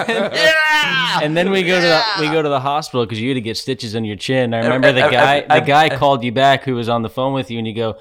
[0.05, 1.19] yeah!
[1.21, 3.41] And then we go to the we go to the hospital because you had to
[3.41, 4.53] get stitches on your chin.
[4.53, 6.89] I remember the I- I- guy I- the guy I- called you back who was
[6.89, 7.97] on the phone with you, and you go,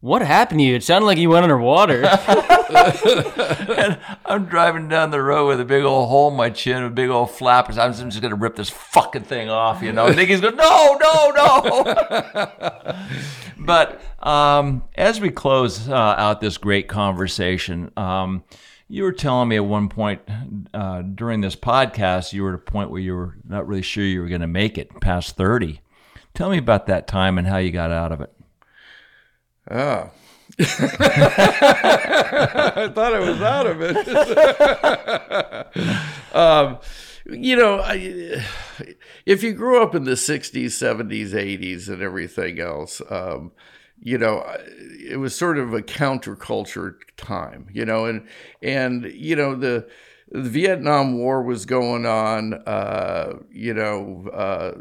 [0.00, 0.76] "What happened to you?
[0.76, 2.04] It sounded like you went underwater."
[2.68, 6.90] and I'm driving down the road with a big old hole in my chin, a
[6.90, 7.70] big old flap.
[7.70, 10.06] I'm just going to rip this fucking thing off, you know.
[10.08, 12.96] And Nikki's going, no, no, no.
[13.58, 18.44] but um, as we close uh, out this great conversation, um,
[18.86, 20.20] you were telling me at one point
[20.74, 24.04] uh, during this podcast, you were at a point where you were not really sure
[24.04, 25.80] you were going to make it past 30.
[26.34, 28.32] Tell me about that time and how you got out of it.
[29.70, 30.10] Ah.
[30.60, 30.64] I
[32.94, 34.08] thought I was out of it.
[36.34, 36.78] um,
[37.30, 38.42] you know, I,
[39.26, 43.52] if you grew up in the 60s, 70s, 80s, and everything else, um,
[44.00, 44.44] you know,
[45.06, 48.26] it was sort of a counterculture time, you know, and,
[48.62, 49.86] and, you know, the,
[50.30, 54.72] the Vietnam War was going on, uh, you know, uh,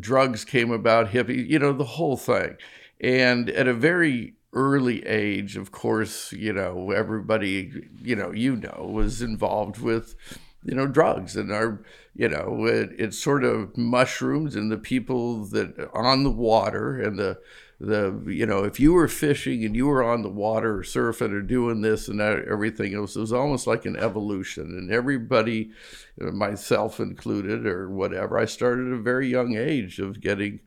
[0.00, 2.56] drugs came about, hippie, you know, the whole thing.
[3.02, 8.88] And at a very early age, of course, you know, everybody, you know, you know,
[8.92, 10.14] was involved with,
[10.62, 11.82] you know, drugs and our,
[12.14, 17.18] you know, it, it sort of mushrooms and the people that on the water and
[17.18, 17.38] the,
[17.80, 21.32] the, you know, if you were fishing and you were on the water or surfing
[21.32, 24.66] or doing this and that, everything, was, it was almost like an evolution.
[24.66, 25.72] And everybody,
[26.20, 30.60] uh, myself included or whatever, I started at a very young age of getting,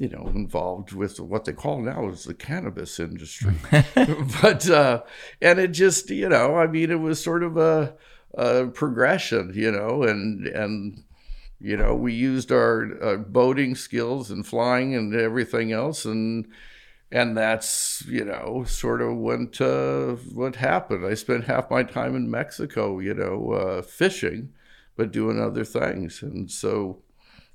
[0.00, 3.52] you know, involved with what they call now is the cannabis industry.
[4.42, 5.02] but, uh,
[5.42, 7.94] and it just, you know, I mean, it was sort of a,
[8.32, 11.04] a progression, you know, and, and,
[11.60, 16.06] you know, we used our uh, boating skills and flying and everything else.
[16.06, 16.46] And,
[17.12, 21.04] and that's, you know, sort of went, uh, what happened.
[21.04, 24.54] I spent half my time in Mexico, you know, uh, fishing,
[24.96, 26.22] but doing other things.
[26.22, 27.02] And so,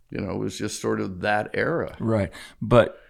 [0.10, 1.96] you know, it was just sort of that era.
[2.00, 2.32] Right.
[2.62, 3.02] But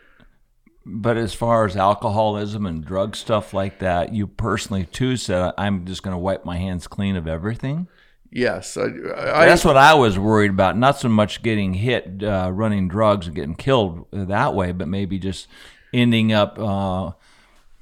[0.86, 5.86] but as far as alcoholism and drug stuff like that, you personally too said I'm
[5.86, 7.88] just going to wipe my hands clean of everything.
[8.32, 10.78] Yes, I, I, that's what I was worried about.
[10.78, 15.18] Not so much getting hit uh, running drugs and getting killed that way, but maybe
[15.20, 15.48] just
[15.94, 17.12] ending up uh,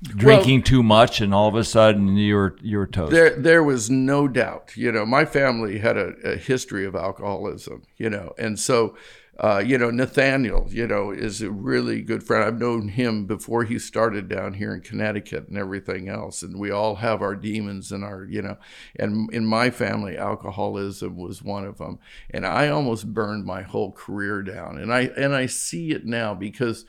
[0.03, 3.11] drinking well, too much, and all of a sudden you're you're toast.
[3.11, 4.75] There, there was no doubt.
[4.75, 7.83] You know, my family had a, a history of alcoholism.
[7.97, 8.95] You know, and so.
[9.39, 12.43] Uh, you know, Nathaniel, you know, is a really good friend.
[12.43, 16.43] I've known him before he started down here in Connecticut and everything else.
[16.43, 18.57] And we all have our demons and our, you know,
[18.95, 21.97] and in my family, alcoholism was one of them.
[22.29, 24.77] And I almost burned my whole career down.
[24.77, 26.85] And I, and I see it now because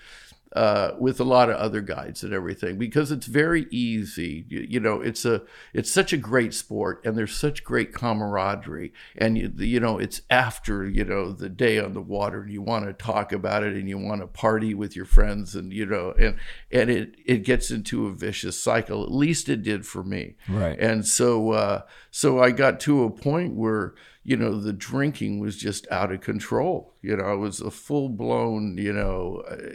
[0.55, 4.47] uh, with a lot of other guides and everything because it's very easy.
[4.49, 8.93] You, you, know, it's a it's such a great sport and there's such great camaraderie
[9.17, 12.63] and you, you know it's after you know the day on the water and you
[12.63, 15.85] want to talk about it and you want to party with your friends and you
[15.85, 16.37] know and
[16.71, 19.03] and it it gets into a vicious cycle.
[19.03, 20.37] At least it did for me.
[20.49, 20.79] Right.
[20.79, 21.83] And so uh,
[22.13, 26.21] so I got to a point where you know the drinking was just out of
[26.21, 26.95] control.
[27.03, 29.43] You know, it was a full blown you know.
[29.51, 29.75] Uh,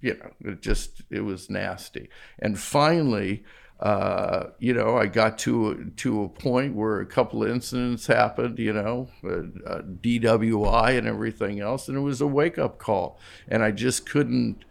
[0.00, 2.08] you know, it just it was nasty.
[2.38, 3.44] And finally,
[3.80, 8.58] uh, you know, I got to to a point where a couple of incidents happened.
[8.58, 13.18] You know, uh, uh, DWI and everything else, and it was a wake up call.
[13.48, 14.64] And I just couldn't.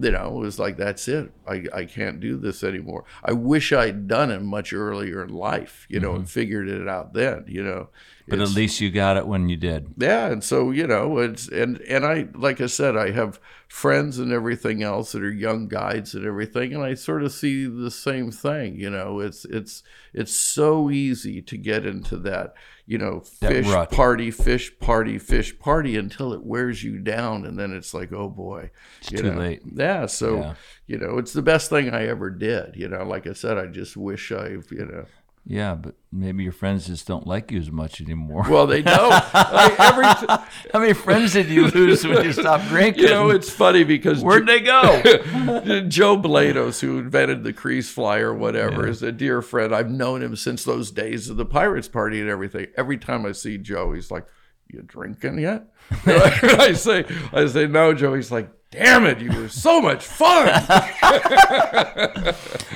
[0.00, 1.30] You know, it was like that's it.
[1.46, 3.04] I, I can't do this anymore.
[3.22, 6.20] I wish I'd done it much earlier in life, you know, mm-hmm.
[6.20, 7.88] and figured it out then, you know.
[8.26, 9.94] But at least you got it when you did.
[9.98, 13.38] Yeah, and so you know, it's and and I like I said, I have
[13.68, 17.66] friends and everything else that are young guides and everything, and I sort of see
[17.66, 18.76] the same thing.
[18.76, 19.82] You know, it's it's
[20.14, 22.54] it's so easy to get into that
[22.86, 27.72] you know fish party, fish party, fish party until it wears you down, and then
[27.72, 28.70] it's like, oh boy,
[29.00, 29.38] it's too know?
[29.38, 29.62] late.
[29.64, 30.54] Yeah, so Yeah.
[30.86, 32.76] you know, it's the best thing I ever did.
[32.76, 35.06] You know, like I said, I just wish I've you know.
[35.46, 38.46] Yeah, but maybe your friends just don't like you as much anymore.
[38.48, 39.10] Well, they don't.
[39.10, 43.04] Like, every t- How many friends did you lose when you stopped drinking?
[43.04, 45.02] You know, it's funny because Where'd they go?
[45.88, 48.90] Joe Blados, who invented the crease fly or whatever, Yeah.
[48.90, 49.74] is a dear friend.
[49.74, 52.68] I've known him since those days of the Pirates Party and everything.
[52.78, 54.24] Every time I see Joe, he's like,
[54.68, 55.66] "You drinking yet?"
[56.06, 57.04] I say,
[57.34, 60.48] "I say no, Joe." He's like, damn it, you were so much fun.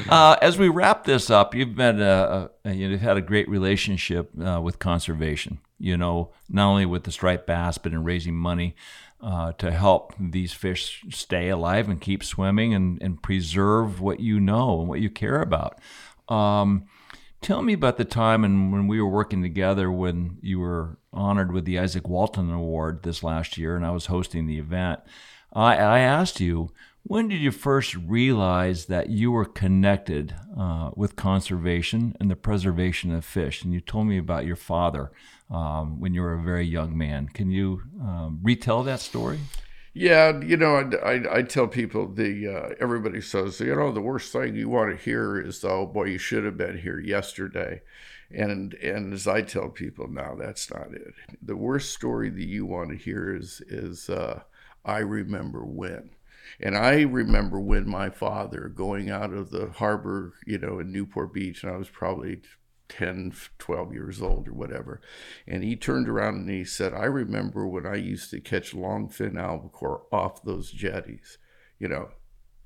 [0.09, 4.31] uh, as we wrap this up, you've been a, a, you've had a great relationship
[4.41, 5.59] uh, with conservation.
[5.79, 8.75] You know, not only with the striped bass, but in raising money
[9.20, 14.41] uh, to help these fish stay alive and keep swimming and, and preserve what you
[14.41, 15.81] know and what you care about.
[16.29, 16.87] Um,
[17.41, 21.53] tell me about the time and when we were working together when you were honored
[21.53, 25.01] with the Izaak Walton Award this last year, and I was hosting the event.
[25.53, 26.70] I, I asked you,
[27.03, 33.12] when did you first realize that you were connected uh, with conservation and the preservation
[33.12, 33.65] of fish?
[33.65, 35.11] And you told me about your father
[35.51, 37.29] um, when you were a very young man.
[37.29, 39.41] Can you um, retell that story?
[39.95, 44.01] Yeah, you know, I, I, I tell people the uh, everybody says you know the
[44.01, 47.83] worst thing you want to hear is oh boy you should have been here yesterday,
[48.31, 51.15] and and as I tell people now that's not it.
[51.43, 54.43] The worst story that you want to hear is is uh,
[54.89, 56.10] I remember when.
[56.59, 61.35] And I remember when my father going out of the harbor, you know, in Newport
[61.35, 62.40] Beach, and I was probably
[62.89, 65.02] 10, 12 years old or whatever.
[65.47, 69.39] And he turned around and he said, I remember when I used to catch longfin
[69.39, 71.36] albacore off those jetties.
[71.78, 72.09] You know,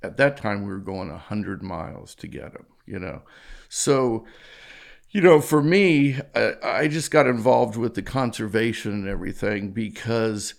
[0.01, 3.23] at that time we were going 100 miles to get them, you know.
[3.69, 4.27] So,
[5.11, 10.55] you know, for me, I, I just got involved with the conservation and everything because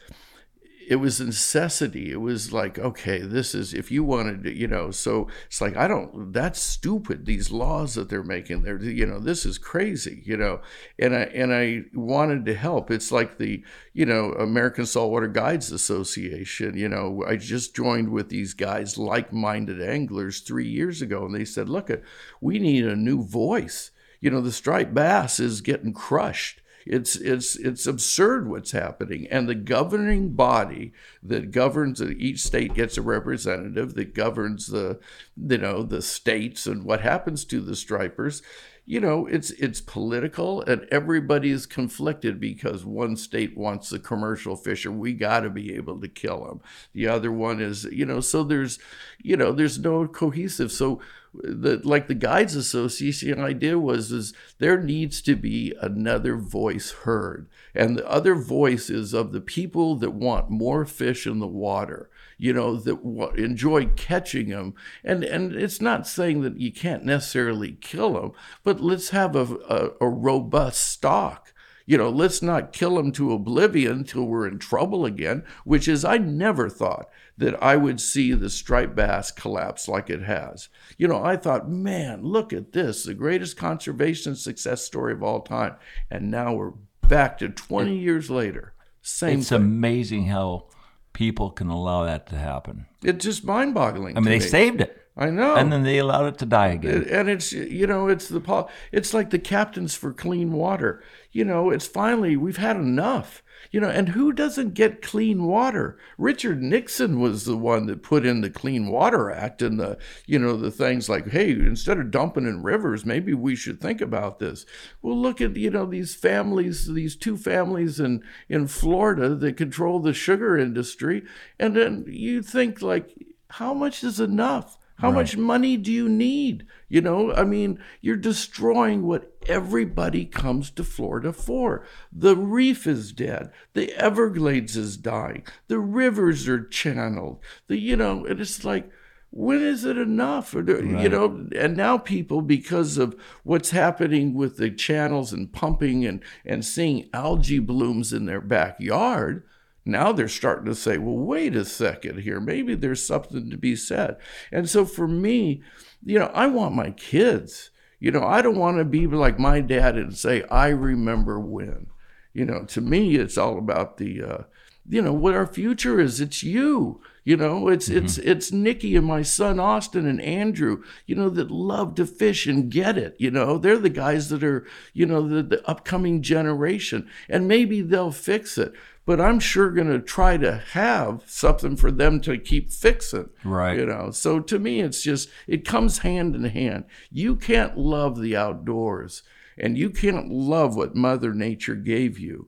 [0.87, 2.11] it was a necessity.
[2.11, 4.91] It was like, okay, this is if you wanted to, you know.
[4.91, 6.33] So it's like I don't.
[6.33, 7.25] That's stupid.
[7.25, 10.61] These laws that they're making, they're you know, this is crazy, you know.
[10.99, 12.91] And I and I wanted to help.
[12.91, 16.77] It's like the you know American Saltwater Guides Association.
[16.77, 21.45] You know, I just joined with these guys, like-minded anglers, three years ago, and they
[21.45, 21.97] said, look, uh,
[22.41, 23.91] we need a new voice.
[24.19, 29.47] You know, the striped bass is getting crushed it's it's it's absurd what's happening, and
[29.47, 34.99] the governing body that governs each state gets a representative that governs the
[35.37, 38.41] you know the states and what happens to the stripers
[38.85, 44.57] you know it's it's political and everybody is conflicted because one state wants the commercial
[44.57, 46.59] fisher we got to be able to kill him
[46.93, 48.79] the other one is you know so there's
[49.23, 50.71] you know there's no cohesive.
[50.71, 50.99] So
[51.33, 57.47] the like the guides association idea was is there needs to be another voice heard.
[57.73, 62.09] And the other voice is of the people that want more fish in the water
[62.39, 64.73] you know that w- enjoy catching them
[65.03, 68.31] and and it's not saying that you can't necessarily kill them
[68.63, 71.53] but let's have a, a, a robust stock.
[71.85, 76.05] You know, let's not kill them to oblivion until we're in trouble again, which is,
[76.05, 80.69] I never thought that I would see the striped bass collapse like it has.
[80.97, 85.41] You know, I thought, man, look at this, the greatest conservation success story of all
[85.41, 85.75] time.
[86.11, 86.73] And now we're
[87.07, 88.73] back to 20 years later.
[89.01, 89.57] Same It's thing.
[89.57, 90.67] amazing how
[91.11, 92.85] people can allow that to happen.
[93.03, 94.15] It's just mind boggling.
[94.15, 94.99] I mean, they saved it.
[95.15, 95.55] I know.
[95.55, 97.05] And then they allowed it to die again.
[97.09, 101.69] and it's you know it's the it's like the captains for clean water you know
[101.69, 105.97] it's finally we've had enough you know and who doesn't get clean water?
[106.17, 110.39] Richard nixon was the one that put in the clean water act and the you
[110.39, 114.39] know the things like hey instead of dumping in rivers maybe we should think about
[114.39, 114.65] this.
[115.01, 119.99] Well look at you know these families these two families in in florida that control
[119.99, 121.23] the sugar industry.
[121.59, 123.13] And then you think like
[123.49, 125.15] how much is enough how Right.
[125.15, 126.65] much money do you need?
[126.87, 131.83] You know, I mean, you're destroying what everybody comes to Florida for.
[132.11, 133.49] The reef is dead.
[133.73, 135.43] The Everglades is dying.
[135.67, 137.39] The rivers are channeled.
[137.67, 138.89] The, you know, and it's like,
[139.31, 140.53] when is it enough?
[140.55, 145.51] Or do- You know, and now people, because of what's happening with the channels and
[145.51, 149.43] pumping and, and seeing algae blooms in their backyard,
[149.85, 152.39] now they're starting to say, well, wait a second here.
[152.39, 154.17] Maybe there's something to be said.
[154.51, 155.61] And so for me,
[156.05, 157.69] you know, I want my kids,
[157.99, 161.87] you know, I don't want to be like my dad and say, I remember when.
[162.33, 164.43] You know, to me, it's all about the, uh,
[164.89, 166.19] you know, what our future is.
[166.19, 167.01] It's you.
[167.25, 170.83] You know, it's it's it's Nikki and my son Austin and Andrew.
[171.05, 173.15] You know that love to fish and get it.
[173.17, 177.79] You know, they're the guys that are you know the, the upcoming generation, and maybe
[177.79, 178.73] they'll fix it.
[179.05, 183.29] But I'm sure going to try to have something for them to keep fixing.
[183.43, 183.77] Right.
[183.77, 186.85] You know, so to me, it's just it comes hand in hand.
[187.11, 189.23] You can't love the outdoors,
[189.57, 192.47] and you can't love what Mother Nature gave you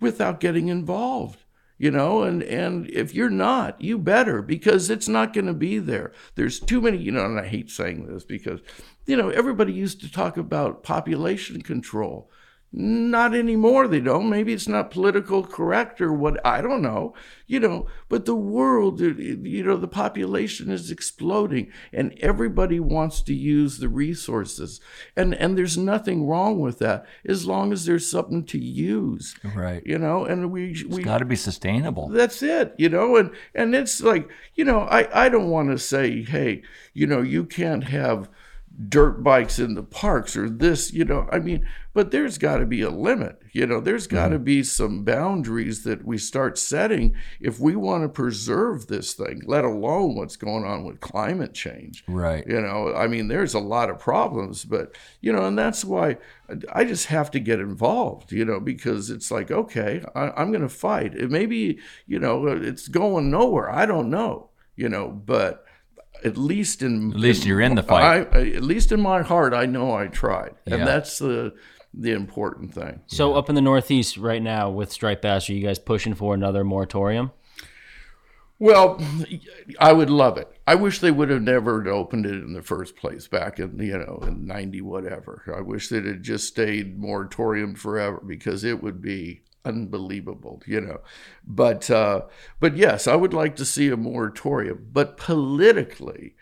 [0.00, 1.44] without getting involved
[1.80, 5.78] you know and and if you're not you better because it's not going to be
[5.78, 8.60] there there's too many you know and i hate saying this because
[9.06, 12.30] you know everybody used to talk about population control
[12.72, 14.30] Not anymore, they don't.
[14.30, 17.14] Maybe it's not political correct or what, I don't know,
[17.48, 23.22] you know, but the world, uh, you know, the population is exploding and everybody wants
[23.22, 24.80] to use the resources.
[25.16, 29.34] And, and there's nothing wrong with that as long as there's something to use.
[29.42, 29.82] Right.
[29.84, 32.08] You know, and we, It's we got to be sustainable.
[32.10, 35.78] that's it, you know, and and it's like, you know, I I don't want to
[35.78, 36.62] say, hey,
[36.94, 38.28] you know, you can't have
[38.88, 41.28] dirt bikes in the parks or this, you know.
[41.30, 43.80] I mean, but there's got to be a limit, you know.
[43.80, 44.44] There's got to mm-hmm.
[44.44, 49.64] be some boundaries that we start setting if we want to preserve this thing, let
[49.64, 52.04] alone what's going on with climate change.
[52.06, 52.46] Right.
[52.46, 56.16] You know, I mean, there's a lot of problems, but, you know, and that's why
[56.72, 60.62] I just have to get involved, you know, because it's like, okay, I, I'm going
[60.62, 61.14] to fight.
[61.14, 63.70] It maybe, you know, it's going nowhere.
[63.70, 65.66] I don't know, you know, but
[66.24, 68.28] at least in At least you're in the fight.
[68.32, 71.54] I, at least in my heart, I know I tried, and that's the
[71.92, 73.00] the important thing.
[73.06, 76.34] So up in the Northeast right now with striped bass, are you guys pushing for
[76.34, 77.32] another moratorium?
[78.60, 79.00] Well,
[79.78, 80.48] I would love it.
[80.66, 83.98] I wish they would have never opened it in the first place back in you
[83.98, 85.52] know in ninety whatever.
[85.56, 90.80] I wish that it had just stayed moratorium forever because it would be unbelievable, you
[90.80, 91.00] know.
[91.46, 92.22] But uh,
[92.60, 94.88] but yes, I would like to see a moratorium.
[94.92, 96.34] But politically,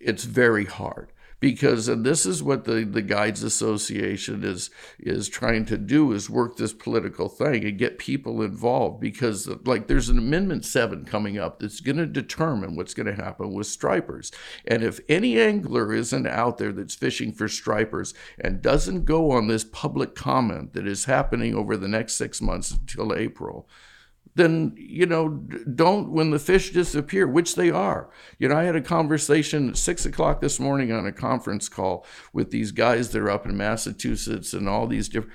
[0.00, 1.12] it's very hard
[1.44, 6.30] because and this is what the, the guides association is is trying to do is
[6.30, 11.36] work this political thing and get people involved because like there's an amendment 7 coming
[11.36, 14.32] up that's going to determine what's going to happen with stripers.
[14.66, 19.46] And if any angler isn't out there that's fishing for stripers and doesn't go on
[19.46, 23.68] this public comment that is happening over the next 6 months until April
[24.34, 25.28] then you know
[25.74, 28.10] don't when the fish disappear which they are.
[28.38, 32.06] You know i had a conversation at six o'clock this morning on a conference call
[32.32, 35.34] with these guys that are up in massachusetts and all these different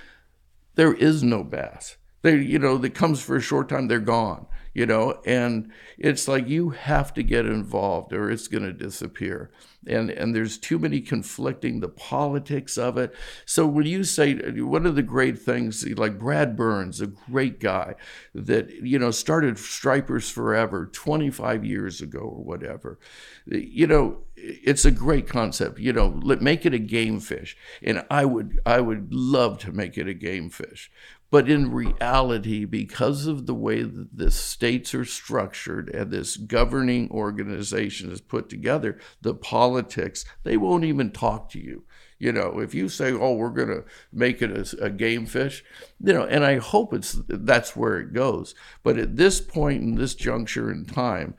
[0.76, 1.98] there is no bass.
[2.22, 4.48] They you know that comes for a short time they're gone
[4.80, 9.52] you know and it's like you have to get involved or it's going to disappear.
[9.86, 13.14] And and there's too many conflicting the politics of it.
[13.46, 17.96] So when you say one of the great things like brad burns a great guy
[18.34, 23.00] that you know started stripers forever 25 years ago or whatever
[23.46, 27.58] you know it's a great concept you know let make it a game fish.
[27.84, 30.92] And i would i would love to make it a game fish
[31.32, 37.10] but in reality, because of the way that the states are structured and this governing
[37.12, 41.84] organization is put together, the politics, they won't even talk to you.
[42.18, 45.64] You know, if you say, "Oh, we're going to make it a, a game fish,"
[46.04, 48.54] you know, and I hope it's that's where it goes.
[48.84, 51.36] But at this point in this juncture in time,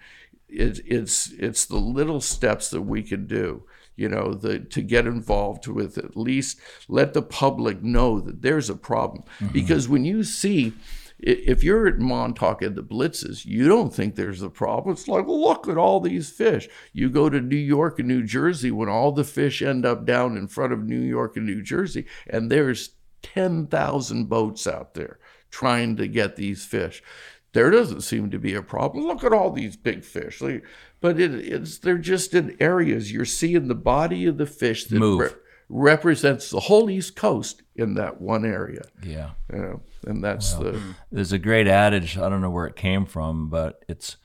[0.49, 3.65] it, it's it's the little steps that we can do
[3.97, 6.59] you know, the, to get involved with at least
[6.89, 9.25] let the public know that there's a problem.
[9.39, 9.53] Mm-hmm.
[9.53, 10.73] Because when you see,
[11.19, 14.95] if you're at Montauk at the blitzes, you don't think there's a problem.
[14.95, 16.69] It's like, look at all these fish.
[16.93, 20.37] You go to New York and New Jersey when all the fish end up down
[20.37, 22.91] in front of New York and New Jersey, and there's
[23.23, 25.19] 10,000 boats out there
[25.51, 27.03] trying to get these fish.
[27.52, 29.06] There doesn't seem to be a problem.
[29.06, 30.40] Look at all these big fish.
[30.40, 30.64] Like,
[31.01, 35.01] But it, it's they're just in areas you're seeing the body of the fish that
[35.01, 35.31] re-
[35.68, 38.82] represents the whole East Coast in that one area.
[39.02, 39.31] Yeah.
[39.52, 42.16] You know, and that's the There's a great adage.
[42.16, 44.16] I don't know where it came from, but it's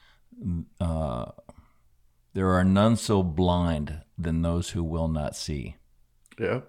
[0.80, 1.26] uh,
[2.34, 5.78] there are none so blind than those who will not see.
[6.40, 6.62] yeah.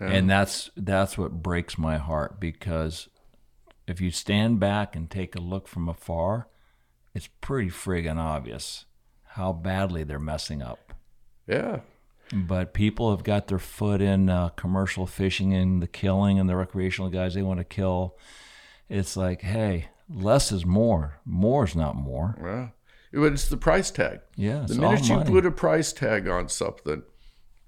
[0.00, 3.08] And that's that's what breaks my heart because
[3.86, 6.48] if you stand back and take a look from afar,
[7.14, 8.86] it's pretty friggin' obvious
[9.34, 10.94] how badly they're messing up.
[11.46, 11.80] Yeah.
[12.32, 16.56] But people have got their foot in uh, commercial fishing and the killing and the
[16.56, 18.16] recreational guys they want to kill.
[18.88, 21.20] It's like, hey, less is more.
[21.24, 22.36] More is not more.
[22.42, 22.68] Yeah.
[23.20, 24.20] But it's the price tag.
[24.36, 27.02] Yeah, The minute you put a price tag on something,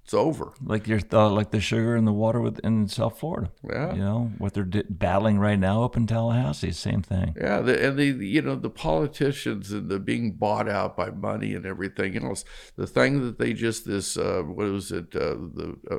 [0.07, 0.53] it's over.
[0.65, 3.51] Like your uh, like the sugar in the water with, in South Florida.
[3.69, 3.93] Yeah.
[3.93, 6.71] You know what they're di- battling right now up in Tallahassee.
[6.71, 7.35] Same thing.
[7.37, 11.55] Yeah, the, and the you know the politicians and the being bought out by money
[11.55, 12.17] and everything.
[12.25, 12.45] else.
[12.77, 15.97] the thing that they just this uh, what was it uh, the uh,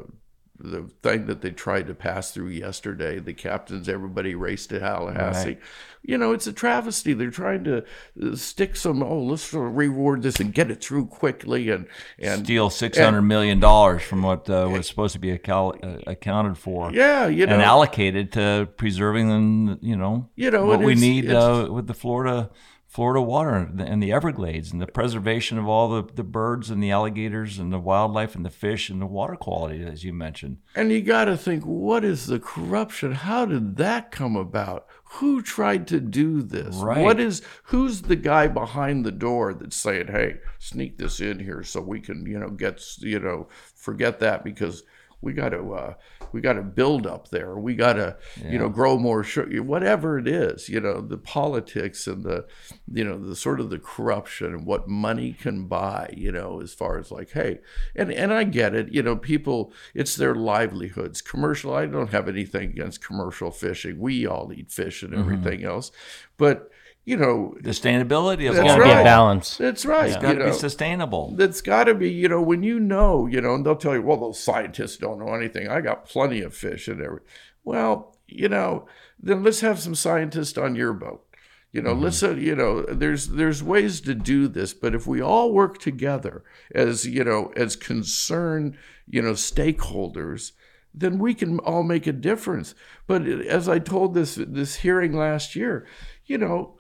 [0.60, 3.20] the thing that they tried to pass through yesterday.
[3.20, 5.48] The captains, everybody raced to Tallahassee.
[5.50, 5.60] Right.
[6.04, 7.14] You know, it's a travesty.
[7.14, 7.84] They're trying to
[8.22, 11.88] uh, stick some oh let's sort of reward this and get it through quickly and
[12.18, 16.02] and Steal six hundred million dollars from what uh, was supposed to be accal- uh,
[16.08, 16.92] accounted for.
[16.92, 19.80] Yeah, you know, and allocated to preserving them.
[19.82, 22.50] You know, You know, what we need uh, with the Florida
[22.98, 26.72] Florida water and the, and the Everglades and the preservation of all the, the birds
[26.72, 30.12] and the alligators and the wildlife and the fish and the water quality, as you
[30.12, 30.58] mentioned.
[30.74, 33.12] And you got to think, what is the corruption?
[33.12, 34.88] How did that come about?
[35.20, 36.76] Who tried to do this?
[36.78, 37.04] Right.
[37.04, 41.62] What is who's the guy behind the door that's saying, "Hey, sneak this in here
[41.62, 44.82] so we can, you know, get, you know, forget that because
[45.22, 45.94] we got to uh,
[46.32, 47.56] we got to build up there.
[47.56, 49.64] We got to you know grow more sugar.
[49.64, 52.46] Whatever it is, you know, the politics and the
[52.92, 56.14] you know the sort of the corruption and what money can buy.
[56.16, 57.60] You know, as far as like, hey,
[57.96, 58.94] and and I get it.
[58.94, 61.22] You know, people, it's their livelihoods.
[61.22, 61.74] Commercial.
[61.74, 64.00] I don't have anything against commercial fishing.
[64.00, 65.92] We all eat fish and everything else,
[66.38, 66.72] but
[67.08, 69.00] you know, The sustainability of That's all Gotta be right.
[69.00, 69.56] a balance.
[69.56, 70.10] that's right.
[70.10, 71.34] It's got to be sustainable.
[71.38, 74.02] That's got to be, you know, when you know, you know, and they'll tell you,
[74.02, 75.70] well, those scientists don't know anything.
[75.70, 77.26] I got plenty of fish and everything.
[77.64, 81.24] Well, you know, then let's have some scientists on your boat.
[81.72, 85.22] You know, let's, uh, you know, there's there's ways to do this, but if we
[85.22, 86.44] all work together
[86.76, 88.76] as you know, as concerned,
[89.08, 90.52] you know, stakeholders,
[90.94, 92.76] then we can all make a difference.
[93.06, 95.88] But as I told this this hearing last year,
[96.26, 96.77] you know,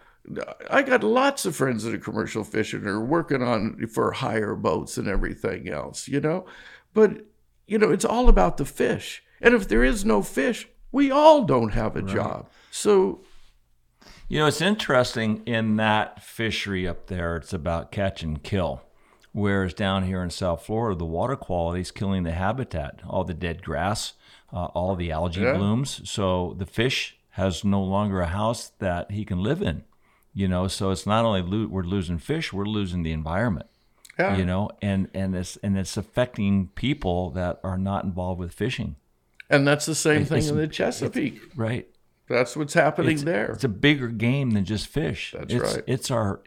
[0.69, 4.97] I got lots of friends that are commercial fishing or working on for hire boats
[4.97, 6.45] and everything else, you know.
[6.93, 7.25] But
[7.65, 9.23] you know, it's all about the fish.
[9.41, 12.49] And if there is no fish, we all don't have a job.
[12.71, 13.21] So
[14.29, 18.81] You know, it's interesting in that fishery up there, it's about catch and kill.
[19.31, 23.33] Whereas down here in South Florida, the water quality is killing the habitat, all the
[23.33, 24.13] dead grass,
[24.51, 25.53] uh, all the algae Yeah.
[25.55, 26.01] blooms.
[26.09, 29.83] So the fish has no longer a house that he can live in.
[30.33, 33.67] You know, so it's not only lo- we're losing fish, we're losing the environment.
[34.19, 34.35] yeah.
[34.37, 38.95] You know, and and it's and it's affecting people that are not involved with fishing.
[39.49, 41.39] and that's the same It's- thing it's- in the Chesapeake.
[41.55, 41.87] Right.
[42.27, 43.53] That's what's happening It's, there.
[43.53, 45.33] it's a bigger game than just fish.
[45.37, 45.83] That's it's, right.
[45.87, 46.41] It's our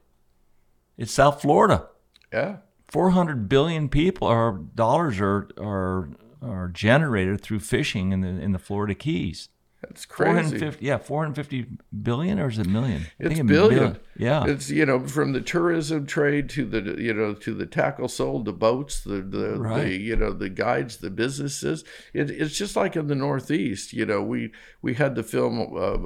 [0.99, 1.87] it's South Florida.
[2.33, 2.57] yeah.
[2.89, 6.11] 400 billion people or dollars are are
[6.43, 9.49] are generated through fishing in the in the Florida Keys.
[9.83, 10.59] That's crazy.
[10.59, 11.67] 450 yeah, 450
[12.03, 13.03] billion or is it million?
[13.03, 13.99] I It's think billion.
[14.15, 14.45] Yeah.
[14.47, 18.45] It's you know from the tourism trade to the you know to the tackle sold,
[18.45, 21.83] the boats, the the, the you know the guides, the businesses.
[22.13, 23.95] It, it's just like in the Northeast.
[23.95, 24.53] You know we
[24.83, 25.97] we had the film uh,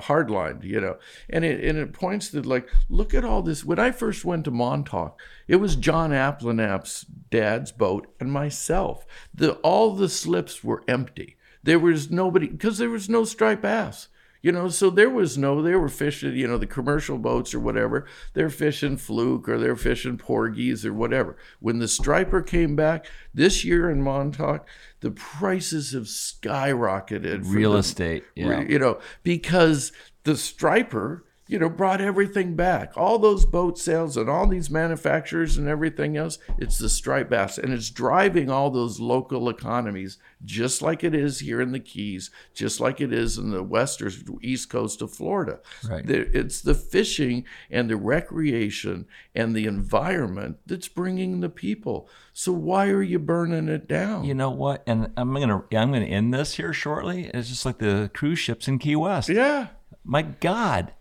[0.00, 0.64] Hardline.
[0.64, 0.96] You know,
[1.28, 3.64] and it and it points to like look at all this.
[3.64, 9.06] When I first went to Montauk, it was John Abplanalp's dad's boat and myself.
[9.32, 11.36] The all the slips were empty.
[11.62, 14.08] There was nobody because there was no striped bass.
[14.42, 17.60] You know, so there was no, they were fishing, you know, the commercial boats or
[17.60, 18.06] whatever.
[18.32, 21.36] They're fishing fluke or they're fishing porgies or whatever.
[21.58, 23.04] When the striper came back
[23.34, 24.66] this year in Montauk,
[25.00, 27.42] the prices have skyrocketed.
[27.44, 28.24] Real the- estate.
[28.34, 28.62] Yeah.
[28.62, 29.92] you know, because
[30.24, 32.92] the striper, you know, brought everything back.
[32.96, 37.58] All those boat sales and all these manufacturers and everything else, it's the striped bass.
[37.58, 42.30] And it's driving all those local economies, just like it is here in the Keys,
[42.54, 44.12] just like it is in the western
[44.42, 45.58] east coast of Florida.
[45.88, 46.08] Right.
[46.08, 52.08] It's the fishing and the recreation and the environment that's bringing the people.
[52.32, 54.22] So why are you burning it down?
[54.22, 54.84] You know what?
[54.86, 57.28] And I'm gonna I'm gonna end this here shortly.
[57.34, 59.28] It's just like the cruise ships in Key West.
[59.28, 59.66] yeah.
[60.04, 60.92] My God,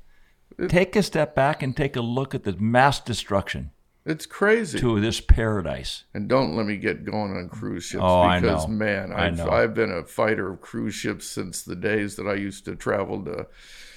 [0.67, 3.71] take a step back and take a look at the mass destruction
[4.05, 4.79] It's crazy.
[4.79, 6.03] to this paradise.
[6.13, 8.73] And don't let me get going on cruise ships Oh, I because know.
[8.73, 9.49] man, I I've know.
[9.49, 13.23] I've been a fighter of cruise ships since the days that I used to travel
[13.25, 13.47] to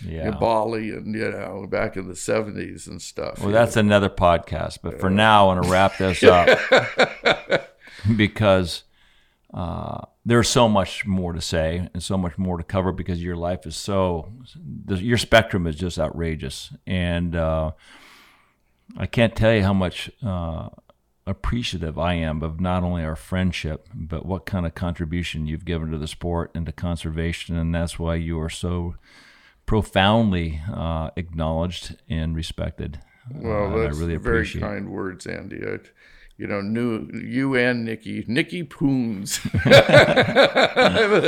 [0.06, 0.30] Yeah.
[0.32, 3.40] Bali and you know back in the seventies and stuff.
[3.40, 4.78] Well, that's another podcast.
[4.82, 6.58] But for now, I want to wrap this up
[8.16, 8.82] because
[9.52, 13.36] uh, there's so much more to say and so much more to cover because your
[13.36, 14.32] life is so,
[14.88, 16.72] your spectrum is just outrageous.
[16.86, 17.72] And uh,
[18.96, 20.68] I can't tell you how much uh,
[21.26, 25.90] appreciative I am of not only our friendship, but what kind of contribution you've given
[25.90, 27.56] to the sport and to conservation.
[27.56, 28.94] And that's why you are so
[29.66, 33.00] profoundly uh, acknowledged and respected.
[33.34, 34.62] Well, Uh, that's I really very appreciate.
[34.62, 35.60] kind words, Andy.
[35.64, 35.78] I,
[36.42, 39.38] you know, new you and Nikki, Nikki Poons.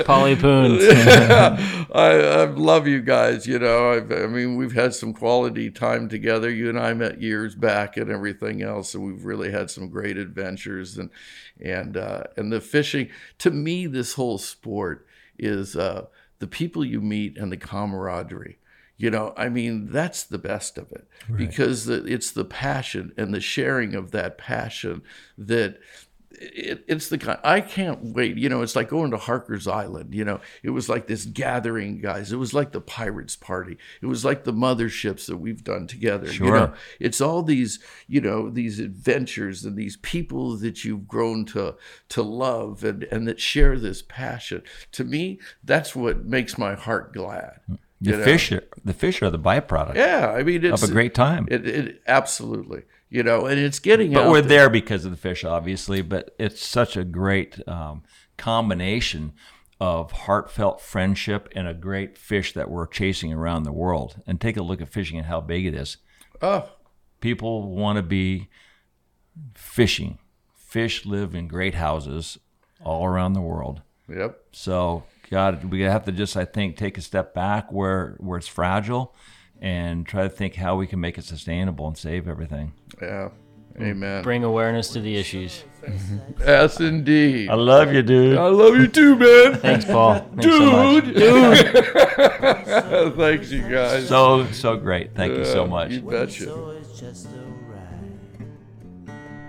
[0.05, 0.83] Polly Poons.
[0.89, 3.47] I, I love you guys.
[3.47, 6.51] You know, I've, I mean, we've had some quality time together.
[6.51, 10.17] You and I met years back and everything else, and we've really had some great
[10.17, 10.99] adventures.
[10.99, 11.11] And
[11.61, 13.09] and uh, and the fishing.
[13.39, 15.07] To me, this whole sport
[15.39, 16.07] is uh,
[16.41, 18.59] the people you meet and the camaraderie.
[18.97, 23.41] You know, I mean, that's the best of it because it's the passion and the
[23.41, 25.03] sharing of that passion
[25.37, 25.81] that
[26.41, 28.37] it, it's the kind I can't wait.
[28.37, 30.15] You know, it's like going to Harker's Island.
[30.15, 32.33] You know, it was like this gathering, guys.
[32.33, 33.79] It was like the Pirates Party.
[34.03, 36.33] It was like the motherships that we've done together.
[36.33, 36.47] Sure.
[36.47, 41.45] You know, it's all these, you know, these adventures and these people that you've grown
[41.47, 41.77] to
[42.11, 44.63] to love and and that share this passion.
[44.93, 47.61] To me, that's what makes my heart glad.
[47.71, 47.79] Mm.
[48.05, 48.25] The you know?
[48.25, 49.95] fish, are, the fish are the byproduct.
[49.95, 51.49] Yeah, I mean, it's of a great time.
[51.51, 54.13] It, it absolutely, you know, and it's getting.
[54.13, 54.61] but we're there.
[54.61, 56.03] there because of the fish, obviously.
[56.03, 58.03] But it's such a great um,
[58.37, 59.33] combination
[59.81, 64.23] of heartfelt friendship and a great fish that we're chasing around the world.
[64.27, 65.97] And take a look at fishing and how big it is.
[66.43, 66.69] Oh,
[67.21, 68.51] People want to be
[69.55, 70.19] fishing.
[70.55, 72.39] Fish live in great houses
[72.83, 73.81] all around the world.
[74.09, 74.39] Yep.
[74.53, 75.05] So,
[75.35, 79.17] God, we have to just, I think, take a step back where where it's fragile,
[79.61, 82.73] and try to think how we can make it sustainable and save everything.
[83.03, 83.31] Yeah.
[83.77, 83.89] Mm.
[83.89, 84.23] Amen.
[84.23, 85.65] Bring awareness to the issues.
[85.83, 86.41] Mm-hmm.
[86.41, 87.51] Yes, indeed.
[87.51, 88.39] I love you, dude.
[88.39, 89.57] I love you too, man.
[89.57, 90.21] Thanks, Paul.
[90.37, 91.05] Thanks so much.
[91.07, 91.15] Dude.
[91.17, 91.57] Dude.
[93.19, 94.07] Thanks, you guys.
[94.07, 95.17] So so great.
[95.17, 95.91] Thank you so much.
[95.91, 96.81] You betcha.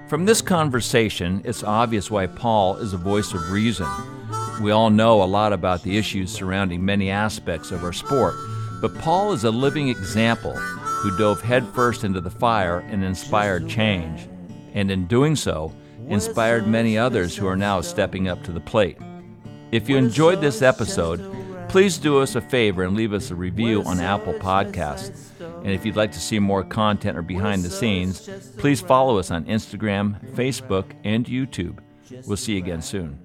[0.07, 3.85] From this conversation, it's obvious why Paul is a voice of reason.
[4.61, 8.35] We all know a lot about the issues surrounding many aspects of our sport,
[8.81, 14.27] but Paul is a living example who dove headfirst into the fire and inspired change,
[14.73, 15.73] and in doing so,
[16.07, 18.97] inspired many others who are now stepping up to the plate.
[19.71, 21.19] If you enjoyed this episode,
[21.67, 25.31] please do us a favor and leave us a review on Apple Podcasts.
[25.39, 29.31] And if you'd like to see more content or behind the scenes, please follow us
[29.31, 31.79] on Instagram, Facebook, and YouTube.
[32.25, 33.19] We'll see you again soon.